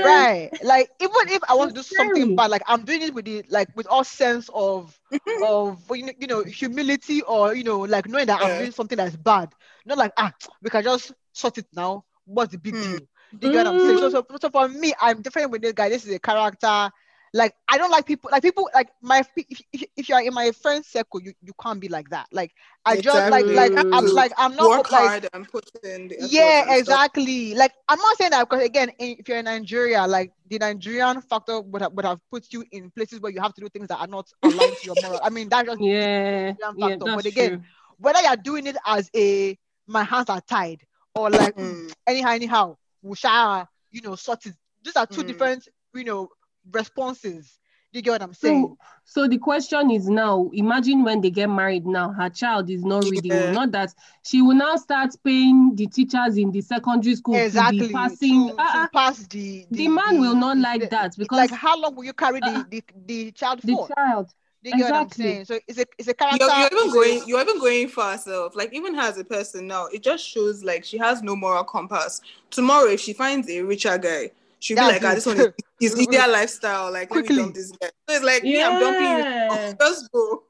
right? 0.03 0.53
Like 0.63 0.89
even 1.01 1.29
if 1.29 1.43
I 1.49 1.55
want 1.55 1.71
to 1.71 1.75
do 1.75 1.83
something 1.83 2.33
bad, 2.33 2.51
like 2.51 2.63
I'm 2.67 2.85
doing 2.85 3.03
it 3.03 3.15
with 3.15 3.25
the 3.25 3.45
like 3.49 3.69
with 3.75 3.87
all 3.87 4.05
sense 4.05 4.49
of 4.55 4.99
of 5.41 5.81
you 5.93 6.05
know, 6.07 6.13
you 6.19 6.27
know 6.27 6.43
humility 6.45 7.23
or 7.23 7.55
you 7.55 7.65
know 7.65 7.81
like 7.81 8.09
knowing 8.09 8.27
that 8.27 8.41
I'm 8.43 8.57
doing 8.57 8.73
something 8.73 8.97
that's 8.97 9.17
bad. 9.17 9.51
Not 9.85 9.99
like 9.99 10.13
ah 10.17 10.33
we 10.63 10.71
can 10.71 10.83
just 10.83 11.13
sort 11.33 11.59
it 11.59 11.67
now. 11.75 12.05
What's 12.25 12.53
the 12.53 12.59
big 12.59 12.79
Hmm. 12.79 12.81
deal? 12.81 13.01
You 13.41 13.51
get 13.51 13.65
what 13.67 13.75
I'm 13.75 13.79
saying? 13.79 13.99
So, 13.99 14.09
Mm. 14.09 14.11
so 14.11 14.27
so 14.41 14.51
for 14.51 14.69
me, 14.69 14.93
I'm 15.01 15.23
different 15.23 15.51
with 15.51 15.63
this 15.63 15.73
guy. 15.73 15.89
This 15.89 16.07
is 16.07 16.15
a 16.15 16.19
character. 16.19 16.91
Like 17.35 17.55
I 17.69 17.79
don't 17.79 17.91
like 17.91 18.07
people 18.07 18.31
like 18.31 18.43
people 18.43 18.69
like 18.75 18.91
my 19.03 19.23
if, 19.37 19.61
if, 19.73 19.83
if 19.97 20.09
you 20.09 20.15
are 20.15 20.23
in 20.23 20.35
my 20.35 20.51
friend 20.53 20.85
circle, 20.85 21.21
you, 21.23 21.33
you 21.43 21.53
can't 21.63 21.81
be 21.81 21.89
like 21.89 22.11
that. 22.11 22.27
Like 22.33 22.53
I 22.85 22.97
just 22.97 23.29
like 23.29 23.49
Exactly. 23.49 23.55
like 23.55 23.73
I'm 23.93 24.07
like 24.15 24.33
I'm 24.37 24.55
not 24.57 24.71
Work 24.71 24.87
like 24.91 25.13
hard 25.13 25.29
and 25.33 25.49
put 25.49 25.69
in 25.85 26.09
the 26.09 26.17
yeah 26.19 26.65
and 26.67 26.77
stuff. 26.77 27.01
exactly 27.03 27.55
like 27.55 27.73
i'm 27.89 27.99
not 27.99 28.17
saying 28.17 28.31
that 28.31 28.49
because 28.49 28.65
again 28.65 28.91
if 28.99 29.27
you're 29.29 29.39
in 29.39 29.45
nigeria 29.47 30.07
like 30.07 30.33
the 30.49 30.59
nigerian 30.59 31.21
factor 31.23 31.61
would 31.61 31.83
have, 31.83 31.93
would 31.93 32.05
have 32.05 32.19
put 32.31 32.47
you 32.53 32.65
in 32.73 32.91
places 32.91 33.21
where 33.21 33.33
you 33.33 33.41
have 33.41 33.55
to 33.55 33.61
do 33.61 33.69
things 33.69 33.89
that 33.89 33.99
are 33.99 34.07
not 34.07 34.29
aligned 34.45 34.77
to 34.77 34.87
your 34.87 34.97
moral 34.97 35.21
i 35.25 35.31
mean 35.31 35.49
that's 35.49 35.69
just 35.69 35.81
Yeah, 35.81 36.55
Nigerian 36.61 36.77
yeah, 36.77 36.97
that's 37.03 37.15
but 37.15 37.27
again 37.27 37.59
true. 37.59 37.63
whether 37.99 38.21
you're 38.21 38.37
doing 38.37 38.67
it 38.67 38.77
as 38.87 39.11
a 39.17 39.57
my 39.87 40.05
hands 40.05 40.29
are 40.31 40.41
tied 40.43 40.83
or 41.15 41.31
like 41.31 41.57
Mm. 41.57 41.93
anyhow 42.07 42.31
anyhow 42.31 42.77
we 43.03 43.17
shall 43.17 43.69
you 43.91 44.03
know 44.03 44.15
sort 44.15 44.45
it 44.47 44.55
these 44.85 44.97
are 44.97 45.07
two 45.07 45.23
Mm. 45.23 45.27
different 45.27 45.69
you 45.95 46.05
know 46.05 46.29
responses 46.71 47.59
you 47.93 48.01
get 48.03 48.13
what 48.13 48.23
i'm 48.23 48.33
saying 48.35 48.63
So, 48.65 48.79
so 49.05 49.29
the 49.29 49.39
question 49.39 49.91
is 49.91 50.09
now: 50.09 50.51
Imagine 50.55 51.05
when 51.05 51.21
they 51.21 51.31
get 51.31 51.49
married. 51.49 51.87
Now 51.87 52.13
her 52.13 52.31
child 52.31 52.71
is 52.71 52.85
not 52.85 53.05
reading. 53.11 53.31
Yeah. 53.33 53.53
Not 53.53 53.73
that 53.73 53.93
she 54.25 54.41
will 54.41 54.55
now 54.55 54.77
start 54.77 55.15
paying 55.25 55.75
the 55.75 55.87
teachers 55.87 56.37
in 56.39 56.51
the 56.51 56.61
secondary 56.63 57.15
school 57.17 57.41
exactly 57.41 57.79
to 57.79 57.89
be 57.89 57.95
passing. 57.95 58.47
to, 58.49 58.55
Ah, 58.59 58.73
to 58.73 58.79
ah, 58.79 58.89
pass 58.93 59.27
the 59.27 59.67
the 59.71 59.89
man 59.89 60.21
will 60.21 60.35
not 60.35 60.57
like 60.57 60.81
the- 60.81 60.89
that 60.91 61.15
because 61.19 61.51
like 61.51 61.51
how 61.61 61.79
long 61.79 61.95
will 61.95 62.05
you 62.05 62.13
carry 62.13 62.41
the 62.41 62.47
Uh-uh. 62.47 62.65
the, 62.71 62.83
the 63.07 63.33
child 63.33 63.61
the 63.65 63.77
child. 63.95 64.31
Do 64.63 64.71
you 64.71 64.77
get 64.77 64.85
what 64.85 64.95
I'm 64.95 65.09
Exactly. 65.09 65.25
saying? 65.25 65.45
So 65.45 65.59
it's 65.67 65.79
a 65.79 65.85
it's 65.99 66.09
a 66.09 66.15
character. 66.15 66.47
You're, 66.47 66.57
you're 66.71 66.81
even 66.81 66.91
going 66.93 67.23
you're 67.27 67.41
even 67.41 67.59
going 67.59 67.89
for 67.89 68.05
herself 68.05 68.55
like 68.57 68.73
even 68.73 68.95
her 68.95 69.03
as 69.03 69.19
a 69.19 69.25
person 69.25 69.67
now 69.67 69.87
it 69.87 70.03
just 70.03 70.27
shows 70.27 70.63
like 70.65 70.85
she 70.85 70.97
has 70.99 71.23
no 71.23 71.35
moral 71.37 71.65
compass 71.65 72.21
tomorrow 72.51 72.89
if 72.89 73.01
she 73.01 73.13
finds 73.13 73.51
a 73.51 73.61
richer 73.63 73.99
guy 73.99 74.31
she'll 74.63 74.77
be 74.79 74.83
like 74.83 75.03
ah, 75.05 75.13
it. 75.13 75.15
this 75.17 75.27
one 75.27 75.39
is 75.39 75.49
his 75.81 75.99
easier 76.01 76.27
lifestyle 76.29 76.93
like 76.93 77.11
let 77.11 77.23
me 77.25 77.29
Quickly. 77.29 77.37
dump 77.37 77.55
this 77.55 77.73
guy 77.73 77.89
so 78.09 78.15
it's 78.17 78.25
like 78.25 78.43
me 78.43 78.63
I'm 78.63 78.81
dumping 78.81 79.19
you 79.19 79.77
just 79.81 80.13
go 80.13 80.45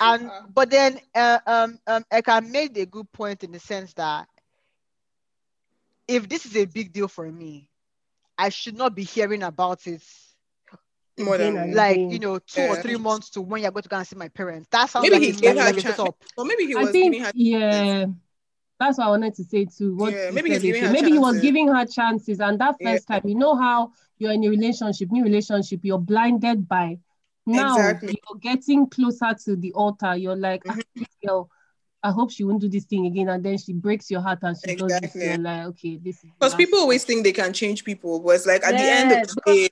and 0.00 0.30
Uh. 0.30 0.42
but 0.54 0.70
then 0.70 1.00
uh, 1.14 1.38
um 1.46 1.78
um 1.86 2.04
Eka 2.12 2.46
made 2.48 2.76
a 2.78 2.86
good 2.86 3.10
point 3.12 3.44
in 3.44 3.52
the 3.52 3.60
sense 3.60 3.92
that 3.94 4.28
if 6.08 6.28
this 6.28 6.46
is 6.46 6.56
a 6.56 6.64
big 6.64 6.92
deal 6.92 7.08
for 7.08 7.30
me, 7.30 7.68
I 8.38 8.48
should 8.48 8.76
not 8.76 8.94
be 8.94 9.04
hearing 9.04 9.42
about 9.44 9.86
it 9.86 10.02
more 11.18 11.38
than 11.38 11.74
like 11.74 12.04
you 12.08 12.18
know 12.18 12.38
two 12.38 12.62
or 12.62 12.76
three 12.76 12.96
months 12.96 13.30
to 13.30 13.42
when 13.42 13.62
you're 13.62 13.70
going 13.70 13.82
to 13.82 13.88
go 13.88 13.96
and 13.98 14.06
see 14.06 14.16
my 14.16 14.28
parents. 14.28 14.68
That 14.72 14.90
sounds 14.90 15.08
Maybe 15.08 15.14
like 15.14 15.22
he 15.22 15.32
gave 15.40 15.56
her 15.56 15.68
a 15.68 15.74
a 15.76 15.80
setup. 15.80 16.16
or 16.36 16.44
maybe 16.44 16.66
he 16.66 16.74
I 16.74 16.80
was 16.80 16.90
think 16.90 17.12
giving 17.12 17.24
her 17.24 17.32
yeah. 17.34 18.06
That's 18.80 18.96
what 18.96 19.06
I 19.08 19.10
wanted 19.10 19.34
to 19.34 19.44
say 19.44 19.66
too. 19.66 19.94
What 19.94 20.14
Yeah, 20.14 20.30
maybe 20.30 20.48
he's 20.50 20.62
said, 20.62 20.66
giving 20.72 20.82
her 20.86 20.92
maybe 20.92 21.10
he 21.12 21.18
was 21.18 21.38
giving 21.38 21.68
her 21.68 21.84
chances, 21.84 22.40
and 22.40 22.58
that 22.60 22.76
Yeah. 22.80 22.92
first 22.94 23.06
time, 23.06 23.20
you 23.26 23.34
know 23.34 23.54
how 23.54 23.92
you're 24.18 24.32
in 24.32 24.42
a 24.42 24.48
relationship, 24.48 25.12
new 25.12 25.22
relationship, 25.22 25.80
you're 25.82 25.98
blinded 25.98 26.66
by. 26.66 26.98
Now 27.46 27.76
Exactly. 27.76 28.18
you're 28.28 28.38
getting 28.40 28.88
closer 28.88 29.34
to 29.44 29.56
the 29.56 29.72
altar. 29.74 30.16
You're 30.16 30.34
like, 30.36 30.62
ah, 30.68 30.72
Mhm. 30.74 30.82
this 30.96 31.08
girl, 31.24 31.50
I 32.02 32.10
hope 32.10 32.30
she 32.30 32.42
won't 32.44 32.62
do 32.62 32.70
this 32.70 32.84
thing 32.86 33.04
again, 33.04 33.28
and 33.28 33.44
then 33.44 33.58
she 33.58 33.74
breaks 33.74 34.10
your 34.10 34.22
heart 34.22 34.38
and 34.42 34.56
she 34.56 34.74
does 34.76 34.88
this. 34.88 35.02
Exactly. 35.02 35.26
You're 35.26 35.38
like, 35.38 35.66
okay, 35.66 35.96
this 35.98 36.24
is. 36.24 36.30
because 36.38 36.54
people 36.54 36.78
always 36.78 37.04
think 37.04 37.22
they 37.22 37.32
can 37.32 37.52
change 37.52 37.84
people 37.84 38.18
but 38.20 38.30
it's 38.30 38.46
like 38.46 38.64
at 38.64 38.78
the 38.78 38.90
end 38.90 39.12
of 39.12 39.28
the 39.28 39.42
day 39.44 39.62
you 39.62 39.68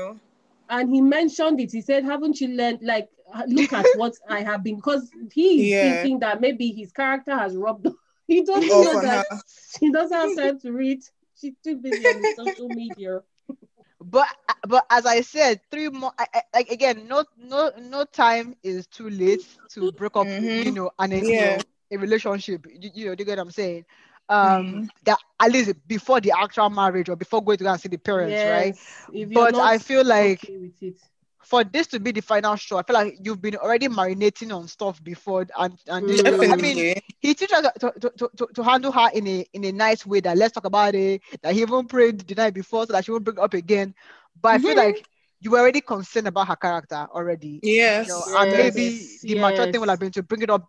know 0.00 0.20
and 0.68 0.90
he 0.92 1.00
mentioned 1.00 1.60
it. 1.60 1.70
He 1.70 1.80
said, 1.82 2.02
"Haven't 2.04 2.40
you 2.40 2.48
learned? 2.48 2.78
Like, 2.82 3.08
look 3.46 3.72
at 3.74 3.86
what 3.94 4.14
I 4.28 4.42
have 4.42 4.62
been." 4.64 4.76
Because 4.76 5.08
he's 5.32 5.66
Yeah. 5.70 5.80
thinking 6.00 6.18
that 6.20 6.40
maybe 6.40 6.72
his 6.72 6.90
character 6.92 7.36
has 7.36 7.54
rubbed. 7.54 7.86
Off. 8.38 8.44
He 8.44 8.44
doesn't 8.44 8.80
off 8.82 8.92
know 8.92 8.96
that 8.98 9.24
her 9.28 9.42
she 9.78 9.90
doesn't 9.90 10.16
have 10.16 10.34
time 10.34 10.58
to 10.60 10.72
read. 10.72 11.02
She's 11.34 11.54
too 11.62 11.76
busy 11.76 12.06
on 12.08 12.26
social 12.26 12.68
media. 12.68 13.22
But 14.00 14.26
but 14.66 14.84
as 14.90 15.06
I 15.06 15.20
said, 15.20 15.60
three 15.70 15.88
more 15.88 16.12
like 16.54 16.68
again, 16.70 17.06
no 17.08 17.24
no 17.38 17.70
no 17.78 18.04
time 18.04 18.54
is 18.62 18.86
too 18.86 19.08
late 19.08 19.42
to 19.70 19.88
break 19.88 20.16
up. 20.16 20.30
Mhm. 20.38 20.60
You 20.60 20.72
know, 20.72 20.90
and 20.98 21.12
a, 21.12 21.24
you 21.30 21.38
Yeah. 21.38 21.46
know, 21.46 21.64
a 21.90 21.96
relationship. 21.98 22.66
You, 22.68 22.90
you 22.94 23.06
know, 23.06 23.14
do 23.14 23.22
you 23.22 23.26
get 23.26 23.38
what 23.38 23.44
I'm 23.44 23.50
saying? 23.50 23.84
Um, 24.28 24.80
Mhm. 24.80 24.90
that 25.04 25.18
at 25.40 25.50
least 25.52 25.74
before 25.86 26.20
the 26.20 26.32
actual 26.36 26.70
marriage 26.70 27.08
or 27.08 27.16
before 27.16 27.42
going 27.42 27.58
to 27.58 27.64
go 27.64 27.70
and 27.72 27.80
see 27.80 27.88
the 27.88 27.98
parents, 27.98 28.44
right? 28.44 28.74
Yes, 28.74 29.06
if 29.12 29.30
you're 29.30 29.46
But 29.46 29.48
not 29.48 29.72
I 29.72 29.78
feel 29.78 30.04
like 30.04 30.52
okay 30.52 30.58
with 30.58 30.82
it. 30.82 31.00
For 31.44 31.64
this 31.64 31.86
to 31.88 32.00
be 32.00 32.12
the 32.12 32.20
final 32.22 32.56
show, 32.56 32.78
I 32.78 32.82
feel 32.82 32.94
like 32.94 33.16
you've 33.22 33.40
been 33.40 33.56
already 33.56 33.88
marinating 33.88 34.54
on 34.56 34.68
stuff 34.68 35.02
before, 35.02 35.46
and 35.58 35.78
and 35.88 36.06
this, 36.06 36.20
Mm. 36.20 36.46
I 36.50 36.56
mean, 36.56 36.86
he 37.20 37.34
teaches 37.34 37.56
her 37.56 37.72
to, 37.80 37.92
to, 38.00 38.10
to, 38.18 38.30
to, 38.36 38.48
to 38.54 38.62
handle 38.62 38.92
her 38.92 39.10
in 39.12 39.26
a 39.26 39.46
in 39.52 39.64
a 39.64 39.72
nice 39.72 40.06
way. 40.06 40.20
That 40.20 40.36
let's 40.36 40.52
talk 40.52 40.64
about 40.66 40.94
it. 40.94 41.22
That 41.42 41.54
he 41.54 41.62
even 41.62 41.86
prayed 41.86 42.20
the 42.20 42.34
night 42.34 42.54
before 42.54 42.86
so 42.86 42.92
that 42.92 43.04
she 43.04 43.10
won't 43.12 43.24
bring 43.24 43.36
it 43.38 43.42
up 43.42 43.54
again. 43.54 43.94
But 44.40 44.50
I 44.54 44.58
feel 44.58 44.74
Mhm. 44.74 44.76
like 44.76 45.04
you 45.40 45.50
were 45.50 45.58
already 45.58 45.80
concerned 45.80 46.28
about 46.28 46.48
her 46.48 46.56
character 46.56 47.06
already. 47.12 47.62
yes 47.62 48.00
You 48.00 48.06
know, 48.06 48.24
and 48.34 48.54
Yes, 48.54 48.56
maybe 48.56 49.18
the 49.22 49.34
mature 49.36 49.66
thing 49.66 49.80
would 49.80 49.88
have 49.90 49.98
been 50.00 50.12
to 50.12 50.22
bring 50.22 50.42
it 50.42 50.50
up, 50.50 50.68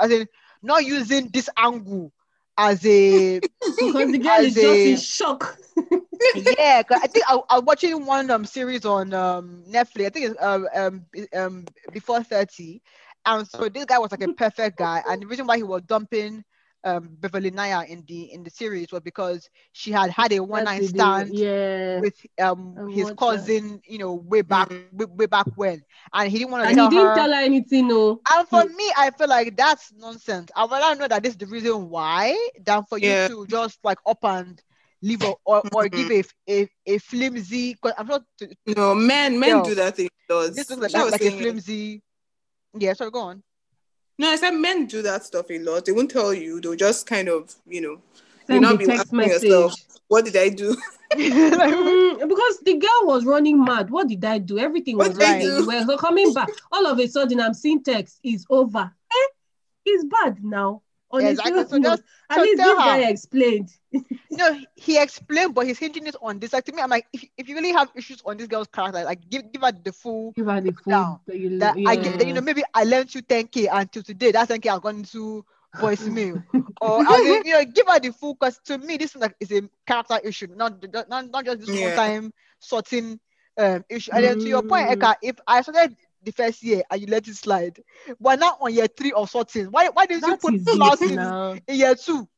as 0.00 0.10
in 0.10 0.26
not 0.62 0.84
using 0.84 1.28
this 1.32 1.48
angle 1.56 2.12
as 2.56 2.84
a 2.86 3.40
Because 3.78 4.10
the 4.10 4.18
girl 4.18 4.40
is 4.44 4.58
just 4.58 4.84
a- 4.84 4.86
in 4.86 4.96
shock. 4.96 5.58
yeah, 6.58 6.82
I 6.90 7.06
think 7.08 7.24
I, 7.28 7.38
I 7.50 7.56
was 7.56 7.64
watching 7.64 8.04
one 8.06 8.30
um 8.30 8.44
series 8.44 8.84
on 8.84 9.12
um 9.12 9.64
Netflix. 9.68 10.06
I 10.06 10.10
think 10.10 10.26
it's 10.30 10.42
um 10.42 10.66
um, 10.74 11.06
um 11.34 11.64
before 11.92 12.22
thirty, 12.22 12.82
and 13.24 13.46
so 13.46 13.68
this 13.68 13.84
guy 13.84 13.98
was 13.98 14.10
like 14.10 14.22
a 14.22 14.28
perfect 14.28 14.78
guy, 14.78 15.02
and 15.06 15.22
the 15.22 15.26
reason 15.26 15.46
why 15.46 15.56
he 15.56 15.62
was 15.62 15.82
dumping 15.82 16.44
um 16.84 17.16
Beverly 17.20 17.50
Naya 17.50 17.84
in 17.86 18.04
the 18.06 18.32
in 18.32 18.42
the 18.44 18.50
series 18.50 18.92
was 18.92 19.00
because 19.02 19.48
she 19.72 19.90
had 19.92 20.10
had 20.10 20.32
a 20.32 20.40
one 20.42 20.64
night 20.64 20.84
stand 20.84 21.34
Yeah. 21.34 22.00
with 22.00 22.14
um 22.40 22.78
I 22.78 22.82
his 22.86 23.10
watched 23.10 23.26
that. 23.28 23.52
cousin, 23.52 23.80
you 23.86 23.98
know, 23.98 24.14
way 24.14 24.42
back 24.42 24.70
Mhm. 24.70 24.92
way, 24.92 25.06
way 25.06 25.26
back 25.26 25.46
when, 25.54 25.82
and 26.12 26.30
he 26.30 26.38
didn't 26.38 26.52
want 26.52 26.64
to 26.64 26.70
And 26.70 26.74
tell 26.74 26.86
he 26.86 26.88
didn't 26.88 27.14
her. 27.14 27.14
tell 27.14 27.32
her 27.32 27.40
anything, 27.40 27.88
no. 27.88 28.20
and 28.32 28.48
for 28.48 28.64
me, 28.64 28.92
I 28.96 29.10
feel 29.10 29.28
like 29.28 29.56
that's 29.56 29.92
nonsense. 29.92 30.50
I 30.54 30.66
rather 30.66 30.98
know 31.00 31.08
that 31.08 31.22
this 31.22 31.32
is 31.32 31.38
the 31.38 31.46
reason 31.46 31.88
why 31.88 32.36
than 32.64 32.84
for 32.84 32.98
Yeah. 32.98 33.26
you 33.26 33.26
to 33.26 33.46
just 33.46 33.78
like 33.84 33.98
up 34.06 34.24
and 34.24 34.60
leave 35.02 35.22
or 35.22 35.38
or, 35.44 35.64
or 35.74 35.88
give 35.88 36.10
a, 36.10 36.22
a 36.48 36.68
a 36.86 36.98
flimsy. 36.98 37.74
Cause 37.82 37.92
I'm 37.98 38.06
not. 38.06 38.22
To, 38.38 38.48
No, 38.66 38.94
men 38.94 39.38
men 39.38 39.60
Yo, 39.60 39.62
do 39.62 39.74
that 39.76 39.96
thing. 39.96 40.08
Does 40.28 40.54
this 40.56 40.70
looks 40.70 40.82
like, 40.82 40.90
Sha 40.90 41.04
was 41.04 41.12
like 41.12 41.24
a 41.24 41.30
saying 41.30 41.38
it. 41.38 41.38
flimsy. 41.38 42.02
Yeah, 42.78 42.92
sorry, 42.94 43.10
go 43.10 43.20
on. 43.20 43.42
No, 44.18 44.28
I 44.30 44.36
said 44.36 44.52
men 44.52 44.86
do 44.86 45.02
that 45.02 45.24
stuff 45.24 45.50
a 45.50 45.58
lot. 45.58 45.84
They 45.84 45.92
won't 45.92 46.10
tell 46.10 46.32
you. 46.34 46.60
They'll 46.60 46.76
just 46.76 47.06
kind 47.06 47.28
of, 47.28 47.54
you 47.66 47.80
know, 47.80 47.98
Send 48.46 48.62
not 48.62 48.78
be 48.78 48.90
asking 48.90 49.16
message. 49.18 49.44
yourself. 49.44 49.74
what 50.08 50.24
did 50.24 50.36
I 50.36 50.48
do? 50.48 50.76
Like, 51.14 51.74
Mm, 51.74 52.26
because 52.26 52.58
the 52.64 52.78
girl 52.78 53.00
was 53.04 53.26
running 53.26 53.62
mad. 53.62 53.90
What 53.90 54.08
did 54.08 54.24
I 54.24 54.38
do? 54.38 54.58
Everything 54.58 54.96
What 54.96 55.08
was 55.08 55.18
right. 55.18 55.86
We're 55.86 55.96
coming 55.98 56.32
back. 56.32 56.48
All 56.70 56.86
of 56.86 56.98
a 56.98 57.06
sudden, 57.06 57.38
I'm 57.40 57.52
seeing 57.52 57.82
text 57.82 58.18
is 58.22 58.46
over. 58.48 58.90
Eh? 59.12 59.26
It's 59.84 60.04
bad 60.04 60.42
now. 60.42 60.80
On 61.12 61.24
exactly. 61.24 61.64
So 61.68 61.78
just- 61.78 62.02
At 62.30 62.36
so 62.36 62.42
least 62.42 62.56
tell 62.56 62.74
this 62.74 62.84
guy 62.84 62.98
explained. 63.08 63.70
no, 64.30 64.58
he 64.76 64.98
explained, 65.00 65.54
but 65.54 65.66
he's 65.66 65.78
hinging 65.78 66.06
it 66.06 66.16
on 66.22 66.38
this. 66.38 66.52
Like 66.52 66.64
to 66.64 66.72
me, 66.72 66.82
I'm 66.82 66.90
like, 66.90 67.06
if, 67.12 67.24
if 67.36 67.48
you 67.48 67.54
really 67.54 67.72
have 67.72 67.90
issues 67.94 68.22
on 68.24 68.36
this 68.38 68.48
girl's 68.48 68.68
character, 68.68 69.04
like 69.04 69.28
give 69.28 69.52
give 69.52 69.62
her 69.62 69.72
the 69.72 69.92
full 69.92 70.34
Give 70.34 70.46
her 70.46 70.60
the 70.60 70.72
down. 70.88 71.18
food 71.18 71.20
that 71.26 71.38
you 71.38 71.50
that 71.58 71.78
yeah. 71.78 71.90
I 71.90 71.96
get 71.96 72.18
that, 72.18 72.26
you 72.26 72.32
know 72.32 72.40
maybe 72.40 72.62
I 72.74 72.84
lent 72.84 73.14
you 73.14 73.22
10k 73.22 73.68
until 73.70 74.02
today 74.02 74.32
that 74.32 74.48
10k 74.48 74.70
has 74.70 74.80
gone 74.80 74.96
into 74.96 75.44
voicemail 75.76 76.42
or 76.80 77.02
I 77.06 77.20
mean, 77.20 77.42
you 77.44 77.52
know 77.52 77.64
give 77.64 77.86
her 77.88 77.98
the 78.00 78.12
full 78.12 78.34
because 78.34 78.58
to 78.66 78.78
me 78.78 78.96
this 78.96 79.14
is 79.14 79.20
like 79.20 79.34
is 79.40 79.52
a 79.52 79.62
character 79.86 80.18
issue 80.24 80.48
not 80.54 80.82
not, 81.08 81.30
not 81.30 81.44
just 81.44 81.60
this 81.60 81.70
Yeah. 81.70 81.80
one 81.80 81.92
time 81.92 82.32
sorting 82.58 83.18
um 83.58 83.84
issue 83.88 84.10
and 84.14 84.24
then 84.24 84.38
to 84.38 84.48
your 84.48 84.62
point 84.62 84.88
Mm. 84.88 84.96
Eka 84.96 85.14
if 85.22 85.36
I 85.46 85.62
started 85.62 85.96
the 86.24 86.32
first 86.32 86.62
year 86.62 86.82
and 86.90 87.00
you 87.00 87.06
let 87.08 87.26
it 87.26 87.34
slide 87.36 87.78
we're 88.18 88.36
now 88.36 88.56
on 88.60 88.72
year 88.72 88.86
three 88.86 89.12
or 89.12 89.26
sorting 89.26 89.66
why 89.66 89.88
why 89.88 90.06
didn't 90.06 90.26
you 90.26 90.36
put 90.36 90.54
is 90.54 90.64
flowers 90.64 91.02
in, 91.02 91.74
year 91.74 91.94
two 91.94 92.28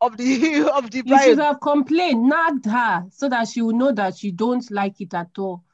of 0.00 0.16
the 0.16 0.70
of 0.74 0.90
the 0.90 1.02
You 1.04 1.18
should 1.22 1.38
have 1.38 1.60
complained, 1.60 2.28
nagged 2.28 2.66
her, 2.66 3.06
so 3.10 3.28
that 3.28 3.48
she 3.48 3.62
will 3.62 3.74
know 3.76 3.92
that 3.92 4.22
you 4.22 4.32
don't 4.32 4.68
like 4.70 5.00
it 5.00 5.12
at 5.14 5.30
all. 5.38 5.64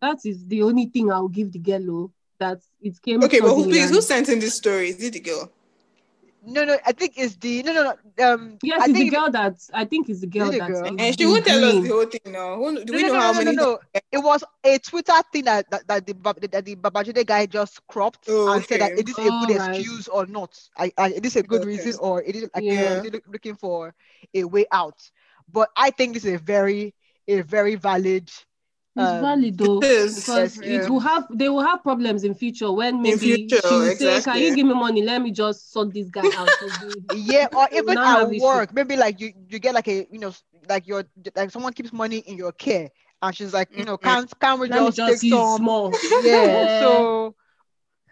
That 0.00 0.18
is 0.24 0.46
the 0.46 0.62
only 0.62 0.86
thing 0.86 1.10
I'll 1.10 1.28
give 1.28 1.52
the 1.52 1.58
girl. 1.58 1.90
oh, 1.90 2.12
That 2.38 2.60
it 2.80 3.00
came. 3.02 3.22
Okay, 3.24 3.40
but 3.40 3.48
who, 3.48 3.62
suddenly 3.62 3.80
please, 3.80 3.90
who 3.90 4.02
sent 4.02 4.28
in 4.28 4.38
this 4.38 4.54
story? 4.54 4.90
Is 4.90 5.02
it 5.02 5.12
the 5.14 5.20
girl? 5.20 5.50
No 6.42 6.64
no 6.64 6.76
I 6.84 6.92
think 6.92 7.14
it's 7.16 7.36
the 7.36 7.62
no 7.62 7.72
no 7.72 7.82
no 8.18 8.26
um 8.32 8.58
Yes, 8.62 8.84
I 8.84 8.88
it's 8.88 8.98
the 8.98 9.04
think 9.04 9.10
girl 9.10 9.30
that 9.30 9.54
I 9.72 9.84
think 9.84 10.08
it's 10.08 10.20
the 10.20 10.26
girl 10.26 10.50
the 10.50 10.58
that 10.58 10.66
girl? 10.66 10.92
And 10.98 11.18
she 11.18 11.26
won't 11.26 11.44
tell 11.44 11.62
us 11.64 11.78
the 11.80 11.88
whole 11.88 12.06
thing 12.06 12.32
now. 12.32 12.56
Who, 12.56 12.84
do 12.84 12.92
no, 12.92 12.98
we 12.98 13.02
no, 13.02 13.08
know 13.08 13.14
no, 13.14 13.18
how 13.18 13.32
no, 13.32 13.32
many? 13.32 13.52
no, 13.52 13.52
no. 13.52 13.78
It 14.10 14.18
was 14.18 14.44
a 14.64 14.78
Twitter 14.78 15.12
thing 15.32 15.44
that 15.44 15.70
that, 15.70 15.86
that 15.88 16.06
the 16.06 16.14
Bab- 16.14 16.40
that 16.50 16.64
the 16.64 16.76
Babajide 16.76 17.26
guy 17.26 17.46
just 17.46 17.86
cropped 17.86 18.28
Oh, 18.28 18.46
and 18.46 18.64
said 18.64 18.80
that 18.80 18.92
okay. 18.92 18.96
it 18.96 19.08
is 19.08 19.18
a 19.18 19.30
good 19.30 19.50
Alright. 19.50 19.50
excuse 19.50 20.08
or 20.08 20.26
not. 20.26 20.58
I, 20.76 20.92
I 20.98 21.08
it 21.10 21.24
is 21.24 21.36
a 21.36 21.42
good 21.42 21.64
Okay. 21.64 21.64
reason 21.64 21.96
or 22.00 22.22
it 22.22 22.34
is 22.36 22.48
like 22.54 22.64
Yeah. 22.64 23.02
you 23.02 23.10
know, 23.10 23.20
looking 23.28 23.54
for 23.56 23.94
a 24.34 24.44
way 24.44 24.66
out. 24.72 25.00
But 25.50 25.70
I 25.76 25.90
think 25.90 26.14
this 26.14 26.24
is 26.24 26.34
a 26.34 26.38
very 26.38 26.94
a 27.28 27.40
very 27.42 27.74
valid. 27.76 28.30
It's 28.94 29.12
um, 29.12 29.18
valid 29.20 29.56
though, 29.58 29.80
It 29.80 29.86
is. 29.86 30.14
because 30.14 30.58
Yes, 30.62 30.86
it 30.86 30.88
will 30.88 31.00
have 31.00 31.26
they 31.32 31.48
will 31.48 31.62
have 31.62 31.82
problems 31.82 32.24
in 32.24 32.34
future 32.34 32.70
when 32.70 33.00
maybe 33.02 33.16
future, 33.18 33.60
she 33.60 33.76
will 33.78 33.90
say, 33.90 34.20
"Can 34.20 34.42
you 34.42 34.52
give 34.52 34.66
me 34.66 34.74
money? 34.74 35.02
Let 35.02 35.22
me 35.22 35.30
just 35.30 35.72
sort 35.72 35.92
this 35.94 36.10
guy 36.10 36.30
out." 36.34 36.52
Yeah, 37.08 37.48
or 37.54 37.68
even 37.72 37.98
at 38.04 38.18
have 38.18 38.32
issue. 38.32 38.38
work, 38.38 38.72
maybe 38.74 38.96
like 38.96 39.20
you 39.20 39.32
you 39.48 39.58
get 39.58 39.74
like 39.74 39.88
a 39.88 40.06
you 40.10 40.18
know 40.18 40.32
like 40.68 40.86
your 40.86 41.04
like 41.34 41.50
someone 41.50 41.72
keeps 41.72 41.92
money 41.92 42.18
in 42.18 42.36
your 42.36 42.52
care 42.52 42.90
and 43.22 43.36
she's 43.36 43.52
like 43.52 43.68
you 43.76 43.84
know 43.84 43.96
can't 43.96 44.32
can't 44.40 44.60
we 44.60 44.68
Let 44.68 44.80
just, 44.82 44.96
just 44.96 45.18
take 45.18 45.22
use 45.22 45.50
some 45.50 45.56
small. 45.56 45.92
yeah 46.14 46.66
Yeah. 46.66 46.66
so 46.66 47.34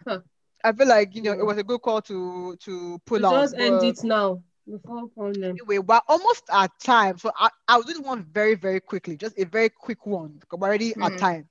Huh. 0.07 0.19
I 0.63 0.71
feel 0.73 0.87
like 0.87 1.15
you 1.15 1.21
know 1.21 1.33
it 1.33 1.45
was 1.45 1.57
a 1.57 1.63
good 1.63 1.81
call 1.81 2.01
to 2.03 2.55
to 2.61 2.99
pull 3.05 3.17
We 3.17 3.25
out. 3.25 3.33
just 3.33 3.55
end 3.57 3.83
it 3.83 4.03
now 4.03 4.43
before 4.71 5.09
problem. 5.09 5.61
Anyway, 5.61 5.79
we're 5.79 6.01
almost 6.07 6.43
at 6.51 6.71
time, 6.79 7.17
so 7.17 7.31
I 7.37 7.49
I'll 7.67 7.83
do 7.83 7.93
this 7.93 8.01
one 8.01 8.23
very 8.23 8.55
very 8.55 8.79
quickly, 8.79 9.17
just 9.17 9.37
a 9.39 9.45
very 9.45 9.69
quick 9.69 10.05
one 10.05 10.37
because 10.39 10.59
we're 10.59 10.67
already 10.67 10.93
at 11.01 11.15
Mhm. 11.15 11.17
time. 11.17 11.49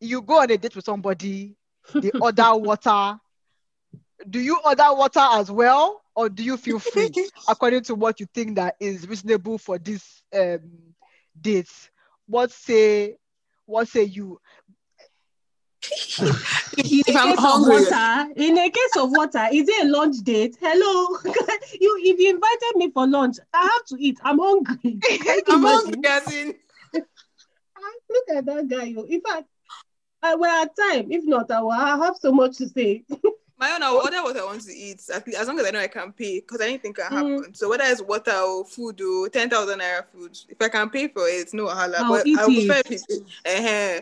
You 0.00 0.22
go 0.22 0.40
on 0.40 0.50
a 0.50 0.58
date 0.58 0.76
with 0.76 0.84
somebody, 0.84 1.56
they 2.00 2.12
order 2.20 2.54
water. 2.56 3.18
Do 4.28 4.38
you 4.40 4.58
order 4.64 4.92
water 4.92 5.20
as 5.20 5.50
well, 5.50 6.02
or 6.14 6.28
do 6.28 6.42
you 6.44 6.56
feel 6.56 6.78
free 6.78 7.10
according 7.48 7.82
to 7.84 7.94
what 7.94 8.20
you 8.20 8.26
think 8.32 8.56
that 8.56 8.76
is 8.80 9.08
reasonable 9.08 9.58
for 9.58 9.78
this 9.78 10.22
um 10.34 10.94
date? 11.40 11.70
What 12.26 12.50
say 12.50 13.16
what 13.66 13.88
say 13.88 14.04
you? 14.04 14.40
In 16.76 17.02
If 17.06 17.08
a 17.08 17.18
I'm 17.18 17.28
case 17.30 17.38
hungry, 17.38 17.76
of 17.76 17.84
water, 17.90 18.32
in 18.36 18.58
a 18.58 18.70
case 18.70 18.96
of 18.96 19.10
water, 19.10 19.46
is 19.52 19.68
it 19.68 19.84
a 19.84 19.88
lunch 19.88 20.16
date? 20.22 20.56
Hello, 20.60 21.18
you 21.80 21.98
if 22.02 22.18
you 22.18 22.30
invited 22.30 22.76
me 22.76 22.90
for 22.90 23.06
lunch, 23.06 23.36
I 23.52 23.62
have 23.62 23.84
to 23.86 23.96
eat. 23.98 24.18
I'm 24.22 24.38
hungry. 24.38 24.98
I'm 25.48 25.62
hungry. 25.62 26.00
As 26.06 26.30
in, 26.30 26.54
Look 26.94 28.36
at 28.36 28.44
that 28.46 28.68
guy. 28.68 28.84
yo. 28.84 29.02
In 29.02 29.20
fact, 29.22 29.44
I 30.22 30.34
will 30.34 30.44
have 30.48 30.68
time. 30.74 31.10
If 31.10 31.24
not, 31.24 31.50
I 31.50 31.60
will 31.62 31.70
I 31.72 31.96
have 31.96 32.16
so 32.20 32.30
much 32.32 32.58
to 32.58 32.68
say. 32.68 33.02
my 33.58 33.72
own, 33.72 33.82
I'll 33.82 33.96
order 33.96 34.22
what 34.22 34.36
I 34.36 34.44
want 34.44 34.62
to 34.62 34.72
eat. 34.72 35.00
At 35.12 35.26
least, 35.26 35.38
as 35.38 35.48
long 35.48 35.58
as 35.58 35.66
I 35.66 35.70
know 35.70 35.80
I 35.80 35.88
can 35.88 36.12
pay, 36.12 36.40
because 36.40 36.60
anything 36.60 36.92
can 36.92 37.06
Mm. 37.10 37.10
happen. 37.38 37.54
So 37.54 37.68
whether 37.70 37.84
it's 37.84 38.02
water 38.02 38.32
or 38.36 38.64
food 38.64 39.00
or 39.00 39.28
ten 39.28 39.48
thousand 39.50 39.80
naira 39.80 40.04
food, 40.12 40.38
if 40.48 40.60
I 40.60 40.68
can 40.68 40.90
pay 40.90 41.08
for 41.08 41.26
it, 41.28 41.32
it's 41.32 41.54
no 41.54 41.66
wahala. 41.66 41.96
I'll 41.98 42.08
But 42.10 42.26
eat 42.26 42.38
I 42.38 42.44
prefer 42.44 42.82
it. 42.86 42.90
if 42.90 43.02
it, 43.08 43.98
uh 43.98 44.00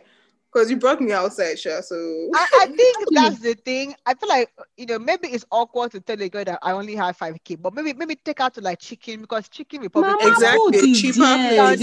because 0.53 0.71
you 0.71 0.77
brought 0.77 1.01
me 1.01 1.13
outside, 1.13 1.59
Sha. 1.59 1.81
So 1.81 1.97
I, 2.35 2.49
I 2.63 2.67
think 2.77 2.97
that's 3.13 3.39
the 3.41 3.55
thing. 3.55 3.95
I 4.07 4.15
feel 4.15 4.29
like 4.29 4.51
you 4.77 4.87
know 4.87 4.99
maybe 4.99 5.29
it's 5.29 5.45
awkward 5.51 5.93
to 5.93 6.01
tell 6.01 6.21
a 6.21 6.29
girl 6.29 6.45
that 6.45 6.59
I 6.63 6.73
only 6.73 6.95
have 6.97 7.17
five 7.17 7.37
k, 7.45 7.55
but 7.57 7.75
maybe 7.75 7.93
maybe 7.95 8.17
take 8.17 8.41
out 8.41 8.55
to 8.55 8.61
like 8.61 8.81
chicken 8.81 9.21
because 9.23 9.49
chicken 9.49 9.81
republic 9.83 10.17
Mama 10.19 10.33
Exactly. 10.33 10.79
food 10.81 10.95
Cheaper 10.95 11.19
there. 11.21 11.77
place. 11.77 11.79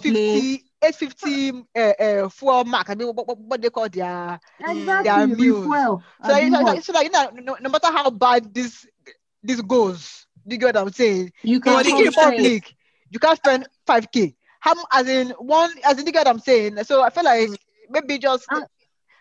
Did 0.00 0.60
850 0.82 1.64
uh, 1.76 1.80
uh, 1.80 2.28
fuel 2.28 2.64
mark. 2.64 2.90
I 2.90 2.94
mean, 2.96 3.08
what, 3.08 3.26
what, 3.28 3.38
what 3.38 3.62
they 3.62 3.70
call 3.70 3.88
their 3.88 4.40
Exactly. 4.58 5.04
Their 5.04 5.26
meals. 5.28 5.64
Refuel. 5.66 6.02
so, 6.24 6.32
like, 6.32 6.52
so, 6.52 6.60
like, 6.60 6.82
so 6.82 6.92
like, 6.92 7.04
you 7.06 7.10
know, 7.12 7.30
no, 7.34 7.56
no 7.60 7.70
matter 7.70 7.86
how 7.86 8.10
bad 8.10 8.52
this 8.52 8.86
this 9.42 9.60
goes, 9.60 10.26
you 10.46 10.58
get 10.58 10.74
what 10.74 10.76
I'm 10.88 10.92
saying? 10.92 11.32
You 11.42 11.60
can 11.60 11.74
But 11.74 11.84
the 11.84 11.90
Chicken 11.90 12.12
complain. 12.12 12.30
Republic, 12.30 12.74
you 13.10 13.18
can't 13.18 13.36
spend 13.38 13.68
five 13.86 14.10
k. 14.10 14.34
How 14.60 14.74
as 14.92 15.08
in 15.08 15.30
one 15.30 15.70
as 15.84 15.98
in 15.98 16.06
you 16.06 16.12
get 16.12 16.26
what 16.26 16.34
I'm 16.34 16.40
saying? 16.40 16.82
So 16.84 17.02
I 17.02 17.10
feel 17.10 17.24
like 17.24 17.50
maybe 17.92 18.18
just 18.18 18.46
And- 18.50 18.66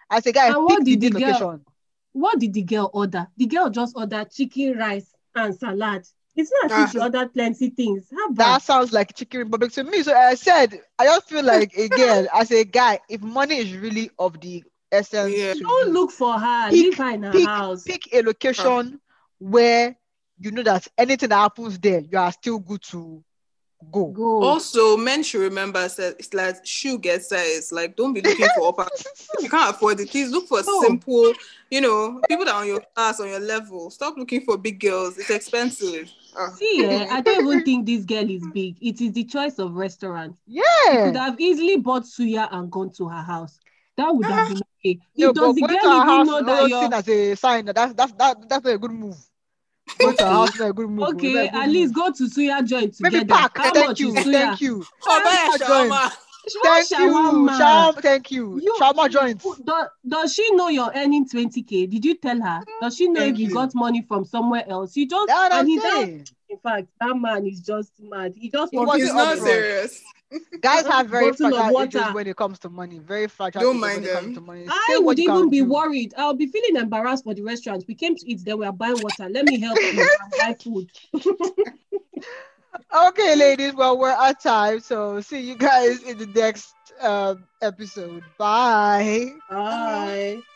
as 0.09 0.25
a 0.25 0.31
guy 0.31 0.47
and 0.47 0.55
what 0.63 0.77
pick 0.77 0.85
the 0.85 0.95
did 0.95 1.13
the 1.13 1.19
girl- 1.19 1.27
location. 1.29 1.65
What 2.13 2.39
did 2.39 2.53
the 2.53 2.63
girl 2.63 2.89
order? 2.93 3.27
The 3.37 3.45
girl 3.45 3.69
just 3.69 3.95
ordered 3.95 4.31
chicken, 4.31 4.77
rice, 4.77 5.13
and 5.35 5.55
salad. 5.55 6.05
It's 6.35 6.51
not 6.61 6.71
as 6.71 6.85
if 6.85 6.91
she 6.91 6.99
Ah. 6.99 7.03
ordered 7.03 7.33
plenty 7.33 7.69
things. 7.69 8.07
How 8.11 8.31
That 8.33 8.61
sounds 8.61 8.91
like 8.93 9.15
Chicken 9.15 9.41
Republic 9.41 9.71
to 9.73 9.83
me. 9.83 10.01
So 10.03 10.13
I 10.15 10.35
said, 10.35 10.79
I 10.97 11.05
just 11.05 11.29
feel 11.29 11.43
like 11.43 11.73
again, 11.75 12.27
as 12.33 12.51
a 12.51 12.63
guy, 12.63 12.99
if 13.09 13.21
money 13.21 13.57
is 13.57 13.75
really 13.77 14.11
of 14.19 14.39
the 14.39 14.63
essence, 14.91 15.33
Yeah. 15.35 15.53
Don't 15.53 15.91
look 15.91 16.11
for 16.11 16.37
her. 16.39 16.69
Pick- 16.69 16.73
Leave 16.73 16.97
her 16.97 17.09
in 17.11 17.23
her 17.23 17.31
pick, 17.31 17.45
house. 17.47 17.83
pick 17.83 18.13
a 18.13 18.21
location 18.23 18.99
where 19.39 19.95
you 20.39 20.51
know 20.51 20.63
that 20.63 20.87
anything 20.97 21.29
that 21.29 21.35
happens 21.37 21.77
there, 21.79 21.99
you 22.01 22.17
are 22.17 22.31
still 22.31 22.59
good 22.59 22.81
to 22.83 23.23
go. 23.91 24.07
Go. 24.07 24.41
also 24.43 24.97
men 24.97 25.23
should 25.23 25.41
remember 25.41 25.87
that 25.87 26.15
it's 26.19 26.33
like 26.33 26.65
shoe 26.65 26.97
get 26.97 27.23
size. 27.23 27.71
Like 27.71 27.95
don't 27.95 28.13
be 28.13 28.21
looking 28.25 28.47
for 28.55 28.67
upper. 28.69 28.87
you 29.41 29.49
can't 29.49 29.75
afford 29.75 29.99
it, 29.99 30.09
please 30.09 30.29
look 30.31 30.47
for 30.47 30.61
No. 30.65 30.81
simple. 30.81 31.33
You 31.69 31.81
know, 31.81 32.21
people 32.27 32.45
that 32.45 32.53
are 32.53 32.61
on 32.61 32.67
your 32.67 32.81
class, 32.95 33.19
on 33.19 33.29
your 33.29 33.39
level. 33.39 33.89
Stop 33.89 34.17
looking 34.17 34.41
for 34.41 34.57
big 34.57 34.79
girls. 34.79 35.17
It's 35.17 35.29
expensive. 35.29 36.11
Ah. 36.37 36.49
See, 36.49 36.83
eh, 36.85 37.07
I 37.09 37.21
don't 37.21 37.45
even 37.45 37.63
think 37.63 37.85
this 37.85 38.05
girl 38.05 38.29
is 38.29 38.45
big. 38.53 38.77
It 38.81 39.01
is 39.01 39.13
the 39.13 39.23
choice 39.23 39.57
of 39.59 39.73
restaurant. 39.73 40.35
Yeah, 40.47 40.63
could 41.05 41.15
have 41.15 41.39
easily 41.39 41.77
bought 41.77 42.03
suya 42.03 42.47
and 42.51 42.71
gone 42.71 42.91
to 42.93 43.07
her 43.07 43.21
house. 43.21 43.59
That 43.97 44.15
would 44.15 44.25
have 44.25 44.47
been 44.47 44.61
okay. 44.79 44.99
No, 45.17 45.29
It 45.29 45.35
does 45.35 45.55
but 45.55 45.55
the 45.55 45.61
going 45.61 45.79
to 45.79 45.87
girl 45.87 45.95
even 45.95 46.07
house 46.07 46.27
know 46.27 46.37
is 46.39 46.45
that 46.45 46.67
you're 46.69 46.81
seen 46.81 46.93
as 46.93 47.07
a 47.09 47.35
sign 47.35 47.65
that 47.65 47.75
that's 47.75 47.93
that's 47.93 48.11
that, 48.13 48.49
that's 48.49 48.63
not 48.63 48.73
a 48.73 48.77
good 48.77 48.91
move. 48.91 49.17
Going 49.99 50.17
to 50.17 50.25
our 50.25 50.31
house 50.33 50.53
is 50.53 50.59
not 50.59 50.69
a 50.69 50.73
good 50.73 50.89
move. 50.89 50.99
It's 51.03 51.13
not 51.13 51.15
okay? 51.15 51.47
a 51.47 51.51
good 51.51 51.59
At 51.61 51.69
least 51.69 51.95
move. 51.95 52.05
go 52.05 52.11
to 52.11 52.23
suya 52.23 52.65
joint 52.67 52.95
maybe 52.99 53.19
together. 53.19 53.33
pack. 53.33 53.57
How 53.57 53.71
Thank 53.73 53.87
much 53.87 53.99
you, 53.99 54.09
is 54.17 54.25
suya? 54.25 54.31
thank 54.33 54.61
you, 54.61 54.85
Oh, 55.07 55.21
buy 55.23 55.55
a 55.55 55.59
Shawarma 55.59 55.89
shawarma. 55.89 56.11
thank 56.63 56.89
you, 56.89 56.97
Shawarma. 56.97 57.59
shawarma, 57.59 58.01
thank 58.01 58.31
you, 58.31 58.59
You- 58.61 58.77
shawarma 58.79 59.09
joints. 59.09 59.45
Does, 59.63 59.87
does 60.07 60.33
she 60.33 60.51
know 60.55 60.69
you're 60.69 60.91
earning 60.95 61.27
20k? 61.27 61.89
Did 61.89 62.03
you 62.05 62.15
tell 62.15 62.41
her? 62.41 62.61
Does 62.81 62.95
she 62.95 63.07
know 63.07 63.21
Thank 63.21 63.35
if 63.35 63.39
you 63.39 63.47
you. 63.49 63.53
got 63.53 63.75
money 63.75 64.01
from 64.07 64.25
somewhere 64.25 64.67
else? 64.67 64.95
You 64.95 65.07
just 65.07 65.27
That's 65.27 65.37
what 65.37 65.51
and 65.51 65.59
I'm 65.61 65.67
he 65.67 65.77
does. 65.77 65.93
saying. 65.93 66.27
In 66.49 66.57
fact, 66.57 66.87
that 66.99 67.15
man 67.15 67.45
is 67.45 67.59
just 67.61 67.91
mad. 68.01 68.33
He 68.35 68.49
just 68.49 68.71
He 68.71 68.77
wants 68.77 68.91
was 68.93 69.01
He's 69.01 69.09
it 69.11 69.13
not 69.13 69.37
upfront? 69.37 69.43
serious. 69.43 70.01
Guys 70.61 70.85
have 70.87 71.07
very 71.07 71.31
Bottle 71.31 71.47
of 71.55 71.71
fragile 71.71 72.01
water. 72.01 72.13
when 72.13 72.27
it 72.27 72.35
comes 72.35 72.59
to 72.59 72.69
money. 72.69 72.99
Very 72.99 73.27
fragile 73.27 73.61
Don't 73.61 73.79
mind 73.79 74.01
when 74.01 74.03
it 74.03 74.13
comes 74.13 74.25
them. 74.27 74.35
to 74.35 74.41
money. 74.41 74.65
I 74.69 74.99
would 75.01 75.19
even 75.19 75.49
be 75.49 75.59
do. 75.59 75.65
worried. 75.65 76.13
I'll 76.17 76.33
be 76.35 76.47
feeling 76.47 76.77
embarrassed 76.81 77.23
for 77.23 77.33
the 77.33 77.41
restaurant. 77.43 77.83
We 77.87 77.95
came 77.95 78.15
to 78.15 78.29
eat, 78.29 78.43
then 78.45 78.59
we 78.59 78.65
are 78.65 78.71
buying 78.73 78.99
water. 79.01 79.27
Let 79.29 79.45
me 79.45 79.59
help 79.59 79.77
you 79.91 80.07
and 80.21 80.31
buy 80.37 80.53
food. 80.63 80.91
Okay, 82.95 83.35
ladies. 83.35 83.73
Well, 83.73 83.97
we're 83.97 84.09
at 84.11 84.41
time, 84.41 84.79
so 84.79 85.19
see 85.21 85.39
you 85.41 85.55
guys 85.55 86.03
in 86.03 86.17
the 86.17 86.25
next 86.27 86.75
um, 87.01 87.45
episode. 87.61 88.23
Bye. 88.37 89.33
Bye. 89.49 90.41